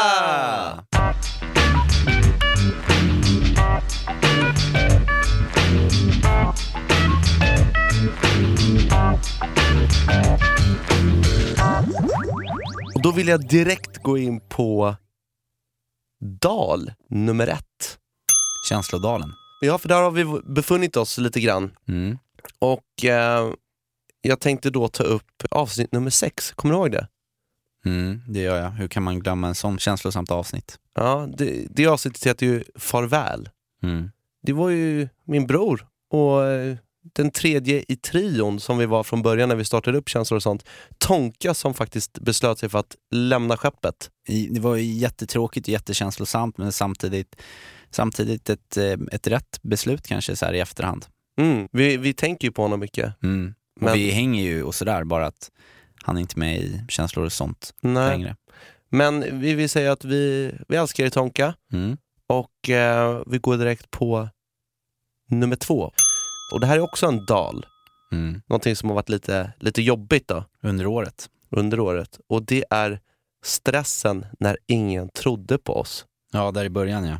Och 12.95 13.01
då 13.01 13.11
vill 13.11 13.27
jag 13.27 13.47
direkt 13.47 14.03
gå 14.03 14.17
in 14.17 14.39
på 14.49 14.95
dal 16.41 16.91
nummer 17.09 17.47
ett. 17.47 17.99
Känslodalen. 18.69 19.29
Ja, 19.61 19.77
för 19.77 19.87
där 19.87 20.01
har 20.01 20.11
vi 20.11 20.41
befunnit 20.43 20.97
oss 20.97 21.17
lite 21.17 21.39
grann. 21.39 21.75
Mm. 21.87 22.17
Och 22.59 23.05
eh, 23.05 23.53
jag 24.21 24.39
tänkte 24.39 24.69
då 24.69 24.87
ta 24.87 25.03
upp 25.03 25.43
avsnitt 25.51 25.91
nummer 25.91 26.09
sex. 26.09 26.51
Kommer 26.51 26.73
du 26.73 26.79
ihåg 26.79 26.91
det? 26.91 27.07
Mm, 27.85 28.21
det 28.27 28.39
gör 28.39 28.61
jag. 28.61 28.69
Hur 28.69 28.87
kan 28.87 29.03
man 29.03 29.19
glömma 29.19 29.47
en 29.47 29.55
sån 29.55 29.79
känslosamt 29.79 30.31
avsnitt? 30.31 30.79
Ja, 30.95 31.29
det, 31.37 31.67
det 31.69 31.87
avsnittet 31.87 32.25
heter 32.25 32.45
ju 32.45 32.63
Farväl. 32.75 33.49
Mm. 33.83 34.11
Det 34.41 34.53
var 34.53 34.69
ju 34.69 35.09
min 35.23 35.47
bror 35.47 35.87
och 36.09 36.43
eh, 36.43 36.77
den 37.13 37.31
tredje 37.31 37.85
i 37.87 37.95
trion 37.95 38.59
som 38.59 38.77
vi 38.77 38.85
var 38.85 39.03
från 39.03 39.21
början 39.21 39.49
när 39.49 39.55
vi 39.55 39.65
startade 39.65 39.97
upp 39.97 40.09
Känslor 40.09 40.35
och 40.35 40.43
sånt. 40.43 40.65
Tonka 40.97 41.53
som 41.53 41.73
faktiskt 41.73 42.19
beslöt 42.19 42.59
sig 42.59 42.69
för 42.69 42.79
att 42.79 42.95
lämna 43.11 43.57
skeppet. 43.57 44.09
Det 44.49 44.59
var 44.59 44.77
jättetråkigt 44.77 45.67
och 45.67 45.71
jättekänslosamt 45.71 46.57
men 46.57 46.71
samtidigt, 46.71 47.35
samtidigt 47.89 48.49
ett, 48.49 48.77
eh, 48.77 48.93
ett 49.11 49.27
rätt 49.27 49.59
beslut 49.61 50.07
kanske 50.07 50.35
så 50.35 50.45
här 50.45 50.53
i 50.53 50.59
efterhand. 50.59 51.05
Mm. 51.39 51.67
Vi, 51.71 51.97
vi 51.97 52.13
tänker 52.13 52.47
ju 52.47 52.51
på 52.51 52.61
honom 52.61 52.79
mycket. 52.79 53.23
Mm. 53.23 53.53
Men- 53.79 53.93
vi 53.93 54.11
hänger 54.11 54.43
ju 54.43 54.63
och 54.63 54.75
sådär 54.75 55.03
bara 55.03 55.25
att 55.27 55.51
han 56.03 56.17
är 56.17 56.21
inte 56.21 56.39
med 56.39 56.57
i 56.57 56.81
känslor 56.89 57.25
och 57.25 57.33
sånt 57.33 57.73
Nej. 57.81 58.09
längre. 58.09 58.35
Men 58.89 59.39
vi 59.41 59.53
vill 59.53 59.69
säga 59.69 59.91
att 59.91 60.05
vi, 60.05 60.53
vi 60.67 60.75
älskar 60.75 61.03
dig 61.03 61.11
Tonka 61.11 61.53
Mm. 61.73 61.97
och 62.27 62.69
eh, 62.69 63.21
vi 63.27 63.37
går 63.37 63.57
direkt 63.57 63.91
på 63.91 64.29
nummer 65.29 65.55
två. 65.55 65.91
Och 66.55 66.61
det 66.61 66.67
här 66.67 66.75
är 66.75 66.79
också 66.79 67.05
en 67.05 67.25
dal. 67.25 67.65
Mm. 68.11 68.41
Någonting 68.47 68.75
som 68.75 68.89
har 68.89 68.95
varit 68.95 69.09
lite, 69.09 69.53
lite 69.59 69.81
jobbigt 69.81 70.27
då, 70.27 70.43
Under 70.63 70.87
året. 70.87 71.29
under 71.49 71.79
året. 71.79 72.19
Och 72.27 72.43
det 72.43 72.65
är 72.69 72.99
stressen 73.45 74.25
när 74.39 74.57
ingen 74.67 75.09
trodde 75.09 75.57
på 75.57 75.73
oss. 75.75 76.05
Ja, 76.31 76.51
där 76.51 76.65
i 76.65 76.69
början 76.69 77.05
ja. 77.05 77.17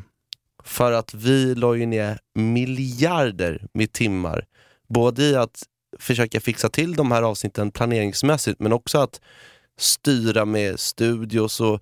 För 0.64 0.92
att 0.92 1.14
vi 1.14 1.54
la 1.54 1.74
ju 1.74 1.86
ner 1.86 2.18
miljarder 2.34 3.66
med 3.72 3.92
timmar. 3.92 4.46
Både 4.88 5.22
i 5.22 5.36
att 5.36 5.62
försöka 5.98 6.40
fixa 6.40 6.68
till 6.68 6.94
de 6.94 7.12
här 7.12 7.22
avsnitten 7.22 7.70
planeringsmässigt 7.70 8.60
men 8.60 8.72
också 8.72 8.98
att 8.98 9.20
styra 9.78 10.44
med 10.44 10.80
studios 10.80 11.60
och 11.60 11.80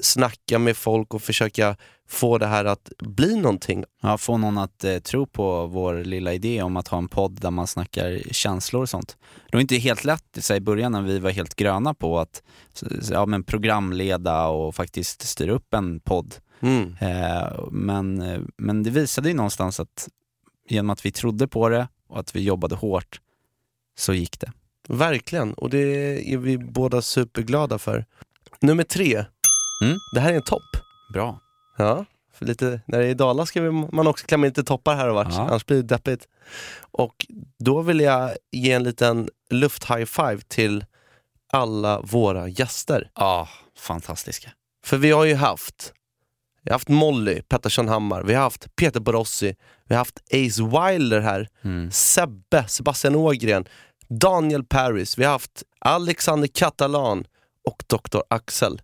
snacka 0.00 0.58
med 0.58 0.76
folk 0.76 1.14
och 1.14 1.22
försöka 1.22 1.76
få 2.08 2.38
det 2.38 2.46
här 2.46 2.64
att 2.64 2.92
bli 2.98 3.36
någonting. 3.36 3.84
Ja, 4.00 4.18
få 4.18 4.36
någon 4.36 4.58
att 4.58 4.84
eh, 4.84 4.98
tro 4.98 5.26
på 5.26 5.66
vår 5.66 6.04
lilla 6.04 6.32
idé 6.32 6.62
om 6.62 6.76
att 6.76 6.88
ha 6.88 6.98
en 6.98 7.08
podd 7.08 7.40
där 7.40 7.50
man 7.50 7.66
snackar 7.66 8.32
känslor 8.32 8.82
och 8.82 8.88
sånt. 8.88 9.16
Det 9.50 9.56
var 9.56 9.60
inte 9.60 9.76
helt 9.76 10.04
lätt 10.04 10.38
så 10.38 10.54
i 10.54 10.60
början 10.60 10.92
när 10.92 11.02
vi 11.02 11.18
var 11.18 11.30
helt 11.30 11.54
gröna 11.54 11.94
på 11.94 12.18
att 12.18 12.42
ja, 13.10 13.26
men 13.26 13.44
programleda 13.44 14.46
och 14.46 14.74
faktiskt 14.74 15.22
styra 15.22 15.52
upp 15.52 15.74
en 15.74 16.00
podd. 16.00 16.34
Mm. 16.60 16.96
Eh, 17.00 17.68
men, 17.70 18.16
men 18.56 18.82
det 18.82 18.90
visade 18.90 19.28
ju 19.28 19.34
någonstans 19.34 19.80
att 19.80 20.08
genom 20.68 20.90
att 20.90 21.06
vi 21.06 21.12
trodde 21.12 21.48
på 21.48 21.68
det 21.68 21.88
och 22.08 22.20
att 22.20 22.36
vi 22.36 22.40
jobbade 22.40 22.74
hårt 22.74 23.20
så 23.98 24.14
gick 24.14 24.40
det. 24.40 24.52
Verkligen, 24.88 25.54
och 25.54 25.70
det 25.70 25.78
är 26.32 26.38
vi 26.38 26.58
båda 26.58 27.02
superglada 27.02 27.78
för. 27.78 28.04
Nummer 28.60 28.84
tre. 28.84 29.24
Mm. 29.84 29.96
Det 30.14 30.20
här 30.20 30.32
är 30.32 30.36
en 30.36 30.42
topp. 30.42 30.82
Bra. 31.12 31.40
Ja, 31.78 32.04
för 32.32 32.46
lite, 32.46 32.80
när 32.86 32.98
det 32.98 33.06
är 33.06 33.14
dalar 33.14 33.44
ska 33.44 33.60
vi, 33.62 33.70
man 33.70 34.06
också 34.06 34.26
klämma 34.26 34.46
in 34.46 34.50
lite 34.50 34.64
toppar 34.64 34.96
här 34.96 35.08
och 35.08 35.14
vart, 35.14 35.28
Ja. 35.32 35.40
annars 35.40 35.66
blir 35.66 35.76
det 35.76 35.82
deppigt. 35.82 36.28
Och 36.90 37.26
då 37.58 37.82
vill 37.82 38.00
jag 38.00 38.30
ge 38.52 38.72
en 38.72 38.82
liten 38.82 39.28
luft-high 39.50 40.04
five 40.04 40.40
till 40.48 40.84
alla 41.52 42.00
våra 42.00 42.48
gäster. 42.48 43.10
Ja, 43.14 43.48
fantastiska. 43.78 44.50
För 44.84 44.96
vi 44.96 45.10
har 45.10 45.24
ju 45.24 45.34
haft, 45.34 45.92
vi 46.62 46.70
har 46.70 46.74
haft 46.74 46.88
Molly 46.88 47.42
Pettersson 47.42 47.88
Hammar, 47.88 48.22
vi 48.22 48.34
har 48.34 48.42
haft 48.42 48.76
Peter 48.76 49.00
Borossi, 49.00 49.54
vi 49.84 49.94
har 49.94 49.98
haft 49.98 50.18
Ace 50.32 50.62
Wilder 50.62 51.20
här, 51.20 51.48
Mm. 51.64 51.90
Sebbe, 51.90 52.64
Sebastian 52.68 53.14
Ågren, 53.14 53.64
Daniel 54.08 54.64
Paris, 54.64 55.18
vi 55.18 55.24
har 55.24 55.32
haft 55.32 55.62
Alexander 55.80 56.48
Catalan 56.48 57.24
och 57.68 57.84
Dr. 57.88 58.18
Axel. 58.30 58.80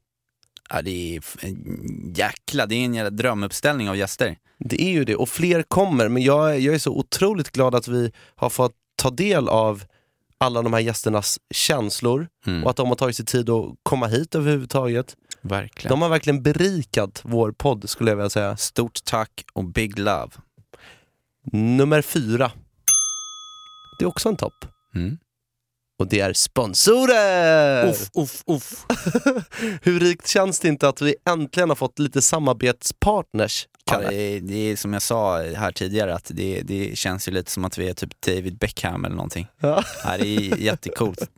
Ja, 0.70 0.83
det 0.83 1.16
är 1.16 1.22
en 1.40 2.12
jäkla, 2.16 2.66
det 2.66 2.74
är 2.74 2.85
en 2.85 2.94
jävla 2.94 3.11
drömuppställning 3.11 3.88
av 3.88 3.96
gäster. 3.96 4.37
Det 4.59 4.83
är 4.83 4.90
ju 4.90 5.05
det, 5.05 5.16
och 5.16 5.29
fler 5.29 5.62
kommer, 5.62 6.09
men 6.09 6.22
jag, 6.22 6.50
är- 6.55 6.59
jag 6.59 6.74
är 6.74 6.79
så 6.79 6.92
otroligt 6.98 7.50
glad 7.50 7.74
att 7.74 7.88
vi 7.88 8.12
har 8.35 8.50
fått 8.50 8.72
ta 8.96 9.11
del 9.11 9.48
av 9.48 9.85
alla 10.38 10.62
de 10.62 10.72
här 10.72 10.81
gästernas 10.81 11.38
känslor 11.55 12.29
Mm. 12.46 12.64
och 12.64 12.70
att 12.70 12.77
de 12.77 12.88
har 12.88 12.94
tagit 12.96 13.16
sig 13.16 13.27
tid 13.27 13.50
att 13.50 13.74
komma 13.83 14.07
hit 14.07 14.35
överhuvudtaget. 14.35 15.16
Verkligen. 15.40 15.90
De 15.90 16.03
har 16.03 16.09
verkligen 16.09 16.42
berikat 16.42 17.20
vår 17.24 17.53
podd 17.53 17.88
skulle 17.90 18.11
jag 18.11 18.16
vilja 18.16 18.31
säga. 18.31 18.57
Stort 18.57 19.05
tack 19.05 19.44
och 19.53 19.64
big 19.64 19.98
love. 19.98 20.31
Nummer 21.53 22.03
fyra. 22.03 22.53
Det 23.98 24.05
är 24.05 24.09
också 24.09 24.29
en 24.29 24.37
topp. 24.37 24.64
Mm. 24.94 25.18
Och 25.98 26.09
det 26.09 26.20
är 26.20 26.33
sponsorer! 26.33 27.88
Uff, 27.88 28.11
uff, 28.14 28.42
uff. 28.46 28.87
Hur 29.83 30.00
rikt 30.00 30.28
känns 30.28 30.61
det 30.61 30.68
inte 30.68 30.88
att 30.88 31.02
vi 31.02 31.16
äntligen 31.28 31.68
har 31.68 31.76
fått 31.76 31.98
lite 31.98 32.22
samarbetspartners? 32.22 33.68
Ja, 33.85 33.98
det, 33.98 34.14
är, 34.14 34.40
det 34.40 34.54
är 34.54 34.76
som 34.76 34.92
jag 34.92 35.02
sa 35.02 35.42
här 35.42 35.72
tidigare, 35.72 36.14
att 36.14 36.30
det, 36.35 36.62
det 36.62 36.98
känns 36.98 37.28
ju 37.28 37.33
lite 37.33 37.50
som 37.50 37.64
att 37.64 37.78
vi 37.78 37.88
är 37.88 37.94
typ 37.94 38.20
David 38.20 38.59
Beckham 38.59 39.04
eller 39.04 39.16
någonting. 39.16 39.46
Ja. 39.61 39.85
Ja, 40.04 40.16
det 40.18 40.37
är 40.37 40.57
jättecoolt. 40.59 41.30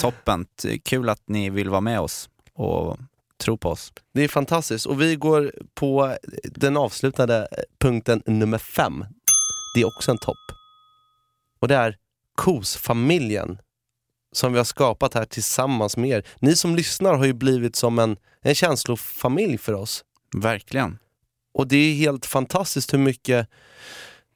Toppen. 0.00 0.46
Kul 0.84 1.08
att 1.08 1.22
ni 1.26 1.50
vill 1.50 1.68
vara 1.68 1.80
med 1.80 2.00
oss 2.00 2.28
och 2.54 2.98
tro 3.38 3.58
på 3.58 3.68
oss. 3.68 3.92
Det 4.14 4.22
är 4.22 4.28
fantastiskt. 4.28 4.86
Och 4.86 5.00
vi 5.00 5.16
går 5.16 5.52
på 5.74 6.16
den 6.44 6.76
avslutande 6.76 7.48
punkten 7.80 8.22
nummer 8.26 8.58
fem. 8.58 9.04
Det 9.74 9.80
är 9.80 9.86
också 9.86 10.10
en 10.10 10.18
topp. 10.18 10.36
Och 11.60 11.68
det 11.68 11.74
är 11.74 11.96
KOS-familjen 12.36 13.58
som 14.36 14.52
vi 14.52 14.58
har 14.58 14.64
skapat 14.64 15.14
här 15.14 15.24
tillsammans 15.24 15.96
med 15.96 16.10
er. 16.10 16.24
Ni 16.38 16.56
som 16.56 16.76
lyssnar 16.76 17.14
har 17.14 17.24
ju 17.24 17.32
blivit 17.32 17.76
som 17.76 17.98
en, 17.98 18.16
en 18.42 18.54
känslofamilj 18.54 19.58
för 19.58 19.72
oss. 19.72 20.04
Verkligen. 20.36 20.98
Och 21.54 21.68
det 21.68 21.76
är 21.76 21.94
helt 21.94 22.26
fantastiskt 22.26 22.92
hur 22.92 22.98
mycket 22.98 23.48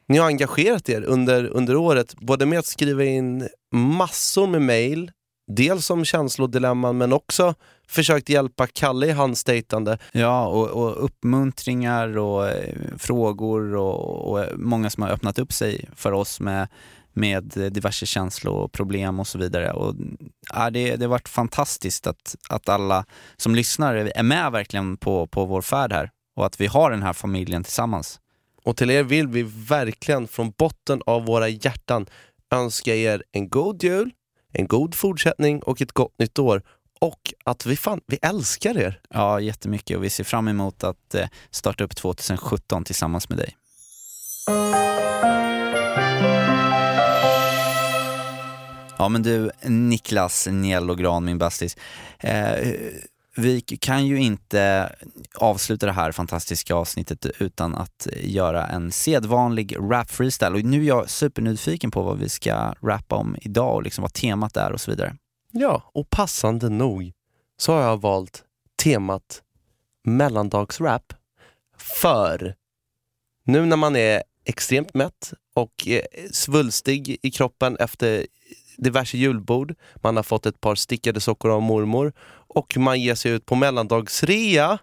ni 0.08 0.18
har 0.18 0.26
engagerat 0.26 0.88
er 0.88 1.02
under, 1.02 1.44
under 1.44 1.76
året. 1.76 2.14
Både 2.14 2.46
med 2.46 2.58
att 2.58 2.66
skriva 2.66 3.04
in 3.04 3.48
massor 3.72 4.46
med 4.46 4.62
mail, 4.62 5.11
dels 5.48 5.90
om 5.90 6.04
känslodilemman 6.04 6.98
men 6.98 7.12
också 7.12 7.54
försökt 7.88 8.28
hjälpa 8.28 8.66
Kalle 8.66 9.06
i 9.06 9.11
hans 9.11 9.44
dejtande. 9.44 9.98
Ja, 10.12 10.46
och, 10.46 10.68
och 10.68 11.04
uppmuntringar 11.04 12.18
och 12.18 12.49
eh, 12.49 12.74
frågor 12.99 13.74
och, 13.74 14.32
och 14.32 14.46
många 14.59 14.90
som 14.90 15.03
har 15.03 15.11
öppnat 15.11 15.38
upp 15.38 15.53
sig 15.53 15.88
för 15.96 16.12
oss 16.12 16.40
med, 16.40 16.68
med 17.18 17.44
diverse 17.72 18.06
känsloproblem 18.06 19.20
och 19.20 19.26
så 19.26 19.38
vidare. 19.38 19.72
Och, 19.72 19.94
ja, 20.52 20.70
det, 20.70 20.96
det 20.96 21.04
har 21.04 21.10
varit 21.10 21.28
fantastiskt 21.28 22.06
att, 22.06 22.36
att 22.48 22.68
alla 22.68 23.04
som 23.36 23.54
lyssnar 23.54 23.94
är 23.94 24.22
med 24.22 24.52
verkligen 24.52 24.96
på, 24.96 25.26
på 25.26 25.44
vår 25.44 25.62
färd 25.62 25.92
här 25.92 26.10
och 26.36 26.46
att 26.46 26.60
vi 26.60 26.66
har 26.66 26.90
den 26.90 27.02
här 27.02 27.12
familjen 27.12 27.64
tillsammans. 27.64 28.20
Och 28.64 28.76
till 28.76 28.90
er 28.90 29.02
vill 29.02 29.28
vi 29.28 29.42
verkligen 29.68 30.28
från 30.28 30.50
botten 30.50 31.02
av 31.06 31.24
våra 31.24 31.48
hjärtan 31.48 32.06
önska 32.50 32.94
er 32.94 33.22
en 33.32 33.48
god 33.48 33.82
jul, 33.82 34.10
en 34.52 34.66
god 34.66 34.94
fortsättning 34.94 35.62
och 35.62 35.82
ett 35.82 35.92
gott 35.92 36.18
nytt 36.18 36.38
år. 36.38 36.62
Och 37.00 37.34
att 37.44 37.66
vi, 37.66 37.76
fan, 37.76 38.00
vi 38.06 38.18
älskar 38.22 38.78
er. 38.78 39.00
Ja, 39.10 39.40
jättemycket 39.40 39.96
och 39.96 40.04
vi 40.04 40.10
ser 40.10 40.24
fram 40.24 40.48
emot 40.48 40.84
att 40.84 41.14
eh, 41.14 41.26
starta 41.50 41.84
upp 41.84 41.96
2017 41.96 42.84
tillsammans 42.84 43.28
med 43.28 43.38
dig. 43.38 43.56
Ja 48.99 49.09
men 49.09 49.22
du, 49.22 49.51
Niklas 49.62 50.49
Njellogran, 50.51 51.24
min 51.24 51.38
bästis. 51.38 51.76
Eh, 52.18 52.74
vi 53.36 53.61
kan 53.61 54.07
ju 54.07 54.18
inte 54.18 54.92
avsluta 55.34 55.86
det 55.86 55.92
här 55.92 56.12
fantastiska 56.12 56.74
avsnittet 56.74 57.26
utan 57.38 57.74
att 57.74 58.07
göra 58.16 58.66
en 58.66 58.92
sedvanlig 58.92 59.76
rap 59.78 60.11
freestyle. 60.11 60.55
Och 60.55 60.64
nu 60.64 60.82
är 60.82 60.88
jag 60.88 61.11
supernyfiken 61.11 61.90
på 61.90 62.03
vad 62.03 62.18
vi 62.18 62.28
ska 62.28 62.74
rappa 62.82 63.16
om 63.16 63.36
idag 63.40 63.74
och 63.74 63.82
liksom 63.82 64.03
vad 64.03 64.12
temat 64.12 64.57
är 64.57 64.72
och 64.72 64.80
så 64.80 64.90
vidare. 64.90 65.16
Ja, 65.53 65.90
och 65.94 66.11
passande 66.11 66.68
nog 66.68 67.12
så 67.57 67.72
har 67.72 67.82
jag 67.82 68.01
valt 68.01 68.44
temat 68.82 69.42
mellandagsrap. 70.05 71.12
För 71.76 72.55
nu 73.44 73.66
när 73.66 73.76
man 73.76 73.96
är 73.96 74.22
extremt 74.44 74.94
mätt 74.94 75.32
och 75.55 75.88
eh, 75.88 76.03
svulstig 76.32 77.18
i 77.22 77.30
kroppen 77.30 77.76
efter 77.76 78.26
diverse 78.79 79.18
julbord, 79.18 79.74
man 80.03 80.16
har 80.16 80.22
fått 80.22 80.47
ett 80.47 80.61
par 80.61 80.74
stickade 80.74 81.20
sockor 81.20 81.51
av 81.51 81.62
mormor 81.62 82.12
och 82.55 82.76
man 82.76 83.01
ger 83.01 83.14
sig 83.14 83.33
ut 83.33 83.47
på 83.47 83.55
mellandagsrea 83.55 84.79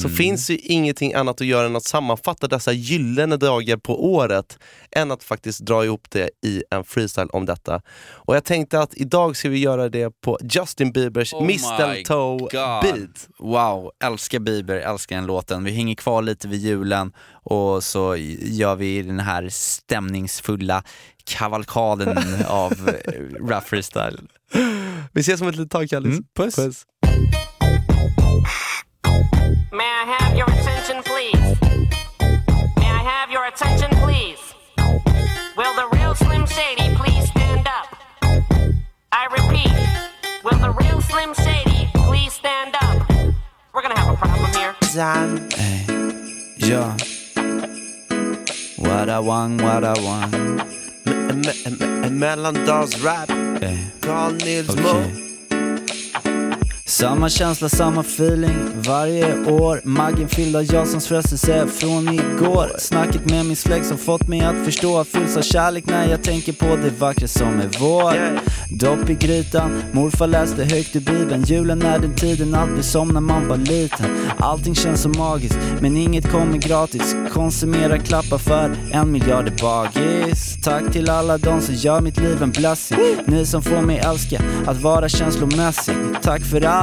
så 0.00 0.08
finns 0.08 0.46
det 0.46 0.52
ju 0.52 0.58
ingenting 0.58 1.14
annat 1.14 1.40
att 1.40 1.46
göra 1.46 1.66
än 1.66 1.76
att 1.76 1.84
sammanfatta 1.84 2.48
dessa 2.48 2.72
gyllene 2.72 3.36
dagar 3.36 3.76
på 3.76 4.12
året 4.12 4.58
än 4.90 5.10
att 5.10 5.24
faktiskt 5.24 5.60
dra 5.60 5.84
ihop 5.84 6.10
det 6.10 6.30
i 6.44 6.62
en 6.70 6.84
freestyle 6.84 7.28
om 7.32 7.46
detta. 7.46 7.82
Och 8.10 8.36
jag 8.36 8.44
tänkte 8.44 8.80
att 8.80 8.94
idag 8.94 9.36
ska 9.36 9.48
vi 9.48 9.58
göra 9.58 9.88
det 9.88 10.20
på 10.20 10.38
Justin 10.42 10.92
Biebers 10.92 11.34
Oh 11.34 11.46
Mistletoe 11.46 12.48
beat. 12.82 13.28
Wow, 13.38 13.90
älskar 14.04 14.38
Bieber, 14.38 14.76
älskar 14.76 15.16
den 15.16 15.26
låten. 15.26 15.64
Vi 15.64 15.70
hänger 15.70 15.94
kvar 15.94 16.22
lite 16.22 16.48
vid 16.48 16.60
julen 16.60 17.12
och 17.30 17.84
så 17.84 18.16
gör 18.40 18.76
vi 18.76 19.02
den 19.02 19.20
här 19.20 19.48
stämningsfulla 19.48 20.84
kavalkaden 21.30 22.16
av 22.48 22.72
eh, 22.88 23.22
rap 23.48 23.68
freestyle. 23.68 24.18
Vi 25.12 25.20
ses 25.20 25.40
om 25.40 25.48
ett 25.48 25.56
litet 25.56 25.70
tag 25.70 25.88
Kallis. 25.90 26.18
Mm, 26.18 26.24
puss. 26.34 26.56
puss. 26.56 26.84
May 29.72 29.86
I 29.86 30.04
have 30.18 30.36
your 30.36 30.50
attention, 30.50 31.02
please? 31.02 31.56
May 32.76 32.90
I 32.90 33.02
have 33.12 33.30
your 33.32 33.46
attention, 33.46 33.90
please? 34.02 34.42
Will 35.56 35.74
the 35.74 35.88
real 35.96 36.14
Slim 36.14 36.46
Shady 36.46 36.94
please 36.96 37.28
stand 37.30 37.66
up? 37.68 37.86
I 39.12 39.26
repeat, 39.30 39.72
will 40.44 40.58
the 40.58 40.72
real 40.82 41.00
Slim 41.00 41.34
Shady 41.34 41.88
please 41.94 42.32
stand 42.32 42.74
up? 42.82 42.98
We're 43.72 43.82
gonna 43.82 43.98
have 43.98 44.14
a 44.14 44.16
problem 44.16 44.50
here. 44.52 44.74
Hey, 45.56 45.84
ja. 46.56 46.94
What 48.78 49.08
I 49.08 49.18
want, 49.20 49.62
what 49.62 49.84
I 49.84 49.94
want. 50.02 50.89
Me- 51.34 51.52
me- 51.64 51.86
me- 52.00 52.10
Mellandagsrap, 52.10 53.30
Eh, 53.62 53.78
Carl 54.00 54.34
Nils 54.34 54.68
okej. 54.68 55.29
Samma 56.90 57.28
känsla, 57.28 57.68
samma 57.68 58.00
feeling 58.00 58.56
varje 58.74 59.44
år. 59.44 59.80
Maggen 59.84 60.28
fylld 60.28 60.56
av 60.56 60.74
Janssons 60.74 61.08
frestelse 61.08 61.66
från 61.66 62.08
igår. 62.08 62.72
Snacket 62.78 63.30
med 63.30 63.46
min 63.46 63.56
släkt 63.56 63.86
som 63.86 63.98
fått 63.98 64.28
mig 64.28 64.40
att 64.40 64.64
förstå 64.64 64.98
att 64.98 65.08
Fylls 65.08 65.36
av 65.36 65.42
kärlek 65.42 65.86
när 65.86 66.08
jag 66.08 66.22
tänker 66.22 66.52
på 66.52 66.76
det 66.76 66.90
vackra 66.90 67.28
som 67.28 67.60
är 67.60 67.78
vår. 67.80 68.40
Dopp 68.70 69.10
i 69.10 69.14
grytan, 69.14 69.82
morfar 69.92 70.26
läste 70.26 70.64
högt 70.64 70.96
ur 70.96 71.00
bibeln. 71.00 71.42
Julen 71.42 71.82
är 71.82 71.98
den 71.98 72.14
tiden 72.14 72.54
allt 72.54 72.72
blir 72.72 72.82
som 72.82 73.08
när 73.08 73.20
man 73.20 73.48
var 73.48 73.56
liten. 73.56 74.06
Allting 74.38 74.74
känns 74.74 75.02
så 75.02 75.08
magiskt, 75.08 75.58
men 75.80 75.96
inget 75.96 76.30
kommer 76.30 76.58
gratis. 76.58 77.16
Konsumera 77.32 77.98
klappar 77.98 78.38
för 78.38 78.76
en 78.92 79.12
miljard 79.12 79.46
är 79.46 79.62
bagis. 79.62 80.58
Tack 80.62 80.92
till 80.92 81.10
alla 81.10 81.38
de 81.38 81.60
som 81.60 81.74
gör 81.74 82.00
mitt 82.00 82.20
liv 82.20 82.42
en 82.42 82.50
blessing. 82.50 82.98
Ni 83.26 83.46
som 83.46 83.62
får 83.62 83.82
mig 83.82 83.98
älska 83.98 84.42
att 84.66 84.82
vara 84.82 85.08
känslomässig. 85.08 85.96
Tack 86.22 86.44
för 86.44 86.66
allt 86.66 86.79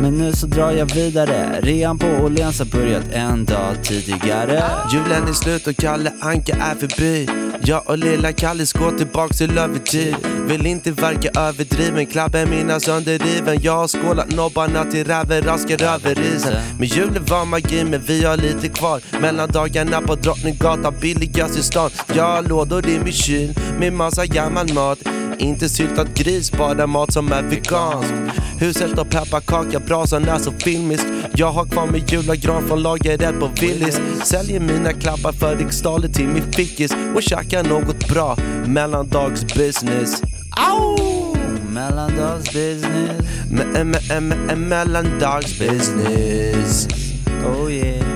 men 0.00 0.18
nu 0.18 0.32
så 0.32 0.46
drar 0.46 0.70
jag 0.70 0.94
vidare. 0.94 1.60
Rean 1.62 1.98
på 1.98 2.06
Åhléns 2.06 2.58
har 2.58 2.66
börjat 2.66 3.12
en 3.12 3.44
dag 3.44 3.84
tidigare. 3.84 4.62
Julen 4.92 5.28
är 5.28 5.32
slut 5.32 5.66
och 5.66 5.76
Kalle 5.76 6.12
Anka 6.20 6.54
är 6.54 6.74
förbi. 6.74 7.28
Jag 7.64 7.88
och 7.90 7.98
lilla 7.98 8.32
Kallis 8.32 8.72
går 8.72 8.90
tillbaks 8.98 9.38
till 9.38 9.58
övertid 9.58 10.16
Vill 10.46 10.66
inte 10.66 10.90
verka 10.90 11.40
överdriven, 11.40 12.06
klabben 12.06 12.50
mina 12.50 12.80
sönderriven 12.80 13.58
Jag 13.62 13.76
har 13.76 13.88
skålat 13.88 14.30
nobbarna 14.30 14.84
till 14.84 15.04
räven 15.04 15.42
raskar 15.42 15.82
över 15.82 16.20
isen 16.20 16.54
Men 16.78 16.88
julen 16.88 17.24
var 17.24 17.44
magi 17.44 17.84
men 17.84 18.00
vi 18.00 18.24
har 18.24 18.36
lite 18.36 18.68
kvar. 18.68 19.00
Mellan 19.20 19.50
dagarna 19.50 20.00
på 20.00 20.14
Drottninggatan, 20.14 20.94
billigast 21.00 21.58
i 21.58 21.62
stan. 21.62 21.90
Jag 22.14 22.24
har 22.24 22.42
lådor 22.42 22.88
i 22.88 22.98
min 22.98 23.12
kyl 23.12 23.54
med 23.78 23.92
massa 23.92 24.26
gammal 24.26 24.72
mat. 24.74 24.98
Inte 25.38 25.68
syltad 25.68 26.14
gris, 26.14 26.52
bara 26.52 26.86
mat 26.86 27.12
som 27.12 27.32
är 27.32 27.42
vegansk. 27.42 28.14
Huset 28.62 28.98
och 28.98 29.10
pepparkaka, 29.10 29.80
brasan 29.80 30.28
är 30.28 30.38
så 30.38 30.52
filmisk 30.52 31.04
Jag 31.34 31.52
har 31.52 31.64
kvar 31.64 31.86
min 31.86 32.06
julagran 32.06 32.68
från 32.68 32.82
lagret 32.82 33.40
på 33.40 33.50
Willys. 33.60 34.00
Säljer 34.24 34.60
mina 34.60 34.92
klappar 34.92 35.32
för 35.32 35.56
riksdaler 35.56 36.08
till 36.08 36.28
min 36.28 36.52
fickis 36.52 36.94
och 37.14 37.22
käkar 37.22 37.64
något 37.64 38.08
bra. 38.08 38.36
Mellandagsbusiness. 38.66 40.22
Au! 40.70 40.96
Mellandagsbusiness. 41.68 43.20
Me- 43.50 43.84
me- 43.84 44.20
me- 44.20 44.56
Mellandagsbusiness. 44.56 46.88
Oh 47.46 47.72
yeah. 47.72 48.06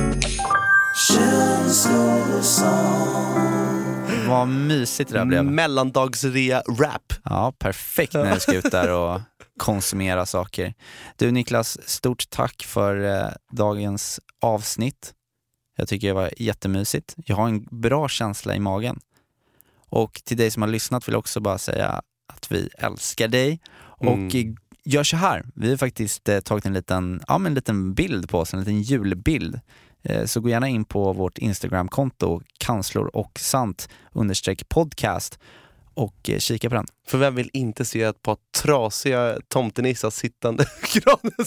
Vad 4.29 4.49
mysigt 4.49 5.13
det 5.13 5.19
där 5.19 5.25
blev. 5.25 5.45
Mellandagsrea-rap. 5.45 7.13
Ja, 7.25 7.53
perfekt 7.59 8.15
när 8.15 8.27
jag 8.27 8.43
ska 8.43 8.55
ut 8.55 8.71
där 8.71 8.93
och 8.93 9.21
konsumera 9.59 10.27
saker. 10.27 10.75
Du 11.17 11.31
Niklas, 11.31 11.89
stort 11.89 12.31
tack 12.31 12.65
för 12.65 13.25
eh, 13.25 13.31
dagens 13.53 14.21
avsnitt. 14.41 15.13
Jag 15.77 15.89
tycker 15.89 16.07
det 16.09 16.15
var 16.15 16.31
jättemysigt. 16.37 17.15
Jag 17.17 17.37
har 17.37 17.49
en 17.49 17.67
bra 17.71 18.09
känsla 18.09 18.55
i 18.57 18.61
magen. 18.61 19.01
Och 19.89 20.21
till 20.25 20.37
dig 20.37 20.51
som 20.51 20.63
har 20.63 20.69
lyssnat 20.69 21.09
vill 21.09 21.13
jag 21.13 21.19
också 21.19 21.41
bara 21.41 21.59
säga 21.59 22.03
att 22.29 22.53
vi 22.53 22.69
älskar 22.79 23.29
dig. 23.29 23.61
Och 23.77 24.13
Mm. 24.13 24.57
gör 24.85 25.05
så 25.05 25.17
här, 25.17 25.45
vi 25.55 25.71
har 25.71 25.77
faktiskt 25.77 26.29
eh, 26.29 26.41
tagit 26.41 26.67
en 26.67 26.73
liten, 26.73 27.23
ja, 27.29 27.39
men 27.39 27.51
en 27.51 27.55
liten 27.55 27.95
bild 27.95 28.29
på 28.29 28.39
oss, 28.39 28.53
en 28.55 28.61
liten 28.61 28.83
julbild. 28.83 29.61
Eh, 30.03 30.25
Så 30.25 30.41
gå 30.41 30.49
gärna 30.49 30.69
in 30.69 30.85
på 30.85 31.13
vårt 31.13 31.39
Instagramkonto, 31.39 32.41
kanslor 32.59 33.17
och 33.17 33.39
sant 33.39 33.89
podcast 34.69 35.39
och 35.97 36.31
eh, 36.31 36.39
kika 36.39 36.69
på 36.69 36.75
den. 36.75 36.87
För 37.07 37.19
vem 37.19 37.35
vill 37.35 37.51
inte 37.53 37.85
se 37.85 38.03
ett 38.03 38.23
par 38.23 38.37
trasiga 38.63 39.39
tomtenissar 39.49 40.11
sittande 40.11 40.63
i 40.95 40.99
granen? 40.99 41.47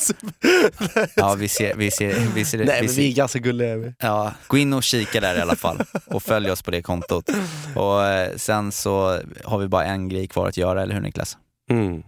Ja, 1.16 1.36
vi 1.36 1.48
ser, 1.48 1.76
vi 1.76 1.92
ser, 1.92 2.34
vi 2.36 2.46
ser, 2.46 2.58
Nej 2.58 2.68
vi 2.82 2.88
men 2.88 2.90
ser, 2.90 3.02
vi 3.02 3.12
är 3.12 3.16
ganska 3.16 3.40
gulliga. 3.40 3.76
vi. 3.76 3.94
Ja, 4.00 4.34
gå 4.48 4.58
in 4.58 4.74
och 4.74 4.84
kika 4.84 5.22
där 5.22 5.38
i 5.38 5.42
alla 5.42 5.56
fall 5.56 5.82
och 6.08 6.24
följ 6.24 6.52
oss 6.52 6.62
på 6.62 6.72
det 6.72 6.82
kontot. 6.82 7.30
Och 7.76 8.06
eh, 8.06 8.36
sen 8.36 8.72
så 8.72 9.22
har 9.44 9.58
vi 9.58 9.68
bara 9.68 9.86
en 9.86 10.10
grej 10.10 10.28
kvar 10.28 10.48
att 10.48 10.58
göra, 10.58 10.82
eller 10.82 10.94
hur 10.94 11.02
Niklas? 11.02 11.38
Mm. 11.70 12.04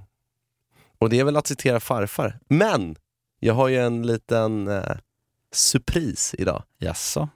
Och 0.99 1.09
det 1.09 1.19
är 1.19 1.23
väl 1.23 1.37
att 1.37 1.47
citera 1.47 1.79
farfar. 1.79 2.39
Men 2.47 2.95
jag 3.39 3.53
har 3.53 3.67
ju 3.67 3.77
en 3.77 4.07
liten 4.07 4.67
eh, 4.67 4.83
surpris 5.53 6.35
idag. 6.37 6.63
Jaså? 6.79 7.29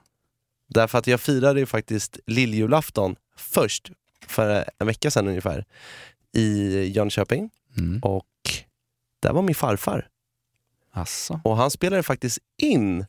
Därför 0.68 0.98
att 0.98 1.06
jag 1.06 1.20
firade 1.20 1.60
ju 1.60 1.66
faktiskt 1.66 2.18
lilljulafton 2.26 3.16
först, 3.36 3.90
för 4.28 4.64
en 4.78 4.86
vecka 4.86 5.10
sedan 5.10 5.28
ungefär, 5.28 5.64
i 6.32 6.80
Jönköping. 6.86 7.50
Mm. 7.78 8.00
Och 8.02 8.26
där 9.22 9.32
var 9.32 9.42
min 9.42 9.54
farfar. 9.54 10.08
Asså? 10.92 11.40
Och 11.44 11.56
han 11.56 11.70
spelade 11.70 12.02
faktiskt 12.02 12.38
in 12.62 13.06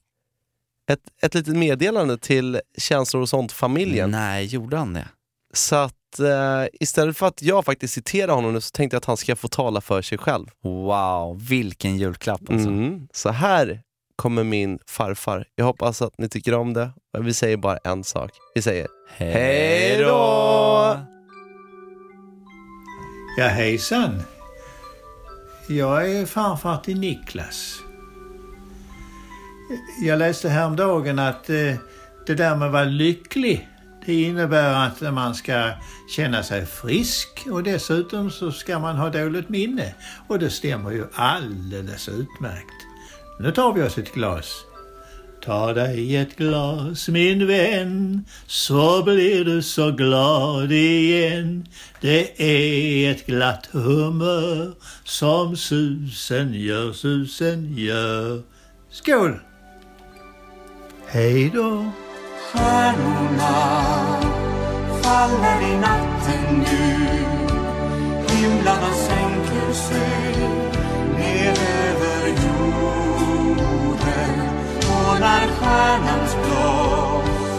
ett, 0.91 1.01
ett 1.21 1.33
litet 1.33 1.55
meddelande 1.55 2.17
till 2.17 2.61
Känslor 2.77 3.21
och 3.21 3.29
sånt-familjen. 3.29 4.11
Nej, 4.11 4.45
gjorde 4.45 4.77
han 4.77 4.93
det? 4.93 5.07
Så 5.53 5.75
att 5.75 6.19
eh, 6.19 6.65
istället 6.73 7.17
för 7.17 7.27
att 7.27 7.41
jag 7.41 7.65
faktiskt 7.65 7.93
citerar 7.93 8.33
honom 8.33 8.53
nu 8.53 8.61
så 8.61 8.71
tänkte 8.71 8.95
jag 8.95 8.99
att 8.99 9.05
han 9.05 9.17
ska 9.17 9.35
få 9.35 9.47
tala 9.47 9.81
för 9.81 10.01
sig 10.01 10.17
själv. 10.17 10.45
Wow, 10.63 11.47
vilken 11.49 11.97
julklapp 11.97 12.41
alltså. 12.49 12.67
Mm. 12.69 13.07
Så 13.13 13.29
här 13.29 13.81
kommer 14.15 14.43
min 14.43 14.79
farfar. 14.87 15.47
Jag 15.55 15.65
hoppas 15.65 16.01
att 16.01 16.17
ni 16.17 16.29
tycker 16.29 16.53
om 16.53 16.73
det. 16.73 16.91
Vi 17.19 17.33
säger 17.33 17.57
bara 17.57 17.77
en 17.77 18.03
sak. 18.03 18.31
Vi 18.55 18.61
säger 18.61 18.87
Hej 19.09 19.97
då! 19.97 20.46
Ja, 23.39 23.47
hejsan. 23.47 24.21
Jag 25.67 26.11
är 26.11 26.25
farfar 26.25 26.77
till 26.77 26.99
Niklas. 26.99 27.79
Jag 30.01 30.19
läste 30.19 30.49
häromdagen 30.49 31.19
att 31.19 31.49
eh, 31.49 31.75
det 32.25 32.33
där 32.35 32.55
med 32.55 32.65
att 32.65 32.73
vara 32.73 32.83
lycklig, 32.83 33.67
Det 34.05 34.21
innebär 34.21 34.87
att 34.87 35.13
man 35.13 35.35
ska 35.35 35.71
känna 36.15 36.43
sig 36.43 36.65
frisk 36.65 37.47
och 37.51 37.63
dessutom 37.63 38.31
så 38.31 38.51
ska 38.51 38.79
man 38.79 38.95
ha 38.95 39.09
dåligt 39.09 39.49
minne. 39.49 39.95
Och 40.27 40.39
det 40.39 40.49
stämmer 40.49 40.91
ju 40.91 41.05
alldeles 41.13 42.09
utmärkt. 42.09 42.85
Nu 43.39 43.51
tar 43.51 43.73
vi 43.73 43.81
oss 43.83 43.97
ett 43.97 44.13
glas. 44.13 44.66
Ta 45.45 45.73
dig 45.73 46.15
ett 46.15 46.35
glas 46.35 47.07
min 47.07 47.47
vän 47.47 48.25
så 48.47 49.03
blir 49.03 49.45
du 49.45 49.61
så 49.61 49.91
glad 49.91 50.71
igen. 50.71 51.67
Det 52.01 52.41
är 52.41 53.11
ett 53.11 53.25
glatt 53.25 53.69
humör 53.71 54.73
som 55.03 55.57
susen 55.57 56.53
gör, 56.53 56.93
susen 56.93 57.77
gör. 57.77 58.41
Skål! 58.91 59.39
Hej 61.07 61.51
då! 61.55 61.91
Stjärnorna 62.51 63.53
faller 65.01 65.61
i 65.61 65.75
natten 65.77 66.57
nu 66.59 67.07
Himlarna 68.29 68.93
sänker 68.93 69.73
sig 69.73 70.26
när 75.19 75.47
stjärnans 75.47 76.35
glas 76.45 77.49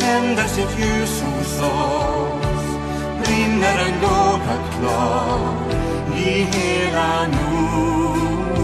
tänder 0.00 0.44
sitt 0.48 0.78
ljus 0.78 1.22
hos 1.22 1.60
oss 1.60 2.64
brinner 3.24 3.78
en 3.86 3.94
låga 4.00 4.56
klar 4.78 5.54
i 6.16 6.30
hela 6.42 7.26
Norden 7.26 8.60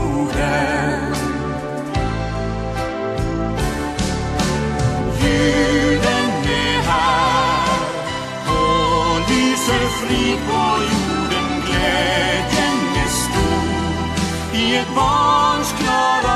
Julen 5.21 6.31
är 6.45 6.83
här 6.83 7.81
och 8.49 9.31
lyser 9.31 9.85
frid 9.89 10.39
på 10.49 10.63
jorden. 10.93 11.49
Glädjen 11.67 12.79
är 13.05 13.09
stor 13.09 14.59
i 14.61 14.77
ett 14.77 14.95
barns 14.95 15.73
klara 15.79 16.36